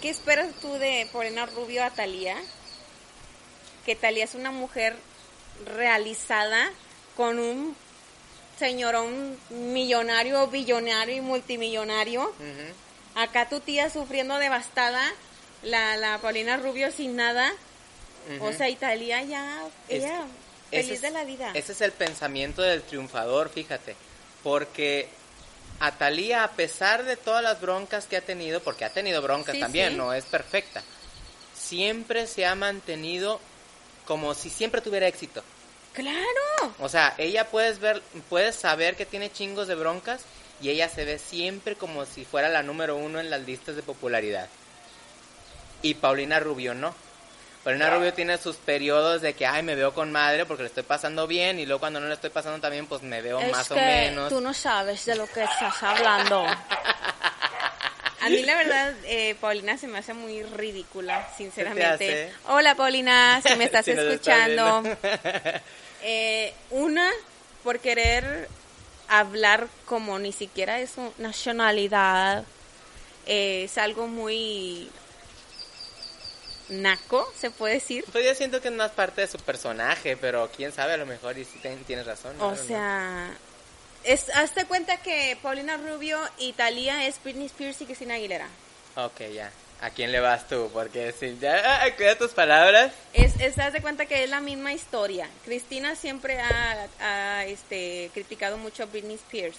[0.00, 2.36] ¿qué esperas tú de Paulina Rubio a Talía?
[3.84, 4.96] Que Talía es una mujer
[5.76, 6.70] realizada
[7.16, 7.76] con un
[8.58, 12.32] señorón millonario, billonario y multimillonario.
[13.14, 15.02] Acá tu tía sufriendo devastada,
[15.62, 17.52] la, la Paulina Rubio sin nada.
[18.40, 20.24] O sea, Italia ya, ella
[20.70, 21.50] feliz de la vida.
[21.54, 23.96] Ese es el pensamiento del triunfador, fíjate.
[24.42, 25.08] Porque
[25.80, 29.58] a Talía, a pesar de todas las broncas que ha tenido, porque ha tenido broncas
[29.58, 30.82] también, no es perfecta,
[31.56, 33.40] siempre se ha mantenido
[34.04, 35.42] como si siempre tuviera éxito.
[35.94, 36.74] Claro.
[36.80, 40.22] O sea, ella puedes ver, puedes saber que tiene chingos de broncas
[40.60, 43.82] y ella se ve siempre como si fuera la número uno en las listas de
[43.82, 44.48] popularidad.
[45.82, 46.94] Y Paulina Rubio no.
[47.62, 50.82] Paulina Rubio tiene sus periodos de que, ay, me veo con madre porque le estoy
[50.82, 53.76] pasando bien y luego cuando no le estoy pasando también, pues me veo más o
[53.76, 54.28] menos.
[54.28, 56.44] Tú no sabes de lo que estás hablando.
[58.20, 62.32] A mí la verdad, eh, Paulina se me hace muy ridícula, sinceramente.
[62.48, 64.82] Hola Paulina, si me estás escuchando.
[66.06, 67.10] Eh, una,
[67.62, 68.48] por querer
[69.08, 72.44] hablar como ni siquiera es una nacionalidad,
[73.26, 74.90] eh, es algo muy
[76.68, 78.04] naco, se puede decir.
[78.12, 81.06] Pues yo siento que es más parte de su personaje, pero quién sabe, a lo
[81.06, 82.38] mejor y sí tienes razón.
[82.38, 83.30] O sea,
[84.02, 88.48] es, hazte cuenta que Paulina Rubio y Thalía es Britney Spears y Cristina Aguilera.
[88.96, 89.50] Ok, ya.
[89.80, 90.70] ¿A quién le vas tú?
[90.72, 92.92] Porque si ya, ah, cuida tus palabras.
[93.12, 95.28] Es, es haz de cuenta que es la misma historia.
[95.44, 99.58] Cristina siempre ha, este, criticado mucho a Britney Spears.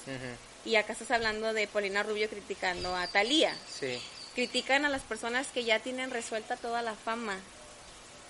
[0.65, 3.55] Y acá estás hablando de Paulina Rubio criticando a Thalía.
[3.69, 4.01] Sí.
[4.33, 7.37] Critican a las personas que ya tienen resuelta toda la fama.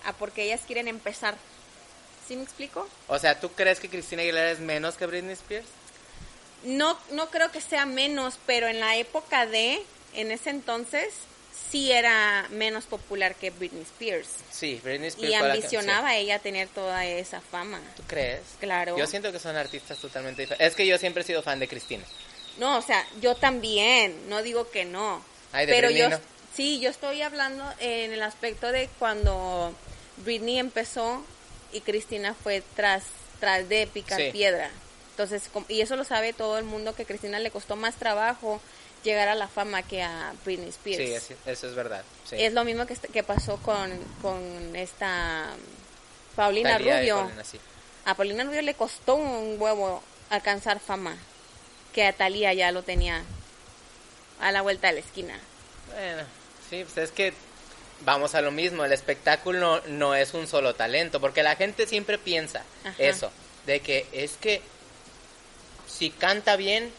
[0.04, 1.34] A porque ellas quieren empezar.
[2.28, 2.86] ¿Sí me explico?
[3.08, 5.66] O sea, ¿tú crees que Cristina Aguilera es menos que Britney Spears?
[6.64, 9.82] No, no creo que sea menos, pero en la época de,
[10.14, 11.14] en ese entonces,
[11.70, 14.28] sí era menos popular que Britney Spears.
[14.50, 15.30] Sí, Britney Spears.
[15.30, 17.80] Y ambicionaba ella tener toda esa fama.
[17.96, 18.40] ¿Tú crees?
[18.60, 18.96] Claro.
[18.96, 20.68] Yo siento que son artistas totalmente diferentes.
[20.68, 22.04] Es que yo siempre he sido fan de Cristina.
[22.58, 25.22] No, o sea, yo también, no digo que no.
[25.52, 26.20] Ay, de pero Britney, yo, no.
[26.54, 29.74] sí, yo estoy hablando en el aspecto de cuando
[30.18, 31.22] Britney empezó
[31.72, 33.04] y Cristina fue tras,
[33.40, 34.30] tras de picar Sí.
[34.32, 34.70] piedra.
[35.10, 38.60] Entonces, y eso lo sabe todo el mundo, que a Cristina le costó más trabajo
[39.06, 41.02] llegar a la fama que a Britney Spears.
[41.02, 42.04] Sí, es- eso es verdad.
[42.28, 42.36] Sí.
[42.38, 45.46] Es lo mismo que, pasó con, con esta
[46.34, 47.16] Paulina Rubio.
[47.20, 47.58] Paulina, sí.
[48.04, 51.16] A Paulina Rubio le costó un huevo alcanzar fama,
[51.94, 53.22] que a Talía ya lo tenía
[54.40, 55.38] a la vuelta de la esquina.
[55.92, 56.22] Bueno,
[56.68, 57.32] sí, pues es que
[58.02, 61.86] vamos a lo mismo, el espectáculo no, no es un solo talento, porque la gente
[61.86, 62.94] siempre piensa Ajá.
[62.98, 63.30] eso,
[63.64, 64.60] de que es que
[65.88, 66.92] si canta bien,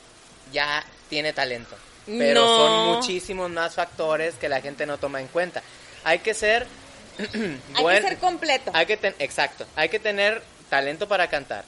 [0.51, 1.75] ya tiene talento.
[2.07, 2.57] Pero No.
[2.57, 5.61] son muchísimos más factores que la gente no toma en cuenta.
[6.03, 6.65] Hay que ser...
[7.75, 8.71] Hay buen- que ser completo.
[8.73, 11.65] hay que ten- exacto, hay que tener talento para cantar,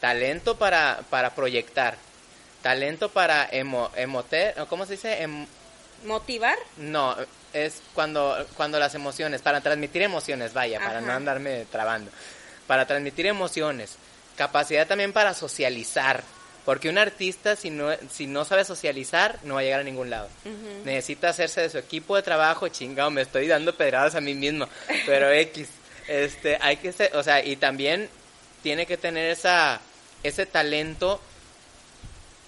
[0.00, 1.96] talento para, para proyectar,
[2.62, 5.22] talento para emo, emote, ¿cómo se dice?
[5.22, 5.46] Em-
[6.04, 6.58] Motivar.
[6.76, 7.16] no,
[7.54, 12.10] es cuando, cuando las emociones, para transmitir emociones, vaya, para no andarme trabando,
[12.66, 13.96] para transmitir emociones,
[14.36, 16.22] capacidad también para socializar,
[16.64, 20.10] porque un artista si no, si no sabe socializar no va a llegar a ningún
[20.10, 20.28] lado.
[20.84, 24.66] Necesita hacerse de su equipo de trabajo, chingado, me estoy dando pedradas a mí mismo,
[25.06, 25.68] pero X,
[26.08, 28.08] este, hay que ser, o sea, y también
[28.62, 29.80] tiene que tener esa,
[30.22, 31.20] ese talento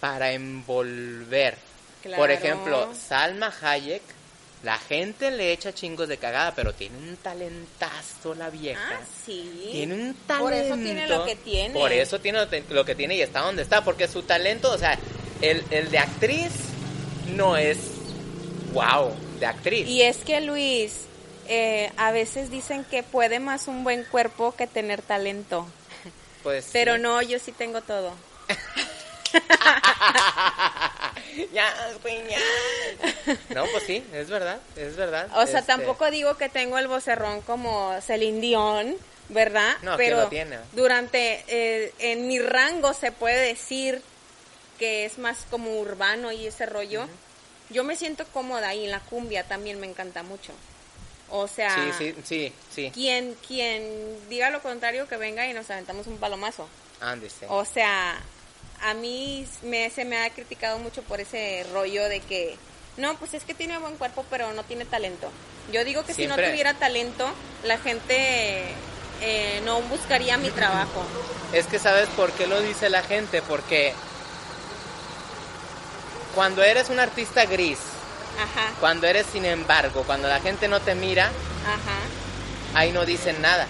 [0.01, 1.57] para envolver.
[2.17, 4.03] Por ejemplo, Salma Hayek,
[4.62, 8.99] la gente le echa chingos de cagada, pero tiene un talentazo la vieja.
[9.01, 9.69] Ah, sí.
[9.70, 10.45] Tiene un talento.
[10.45, 11.74] Por eso tiene lo que tiene.
[11.74, 14.99] Por eso tiene lo, que tiene y está donde está, porque su talento, o sea,
[15.41, 16.51] el, el de actriz
[17.35, 17.78] no es
[18.73, 19.87] wow de actriz.
[19.89, 21.05] Y es que Luis,
[21.49, 25.66] eh, a veces dicen que puede más un buen cuerpo que tener talento.
[26.43, 27.03] Pues Pero sí.
[27.03, 28.15] no, yo sí tengo todo.
[31.53, 31.73] ya,
[32.03, 32.39] güey, ya.
[33.55, 35.29] No, pues sí, es verdad, es verdad.
[35.37, 38.97] O sea, Este, tampoco digo que tengo el vocerrón como Celine Dion,
[39.29, 39.77] ¿verdad?
[39.83, 40.59] No, ¿quién Pero lo tiene?
[40.73, 44.03] durante, eh, en mi rango se puede decir
[44.79, 47.07] que es más como urbano y ese rollo.
[47.71, 50.53] Yo me siento cómoda y la cumbia también me encanta mucho.
[51.31, 52.91] O sea, Sí, sí, sí, sí.
[52.95, 56.69] quien, quien diga lo contrario que venga y nos aventamos un palomazo.
[57.01, 57.47] Ándese.
[57.49, 58.17] O sea,
[58.82, 62.57] a mí me, se me ha criticado mucho por ese rollo de que,
[62.97, 65.31] no, pues es que tiene buen cuerpo, pero no tiene talento.
[65.73, 67.28] Yo digo que si no tuviera talento,
[67.65, 68.62] la gente
[69.20, 71.05] eh, no buscaría mi trabajo.
[71.53, 73.93] Es que sabes por qué lo dice la gente, porque
[76.35, 77.78] cuando eres un artista gris,
[78.39, 81.27] Ajá, cuando eres sin embargo, cuando la gente no te mira,
[81.65, 81.98] ajá.
[82.74, 83.66] ahí no dicen nada.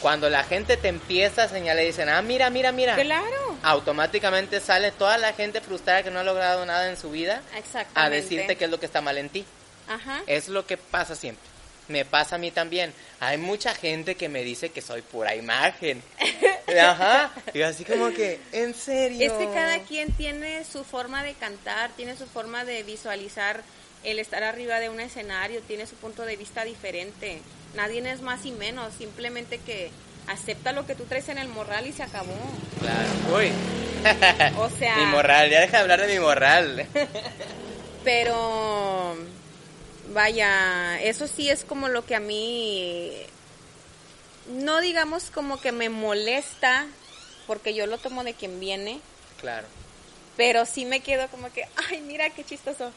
[0.00, 4.60] Cuando la gente te empieza a señalar y dicen, ah, mira, mira, mira, Claro, automáticamente
[4.60, 7.42] sale toda la gente frustrada que no ha logrado nada en su vida
[7.94, 9.44] a decirte qué es lo que está mal en ti.
[9.88, 10.22] Ajá.
[10.26, 11.44] Es lo que pasa siempre.
[11.88, 12.92] Me pasa a mí también.
[13.18, 16.02] Hay mucha gente que me dice que soy pura imagen.
[16.80, 17.32] Ajá.
[17.54, 19.26] Y así como que, en serio.
[19.26, 23.62] Es que cada quien tiene su forma de cantar, tiene su forma de visualizar
[24.04, 27.40] el estar arriba de un escenario, tiene su punto de vista diferente.
[27.74, 29.90] Nadie es más y menos, simplemente que
[30.28, 32.34] acepta lo que tú traes en el morral y se acabó.
[32.80, 33.08] Claro.
[33.36, 33.50] Uy.
[34.58, 36.86] O sea, Mi morral, ya deja de hablar de mi morral.
[38.04, 39.16] pero
[40.12, 43.12] vaya, eso sí es como lo que a mí
[44.50, 46.86] no digamos como que me molesta
[47.46, 49.00] porque yo lo tomo de quien viene,
[49.40, 49.66] Claro.
[50.36, 52.92] pero sí me quedo como que, ay, mira qué chistoso.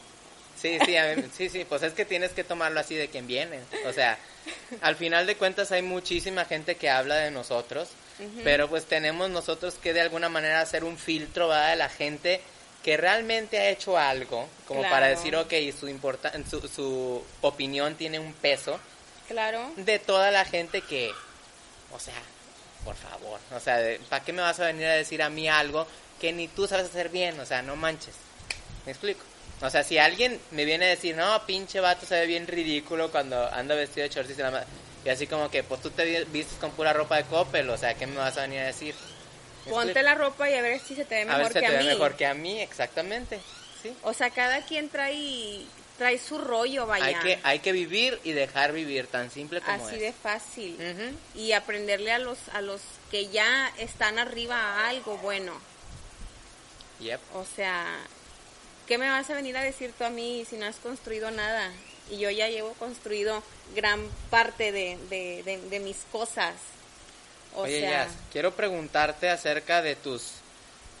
[0.60, 3.60] Sí, sí, mí- sí, sí, pues es que tienes que tomarlo así de quien viene.
[3.86, 4.18] O sea,
[4.80, 7.88] al final de cuentas hay muchísima gente que habla de nosotros,
[8.44, 11.70] pero pues tenemos nosotros que de alguna manera hacer un filtro ¿verdad?
[11.70, 12.40] de la gente
[12.84, 14.94] que realmente ha hecho algo, como Claro.
[14.94, 18.78] para decir, ok, su, importa su, su opinión tiene un peso,
[19.28, 19.72] Claro.
[19.76, 21.10] de toda la gente que,
[21.92, 22.14] o sea,
[22.84, 25.86] por favor, o sea, ¿para qué me vas a venir a decir a mí algo
[26.20, 27.38] que ni tú sabes hacer bien?
[27.40, 28.14] O sea, no manches.
[28.84, 29.22] ¿Me explico?
[29.62, 33.10] O sea, si alguien me viene a decir, no, pinche vato se ve bien ridículo
[33.10, 34.64] cuando anda vestido de shorts y se la ma-",
[35.04, 37.76] Y así como que, pues tú te vi- vistes con pura ropa de Coppel, o
[37.78, 38.94] sea, ¿qué me vas a venir a decir?
[39.66, 41.54] ¿Me Ponte la ropa y a ver si se te ve A mejor ver si
[41.54, 41.88] que te a ve mí.
[41.90, 43.40] mejor que a mí, exactamente.
[43.82, 43.94] Sí.
[44.02, 45.62] O sea, cada quien trae
[45.98, 47.04] trae su rollo, vaya.
[47.04, 50.00] Hay que, hay que vivir y dejar vivir, tan simple como Así es.
[50.00, 50.76] de fácil.
[51.36, 52.80] Y aprenderle a los a los
[53.10, 55.52] que ya están arriba a algo bueno.
[57.00, 57.20] Yep.
[57.34, 57.86] O sea,
[58.92, 61.70] ¿qué me vas a venir a decir tú a mí si no has construido nada?
[62.10, 63.42] Y yo ya llevo construido
[63.74, 66.52] gran parte de, de, de- de mis cosas.
[67.54, 70.32] O Oye, sea, quiero preguntarte acerca de tus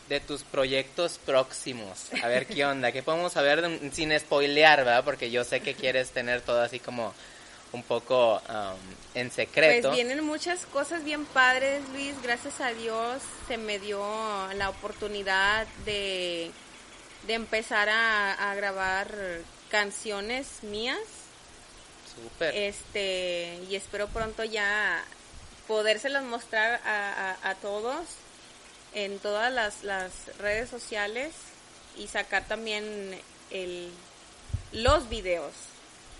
[0.08, 2.06] de tus proyectos próximos.
[2.22, 3.62] A ver qué onda, qué podemos saber
[3.92, 5.04] sin spoilear, ¿verdad?
[5.04, 7.12] Porque yo sé que quieres tener todo así como
[7.72, 8.78] un poco um,
[9.14, 9.88] en secreto.
[9.88, 12.14] Pues vienen muchas cosas bien padres, Luis.
[12.22, 14.02] Gracias a Dios se me dio
[14.54, 16.50] la oportunidad de,
[17.26, 19.08] de empezar a, a grabar
[19.70, 20.98] canciones mías.
[22.14, 22.54] Súper.
[22.54, 25.02] Este, y espero pronto ya
[25.66, 28.04] podérselas mostrar a, a- a todos
[28.94, 31.32] en todas las, las redes sociales
[31.96, 33.18] y sacar también
[33.50, 33.90] el,
[34.72, 35.52] los videos.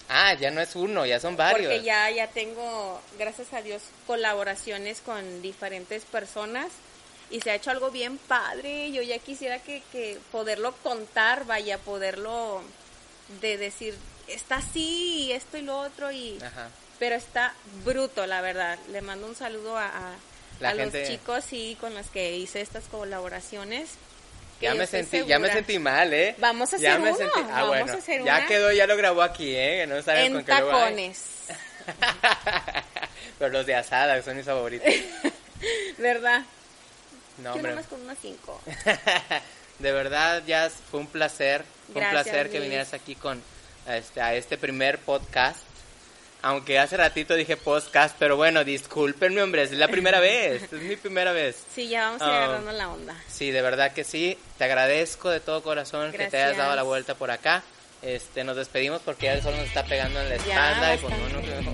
[0.09, 1.71] Ah, ya no es uno, ya son varios.
[1.73, 6.69] Porque ya, ya tengo, gracias a Dios, colaboraciones con diferentes personas
[7.33, 8.93] y se ha hecho algo bien padre.
[8.93, 12.63] Yo ya quisiera que, que poderlo contar, vaya, poderlo
[13.41, 13.97] de decir,
[14.29, 16.69] está así y esto y lo otro, y Ajá.
[16.99, 17.55] pero está
[17.85, 18.79] bruto, la verdad.
[18.91, 20.13] Le mando un saludo a, a,
[20.61, 23.91] La a gente- los chicos sí, con los que hice estas colaboraciones.
[24.61, 26.37] Ya me sentí, ya me sentí mal, ¿eh?
[26.39, 28.87] Vamos a Ya hacer me uno, sentí- ah, vamos bueno, a hacer Ya quedó, ya
[28.87, 29.85] lo grabó aquí, ¿eh?
[29.89, 30.45] No En con ay.
[30.45, 31.19] tacones,
[33.39, 34.87] Pero los de asada, que son mis favoritos.
[35.99, 36.43] ¿verdad?
[37.39, 37.71] No, Yo hombre.
[37.73, 38.61] nomás con unos cinco.
[39.79, 43.43] de verdad, ya fue un placer, fue un placer que vinieras aquí con
[43.89, 45.59] este, a este primer podcast.
[46.45, 50.97] Aunque hace ratito dije podcast, pero bueno, discúlpenme, hombre, es la primera vez, es mi
[50.97, 51.57] primera vez.
[51.73, 52.45] Sí, ya vamos a ir Ah.
[52.45, 53.15] agarrando la onda.
[53.29, 56.83] Sí, de verdad que sí, te agradezco de todo corazón que te hayas dado la
[56.83, 57.63] vuelta por acá.
[58.03, 60.43] Este, nos despedimos porque ya el sol nos está pegando en la Ya,
[60.73, 61.73] espalda y pues no,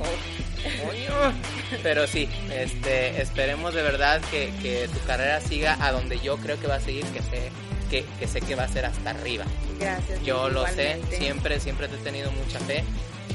[1.83, 6.59] Pero sí, este, esperemos de verdad que, que tu carrera siga a donde yo creo
[6.61, 7.51] que va a seguir, que sé
[7.91, 9.45] que, que sé que va a ser hasta arriba.
[9.79, 10.23] Gracias.
[10.23, 12.85] Yo lo sé, siempre, siempre te he tenido mucha fe.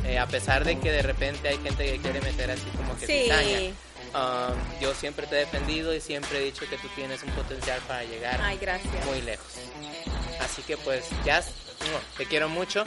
[0.06, 3.06] Eh, a pesar de que de repente hay gente que quiere meter así como que
[3.06, 3.74] cizaña.
[4.14, 7.80] Um, yo siempre te he defendido y siempre he dicho que tú tienes un potencial
[7.88, 8.40] para llegar
[9.08, 9.48] muy lejos.
[10.40, 11.44] Así que pues ya
[12.18, 12.84] te quiero mucho.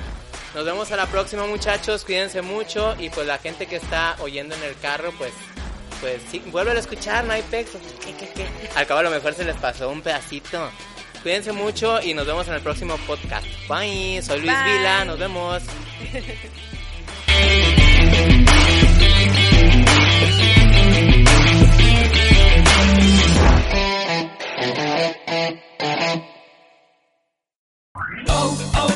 [0.56, 4.54] Nos vemos a la próxima muchachos, cuídense mucho y pues la gente que está oyendo
[4.54, 5.34] en el carro pues
[6.00, 7.72] pues sí, vuelve a escuchar, no hay pex.
[8.74, 10.70] Al cabo a lo mejor se les pasó un pedacito.
[11.22, 13.46] Cuídense mucho y nos vemos en el próximo podcast.
[13.68, 15.62] Bye, soy Luis Vila, nos vemos.